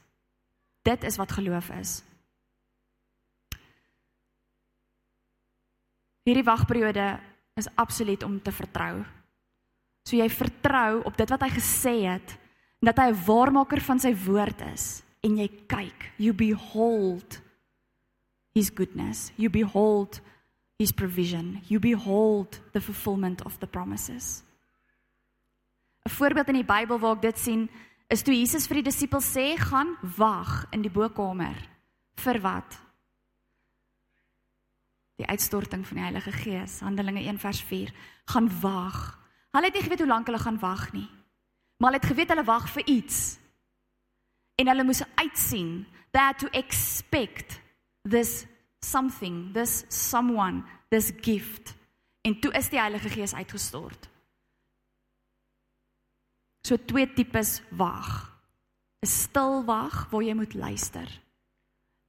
Dit 0.81 1.03
is 1.03 1.15
wat 1.15 1.31
geloof 1.31 1.69
is. 1.69 2.03
Hierdie 6.23 6.43
wagperiode 6.43 7.19
is 7.53 7.75
absoluut 7.75 8.23
om 8.23 8.41
te 8.41 8.51
vertrou. 8.51 9.05
So 10.03 10.17
jy 10.17 10.29
vertrou 10.29 11.01
op 11.05 11.17
dit 11.17 11.29
wat 11.29 11.41
hy 11.45 11.49
gesê 11.53 11.95
het 12.09 12.37
en 12.81 12.89
dat 12.89 12.97
hy 12.97 13.11
'n 13.11 13.23
waarmaker 13.25 13.81
van 13.81 13.99
sy 13.99 14.13
woord 14.13 14.61
is 14.73 15.03
en 15.23 15.37
jy 15.37 15.47
kyk, 15.67 16.11
you 16.17 16.33
behold 16.33 17.41
his 18.55 18.69
goodness, 18.69 19.31
you 19.37 19.49
behold 19.49 20.19
his 20.79 20.91
provision, 20.91 21.61
you 21.67 21.79
behold 21.79 22.59
the 22.73 22.81
fulfillment 22.81 23.45
of 23.45 23.59
the 23.59 23.67
promises. 23.67 24.43
'n 26.05 26.09
Voorbeeld 26.09 26.47
in 26.47 26.65
die 26.65 26.65
Bybel 26.65 26.99
waar 26.99 27.15
ek 27.15 27.21
dit 27.21 27.37
sien, 27.37 27.69
is 28.09 28.23
toe 28.23 28.33
Jesus 28.33 28.67
vir 28.67 28.81
die 28.81 28.89
disippels 28.89 29.29
sê, 29.35 29.55
"Gaan 29.57 29.95
wag 30.17 30.67
in 30.71 30.81
die 30.81 30.89
bokkamer." 30.89 31.55
Vir 32.15 32.41
wat? 32.41 32.81
Die 35.17 35.25
uitstorting 35.25 35.87
van 35.87 35.97
die 35.97 36.03
Heilige 36.03 36.31
Gees, 36.31 36.79
Handelinge 36.79 37.21
1 37.21 37.37
vers 37.39 37.61
4. 37.61 37.93
Gaan 38.25 38.49
wag. 38.61 39.20
Hulle 39.51 39.65
het 39.67 39.73
nie 39.73 39.83
geweet 39.83 39.99
hoe 39.99 40.07
lank 40.07 40.25
hulle 40.25 40.39
gaan 40.39 40.59
wag 40.59 40.91
nie. 40.95 41.09
Maar 41.77 41.91
hulle 41.91 42.01
het 42.01 42.11
geweet 42.11 42.29
hulle 42.29 42.47
wag 42.47 42.69
vir 42.71 42.85
iets. 42.85 43.37
En 44.55 44.67
hulle 44.67 44.83
moes 44.83 45.03
uitsien 45.15 45.85
that 46.11 46.39
to 46.39 46.47
expect 46.51 47.59
this 48.03 48.45
something 48.79 49.53
this 49.53 49.83
someone 49.87 50.63
this 50.89 51.11
gift. 51.21 51.75
En 52.21 52.39
toe 52.39 52.51
is 52.51 52.69
die 52.69 52.79
Heilige 52.79 53.09
Gees 53.09 53.33
uitgestort. 53.33 54.09
So 56.61 56.77
twee 56.85 57.13
tipes 57.13 57.61
wag 57.69 58.31
'n 59.01 59.07
stil 59.07 59.63
wag 59.65 60.09
waar 60.09 60.23
jy 60.23 60.33
moet 60.33 60.53
luister 60.53 61.09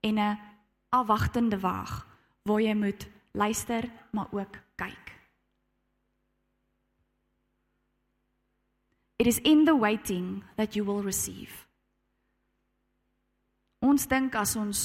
en 0.00 0.18
'n 0.18 0.38
afwagtende 0.88 1.58
wag 1.60 2.06
waar 2.42 2.60
jy 2.60 2.74
moet 2.74 3.08
luister 3.32 3.90
maar 4.10 4.28
ook 4.30 4.54
kyk 4.76 5.21
It 9.22 9.28
is 9.28 9.38
in 9.44 9.64
the 9.64 9.76
waiting 9.76 10.42
that 10.56 10.74
you 10.74 10.82
will 10.84 11.02
receive. 11.02 11.54
Ons 13.78 14.08
dink 14.10 14.34
as 14.34 14.56
ons 14.58 14.80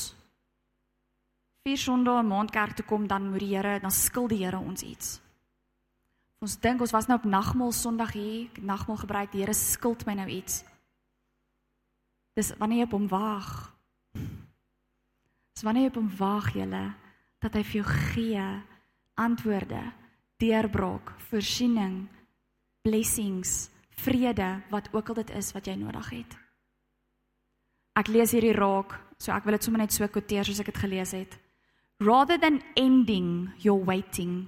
vier 1.66 1.80
sondae 1.82 2.22
'n 2.22 2.28
maand 2.30 2.52
kerk 2.54 2.76
toe 2.78 2.86
kom 2.86 3.08
dan 3.10 3.32
moet 3.32 3.42
die 3.42 3.56
Here 3.56 3.80
dan 3.80 3.92
skuld 3.92 4.30
die 4.30 4.46
Here 4.46 4.60
ons 4.60 4.84
iets. 4.84 5.22
Ons 6.38 6.60
dink 6.62 6.82
ons 6.82 6.94
was 6.94 7.08
nou 7.08 7.18
op 7.18 7.26
nagmaal 7.26 7.72
Sondag 7.72 8.14
hier, 8.14 8.50
nagmaal 8.62 8.98
gebruik, 8.98 9.32
die 9.32 9.42
Here 9.42 9.54
skuld 9.54 10.06
my 10.06 10.14
nou 10.14 10.28
iets. 10.30 10.64
Dis 12.36 12.54
wanneer 12.58 12.78
jy 12.78 12.84
op 12.84 12.92
hom 12.92 13.08
wag. 13.08 13.74
Dis 15.54 15.64
wanneer 15.64 15.90
jy 15.90 15.90
op 15.90 15.96
hom 15.96 16.12
wag, 16.18 16.54
julle, 16.54 16.94
dat 17.40 17.54
hy 17.54 17.64
vir 17.64 17.82
jou 17.82 17.88
gee 18.14 18.46
antwoorde, 19.16 19.82
deurbraak, 20.38 21.10
voorsiening, 21.30 22.08
blessings, 22.86 23.72
vrede, 24.04 24.62
wat 24.70 24.90
ook 24.94 25.10
al 25.10 25.22
dit 25.24 25.34
is 25.40 25.52
wat 25.56 25.68
jy 25.68 25.76
nodig 25.80 26.10
het. 26.10 26.38
Ek 27.98 28.12
lees 28.14 28.32
hierdie 28.36 28.56
raak, 28.56 28.94
so 29.18 29.34
ek 29.34 29.46
wil 29.48 29.58
dit 29.58 29.66
sommer 29.66 29.82
net 29.82 29.96
so 29.96 30.08
quoteer 30.08 30.46
soos 30.46 30.62
ek 30.62 30.72
dit 30.72 30.82
gelees 30.84 31.16
het. 31.18 31.38
Rather 32.04 32.38
than 32.38 32.62
ending 32.78 33.50
your 33.58 33.82
waiting, 33.82 34.46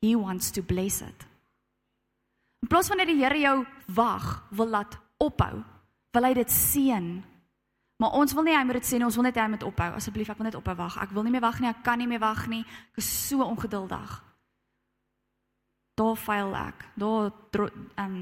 he 0.00 0.16
wants 0.16 0.50
to 0.50 0.62
bless 0.62 1.02
it. 1.04 1.26
In 2.64 2.68
plaas 2.68 2.88
van 2.88 3.02
dat 3.02 3.10
die 3.10 3.20
Here 3.20 3.38
jou 3.38 3.64
wag, 3.94 4.46
wil 4.50 4.70
laat 4.72 4.96
ophou, 5.22 5.60
wil 6.16 6.24
hy 6.24 6.32
dit 6.34 6.50
seën. 6.50 7.10
Maar 8.00 8.16
ons 8.16 8.32
wil 8.36 8.44
nie 8.44 8.56
hy 8.56 8.62
moet 8.64 8.80
dit 8.80 8.88
sê 8.88 8.98
nie, 8.98 9.06
ons 9.08 9.16
wil 9.16 9.28
net 9.28 9.36
hy 9.40 9.46
moet 9.52 9.66
ophou. 9.68 9.90
Asseblief, 9.96 10.32
ek 10.32 10.40
wil 10.40 10.48
net 10.48 10.56
ophou 10.58 10.74
wag. 10.80 10.96
Ek 11.04 11.12
wil 11.16 11.24
nie 11.28 11.34
meer 11.36 11.44
wag 11.44 11.60
nie, 11.60 11.70
ek 11.70 11.84
kan 11.84 12.00
nie 12.00 12.08
meer 12.08 12.24
wag 12.24 12.46
nie. 12.52 12.62
Ek 12.92 13.04
is 13.04 13.08
so 13.28 13.44
ongeduldig. 13.44 14.16
Daar 15.96 16.18
faal 16.20 16.56
ek. 16.56 16.88
Daar 16.96 17.30
ehm 17.60 18.02
um, 18.04 18.18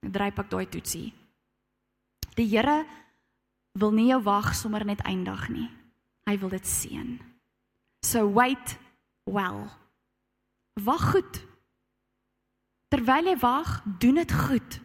dryp 0.00 0.40
ek 0.42 0.50
daai 0.50 0.66
toetsie. 0.66 1.10
Die 2.36 2.48
Here 2.48 2.84
wil 3.78 3.92
nie 3.94 4.08
jou 4.10 4.20
wag 4.24 4.54
sommer 4.56 4.84
net 4.84 5.02
eindig 5.06 5.48
nie. 5.52 5.68
Hy 6.28 6.36
wil 6.40 6.52
dit 6.52 6.66
seën. 6.66 7.18
So 8.06 8.26
wait 8.32 8.76
well. 9.26 9.66
Wag 10.80 11.10
goed. 11.12 11.40
Terwyl 12.90 13.30
jy 13.30 13.36
wag, 13.42 13.80
doen 14.02 14.18
dit 14.22 14.32
goed. 14.32 14.80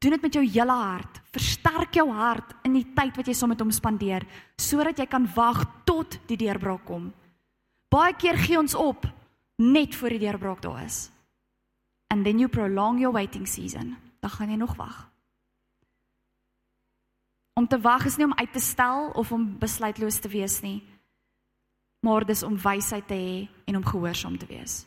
Doen 0.00 0.16
dit 0.16 0.24
met 0.24 0.36
jou 0.36 0.42
hele 0.44 0.76
hart. 0.76 1.20
Versterk 1.32 1.94
jou 1.96 2.08
hart 2.12 2.52
in 2.66 2.74
die 2.76 2.86
tyd 2.96 3.16
wat 3.16 3.28
jy 3.28 3.36
saam 3.36 3.52
met 3.54 3.62
hom 3.62 3.72
spandeer 3.72 4.26
sodat 4.60 4.98
jy 4.98 5.06
kan 5.08 5.28
wag 5.36 5.62
tot 5.88 6.18
die 6.28 6.38
deurbraak 6.40 6.84
kom. 6.88 7.10
Baie 7.90 8.14
keer 8.18 8.38
gee 8.38 8.58
ons 8.58 8.74
op 8.78 9.06
net 9.60 9.96
voor 9.98 10.14
die 10.14 10.22
deurbraak 10.26 10.62
daar 10.64 10.84
is. 10.84 11.08
And 12.10 12.24
then 12.24 12.40
you 12.40 12.48
prolong 12.48 12.98
your 13.00 13.12
waiting 13.14 13.46
season. 13.46 13.96
Dan 14.20 14.30
gaan 14.30 14.50
jy 14.50 14.56
nog 14.56 14.76
wag. 14.76 15.10
Om 17.60 17.66
te 17.66 17.80
wag 17.80 18.06
is 18.06 18.16
nie 18.16 18.24
om 18.24 18.34
uit 18.34 18.52
te 18.52 18.60
stel 18.60 19.10
of 19.10 19.32
om 19.32 19.58
besluitloos 19.58 20.18
te 20.20 20.28
wees 20.28 20.60
nie. 20.60 20.78
Maar 22.00 22.24
dis 22.24 22.42
om 22.42 22.56
wysheid 22.56 23.06
te 23.06 23.14
hê 23.14 23.48
en 23.64 23.76
om 23.76 23.84
gehoorsaam 23.84 24.38
te 24.38 24.46
wees. 24.48 24.86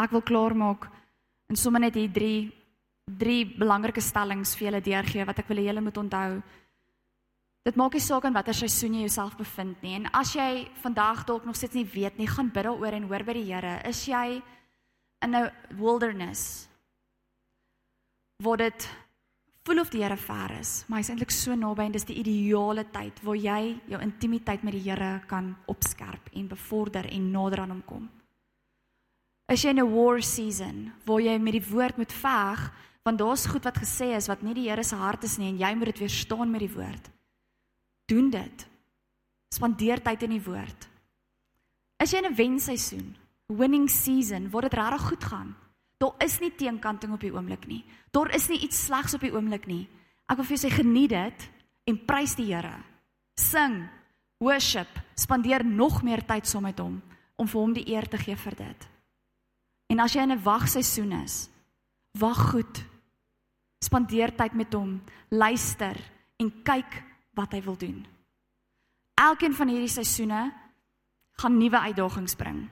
Ek 0.00 0.10
wil 0.10 0.24
klaar 0.24 0.56
maak 0.56 0.88
en 1.52 1.56
sommer 1.60 1.80
net 1.84 1.98
hier 2.00 2.12
drie 2.12 2.52
drie 3.18 3.44
belangrike 3.44 4.00
stellings 4.00 4.54
vir 4.56 4.68
julle 4.68 4.80
deurgee 4.84 5.26
wat 5.26 5.42
ek 5.42 5.48
wil 5.50 5.60
hê 5.60 5.66
julle 5.68 5.84
moet 5.84 5.98
onthou. 5.98 6.40
Dit 7.66 7.76
maak 7.78 7.94
nie 7.94 8.02
saak 8.02 8.24
in 8.26 8.34
watter 8.34 8.56
seisoen 8.56 8.96
jy 8.96 9.04
jouself 9.06 9.36
bevind 9.38 9.82
nie 9.84 9.96
en 9.98 10.08
as 10.18 10.32
jy 10.34 10.64
vandag 10.82 11.26
dalk 11.28 11.44
nog 11.46 11.58
steeds 11.58 11.76
nie 11.78 11.86
weet 11.86 12.18
nie, 12.18 12.30
gaan 12.30 12.50
bid 12.50 12.66
daaroor 12.66 12.96
en 12.96 13.08
hoor 13.10 13.26
by 13.26 13.36
die 13.38 13.46
Here. 13.50 13.80
Is 13.88 14.04
jy 14.08 14.40
in 15.22 15.34
'n 15.34 15.50
wilderness? 15.78 16.68
word 18.42 18.64
dit 18.66 18.88
voel 19.62 19.82
of 19.82 19.92
die 19.92 20.02
Here 20.02 20.18
ver 20.18 20.56
is, 20.58 20.82
maar 20.88 21.00
hy's 21.00 21.12
eintlik 21.12 21.32
so 21.34 21.54
naby 21.54 21.86
en 21.86 21.94
dis 21.94 22.06
die 22.08 22.18
ideale 22.18 22.84
tyd 22.90 23.20
waar 23.22 23.38
jy 23.38 23.60
jou 23.92 24.00
intimiteit 24.02 24.64
met 24.66 24.74
die 24.74 24.84
Here 24.88 25.20
kan 25.30 25.52
opskerp 25.70 26.32
en 26.34 26.50
bevorder 26.50 27.06
en 27.06 27.30
nader 27.34 27.62
aan 27.62 27.76
hom 27.76 27.84
kom. 27.86 28.08
As 29.46 29.62
jy 29.62 29.70
in 29.70 29.80
'n 29.80 29.92
war 29.92 30.20
season 30.22 30.92
waar 31.06 31.20
jy 31.20 31.38
met 31.38 31.52
die 31.52 31.70
woord 31.70 31.96
moet 31.98 32.12
veg, 32.12 32.72
want 33.04 33.18
daar's 33.18 33.46
goed 33.46 33.64
wat 33.64 33.78
gesê 33.78 34.16
is 34.16 34.28
wat 34.28 34.42
nie 34.42 34.54
die 34.54 34.68
Here 34.68 34.82
se 34.82 34.96
hart 34.96 35.24
is 35.24 35.38
nie 35.38 35.50
en 35.50 35.58
jy 35.58 35.74
moet 35.74 35.94
dit 35.94 35.98
weerstaan 35.98 36.50
met 36.50 36.60
die 36.60 36.74
woord. 36.74 37.10
Doen 38.08 38.30
dit. 38.30 38.66
Spandeer 39.54 40.02
tyd 40.02 40.22
in 40.22 40.30
die 40.30 40.44
woord. 40.44 40.88
As 42.00 42.10
jy 42.10 42.18
in 42.18 42.32
'n 42.32 42.34
wenseisoen, 42.34 43.16
winning 43.56 43.90
season, 43.90 44.50
waar 44.50 44.62
dit 44.62 44.74
regtig 44.74 45.08
goed 45.08 45.24
gaan, 45.24 45.56
Daar 46.02 46.18
is 46.24 46.40
nie 46.42 46.50
teenkanting 46.58 47.12
op 47.14 47.22
die 47.22 47.30
oomblik 47.30 47.68
nie. 47.70 47.84
Daar 48.10 48.32
is 48.34 48.48
nie 48.50 48.58
iets 48.66 48.84
slegs 48.88 49.14
op 49.14 49.22
die 49.22 49.30
oomblik 49.30 49.68
nie. 49.70 49.84
Ek 50.26 50.40
wil 50.40 50.48
vir 50.48 50.56
jou 50.56 50.62
sê 50.64 50.70
geniet 50.74 51.12
dit 51.14 51.44
en 51.90 51.98
prys 52.08 52.34
die 52.38 52.48
Here. 52.50 52.74
Sing, 53.38 53.84
worship, 54.42 54.90
spandeer 55.14 55.62
nog 55.64 56.00
meer 56.02 56.24
tyd 56.26 56.48
saam 56.48 56.66
met 56.66 56.80
hom 56.82 56.98
om 57.38 57.48
vir 57.48 57.60
hom 57.60 57.74
die 57.76 57.86
eer 57.94 58.08
te 58.10 58.18
gee 58.18 58.36
vir 58.36 58.58
dit. 58.58 58.88
En 59.94 60.02
as 60.02 60.14
jy 60.14 60.22
in 60.22 60.32
'n 60.32 60.42
wagseisoen 60.42 61.12
is, 61.22 61.48
wag 62.18 62.50
goed. 62.50 62.84
Spandeer 63.84 64.34
tyd 64.36 64.54
met 64.54 64.74
hom, 64.74 65.02
luister 65.30 65.96
en 66.38 66.62
kyk 66.62 67.02
wat 67.34 67.52
hy 67.52 67.62
wil 67.62 67.76
doen. 67.76 68.06
Elkeen 69.14 69.54
van 69.54 69.68
hierdie 69.68 69.88
seisoene 69.88 70.52
gaan 71.38 71.58
nuwe 71.58 71.78
uitdagings 71.78 72.34
bring. 72.34 72.68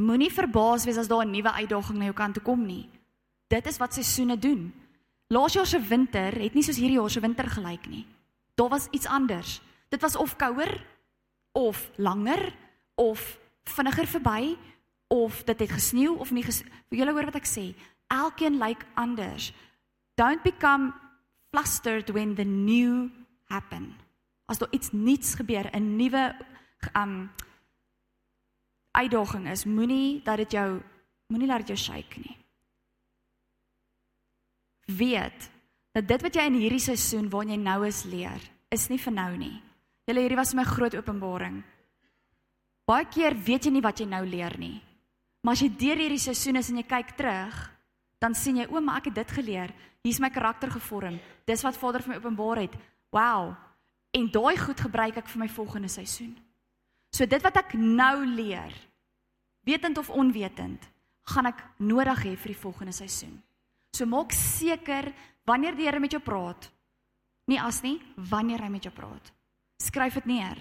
Moenie 0.00 0.30
verbaas 0.32 0.86
wees 0.88 0.96
as 0.96 1.08
daar 1.08 1.26
'n 1.26 1.30
nuwe 1.30 1.52
uitdaging 1.52 1.98
na 1.98 2.04
jou 2.04 2.14
kant 2.14 2.34
toe 2.34 2.42
kom 2.42 2.66
nie. 2.66 2.88
Dit 3.48 3.66
is 3.66 3.78
wat 3.78 3.94
seisoene 3.94 4.38
doen. 4.38 4.72
Laas 5.28 5.52
jaar 5.52 5.66
se 5.66 5.80
winter 5.80 6.32
het 6.32 6.54
nie 6.54 6.62
soos 6.62 6.76
hierdie 6.76 6.98
jaar 6.98 7.10
se 7.10 7.20
winter 7.20 7.46
gelyk 7.50 7.86
nie. 7.86 8.06
Daar 8.54 8.68
was 8.68 8.88
iets 8.90 9.06
anders. 9.06 9.60
Dit 9.88 10.00
was 10.00 10.16
of 10.16 10.36
kouer 10.36 10.86
of 11.52 11.90
langer 11.96 12.54
of 12.94 13.38
vinniger 13.64 14.06
verby 14.06 14.56
of 15.08 15.44
dit 15.44 15.58
het 15.58 15.70
gesneeu 15.70 16.14
of 16.18 16.30
nie 16.30 16.42
ges 16.42 16.62
julle 16.88 17.12
hoor 17.12 17.24
wat 17.24 17.34
ek 17.34 17.46
sê? 17.46 17.74
Elkeen 18.06 18.58
lyk 18.58 18.86
anders. 18.94 19.52
Don't 20.14 20.42
become 20.42 20.92
flustered 21.50 22.10
when 22.10 22.34
the 22.34 22.44
new 22.44 23.10
happen. 23.44 23.94
As 24.46 24.58
daar 24.58 24.70
iets 24.70 24.92
nuuts 24.92 25.34
gebeur, 25.34 25.70
'n 25.72 25.96
nuwe 25.96 26.34
um 26.96 27.30
uitdaging 28.96 29.48
is, 29.52 29.64
moenie 29.64 30.20
dat 30.24 30.42
dit 30.42 30.58
jou 30.58 30.80
moenie 31.30 31.48
laat 31.48 31.64
dit 31.64 31.72
jou 31.74 31.78
shake 31.78 32.22
nie. 32.22 32.36
Weet 34.90 35.50
dat 35.94 36.06
dit 36.06 36.22
wat 36.22 36.36
jy 36.38 36.46
in 36.46 36.58
hierdie 36.58 36.82
seisoen 36.82 37.28
waarin 37.30 37.54
jy 37.54 37.60
nou 37.62 37.80
is 37.86 38.04
leer, 38.06 38.42
is 38.70 38.88
nie 38.90 38.98
vir 38.98 39.14
nou 39.14 39.30
nie. 39.38 39.56
Julle 40.06 40.22
hierdie 40.24 40.38
was 40.38 40.54
my 40.54 40.64
groot 40.66 40.94
openbaring. 40.98 41.60
Baie 42.86 43.06
keer 43.10 43.34
weet 43.34 43.66
jy 43.66 43.74
nie 43.74 43.84
wat 43.84 44.02
jy 44.02 44.06
nou 44.10 44.24
leer 44.26 44.56
nie. 44.58 44.78
Maar 45.46 45.56
as 45.56 45.62
jy 45.64 45.70
deur 45.78 46.02
hierdie 46.02 46.20
seisoen 46.20 46.58
is 46.60 46.70
en 46.70 46.80
jy 46.80 46.86
kyk 46.88 47.14
terug, 47.18 47.58
dan 48.20 48.34
sien 48.36 48.60
jy, 48.60 48.66
o, 48.68 48.80
maar 48.82 49.00
ek 49.00 49.10
het 49.10 49.20
dit 49.22 49.34
geleer. 49.38 49.72
Hier's 50.04 50.20
my 50.20 50.30
karakter 50.32 50.70
gevorm. 50.72 51.18
Dis 51.48 51.62
wat 51.64 51.78
Vader 51.78 52.02
vir 52.04 52.14
my 52.14 52.18
openbaar 52.20 52.62
het. 52.64 52.74
Wow. 53.14 53.54
En 54.16 54.28
daai 54.32 54.56
goed 54.60 54.80
gebruik 54.80 55.20
ek 55.20 55.30
vir 55.32 55.44
my 55.44 55.48
volgende 55.52 55.90
seisoen. 55.92 56.34
So 57.10 57.26
dit 57.26 57.42
wat 57.42 57.56
ek 57.56 57.74
nou 57.74 58.24
leer, 58.26 58.72
wetend 59.66 59.98
of 59.98 60.10
onwetend, 60.10 60.82
gaan 61.30 61.50
ek 61.50 61.62
nodig 61.78 62.24
hê 62.24 62.34
vir 62.36 62.54
die 62.54 62.62
volgende 62.62 62.94
seisoen. 62.94 63.34
So 63.94 64.06
maak 64.06 64.32
seker 64.32 65.10
wanneer 65.46 65.76
die 65.76 65.86
Here 65.88 66.00
met 66.00 66.14
jou 66.14 66.22
praat, 66.22 66.70
nie 67.50 67.58
as 67.58 67.82
nie, 67.82 67.98
wanneer 68.30 68.62
hy 68.62 68.70
met 68.70 68.86
jou 68.86 68.94
praat. 68.94 69.32
Skryf 69.82 70.20
dit 70.20 70.30
neer. 70.30 70.58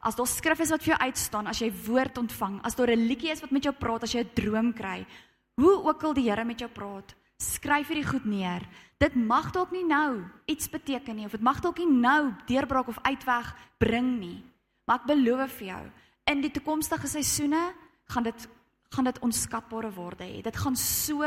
As 0.00 0.16
daar 0.16 0.28
skrif 0.30 0.60
is 0.62 0.72
wat 0.72 0.84
vir 0.84 0.94
jou 0.94 1.00
uitstaan, 1.08 1.48
as 1.50 1.60
jy 1.60 1.70
woord 1.86 2.18
ontvang, 2.18 2.60
as 2.64 2.74
daar 2.74 2.90
'n 2.90 3.06
liedjie 3.08 3.32
is 3.32 3.40
wat 3.40 3.50
met 3.50 3.64
jou 3.64 3.74
praat, 3.74 4.02
as 4.02 4.14
jy 4.14 4.20
'n 4.20 4.34
droom 4.34 4.72
kry, 4.72 5.06
hoe 5.56 5.84
ook 5.84 6.02
al 6.04 6.14
die 6.14 6.28
Here 6.30 6.44
met 6.44 6.60
jou 6.60 6.70
praat, 6.70 7.14
skryf 7.38 7.88
hierdie 7.88 8.06
goed 8.06 8.24
neer. 8.24 8.62
Dit 8.98 9.14
mag 9.14 9.52
dalk 9.52 9.72
nie 9.72 9.84
nou 9.84 10.24
iets 10.46 10.68
beteken 10.68 11.16
nie 11.16 11.26
of 11.26 11.32
dit 11.32 11.40
mag 11.40 11.60
dalk 11.60 11.78
nie 11.78 11.90
nou 11.90 12.32
deurbraak 12.46 12.88
of 12.88 12.98
uitweg 13.02 13.54
bring 13.78 14.18
nie. 14.18 14.42
Maar 14.86 15.02
ek 15.02 15.08
beloof 15.10 15.58
vir 15.58 15.66
jou, 15.72 15.84
in 16.30 16.42
die 16.42 16.52
toekomstige 16.54 17.10
seisoene 17.10 17.62
gaan 18.12 18.26
dit 18.26 18.48
gaan 18.94 19.04
dit 19.04 19.18
onskatbare 19.18 19.90
waarde 19.92 20.24
hê. 20.24 20.42
Dit 20.46 20.56
gaan 20.56 20.76
so 20.78 21.26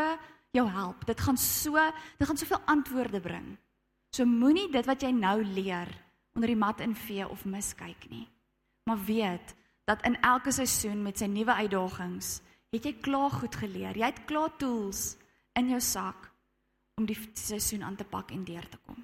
jou 0.55 0.65
help. 0.71 1.03
Dit 1.05 1.19
gaan 1.21 1.37
so 1.37 1.75
dit 2.17 2.27
gaan 2.27 2.39
soveel 2.39 2.61
antwoorde 2.65 3.19
bring. 3.21 3.57
So 4.15 4.25
moenie 4.25 4.69
dit 4.71 4.87
wat 4.87 5.03
jy 5.03 5.11
nou 5.13 5.43
leer 5.43 5.91
onder 6.33 6.49
die 6.49 6.57
mat 6.57 6.79
invee 6.81 7.27
of 7.27 7.45
miskyk 7.45 8.07
nie. 8.09 8.25
Maar 8.87 9.03
weet 9.05 9.53
dat 9.85 10.01
in 10.07 10.15
elke 10.21 10.51
seisoen 10.55 11.03
met 11.03 11.19
sy 11.19 11.27
nuwe 11.29 11.53
uitdagings, 11.53 12.39
het 12.71 12.85
jy 12.85 12.95
klaar 13.01 13.33
goed 13.33 13.55
geleer. 13.59 13.97
Jy 13.97 14.09
het 14.11 14.25
klaar 14.29 14.55
tools 14.57 15.17
in 15.57 15.69
jou 15.73 15.81
sak 15.81 16.29
om 16.97 17.05
die 17.09 17.17
seisoen 17.33 17.83
aan 17.83 17.97
te 17.99 18.07
pak 18.07 18.31
en 18.31 18.43
deur 18.45 18.65
te 18.69 18.79
kom. 18.85 19.03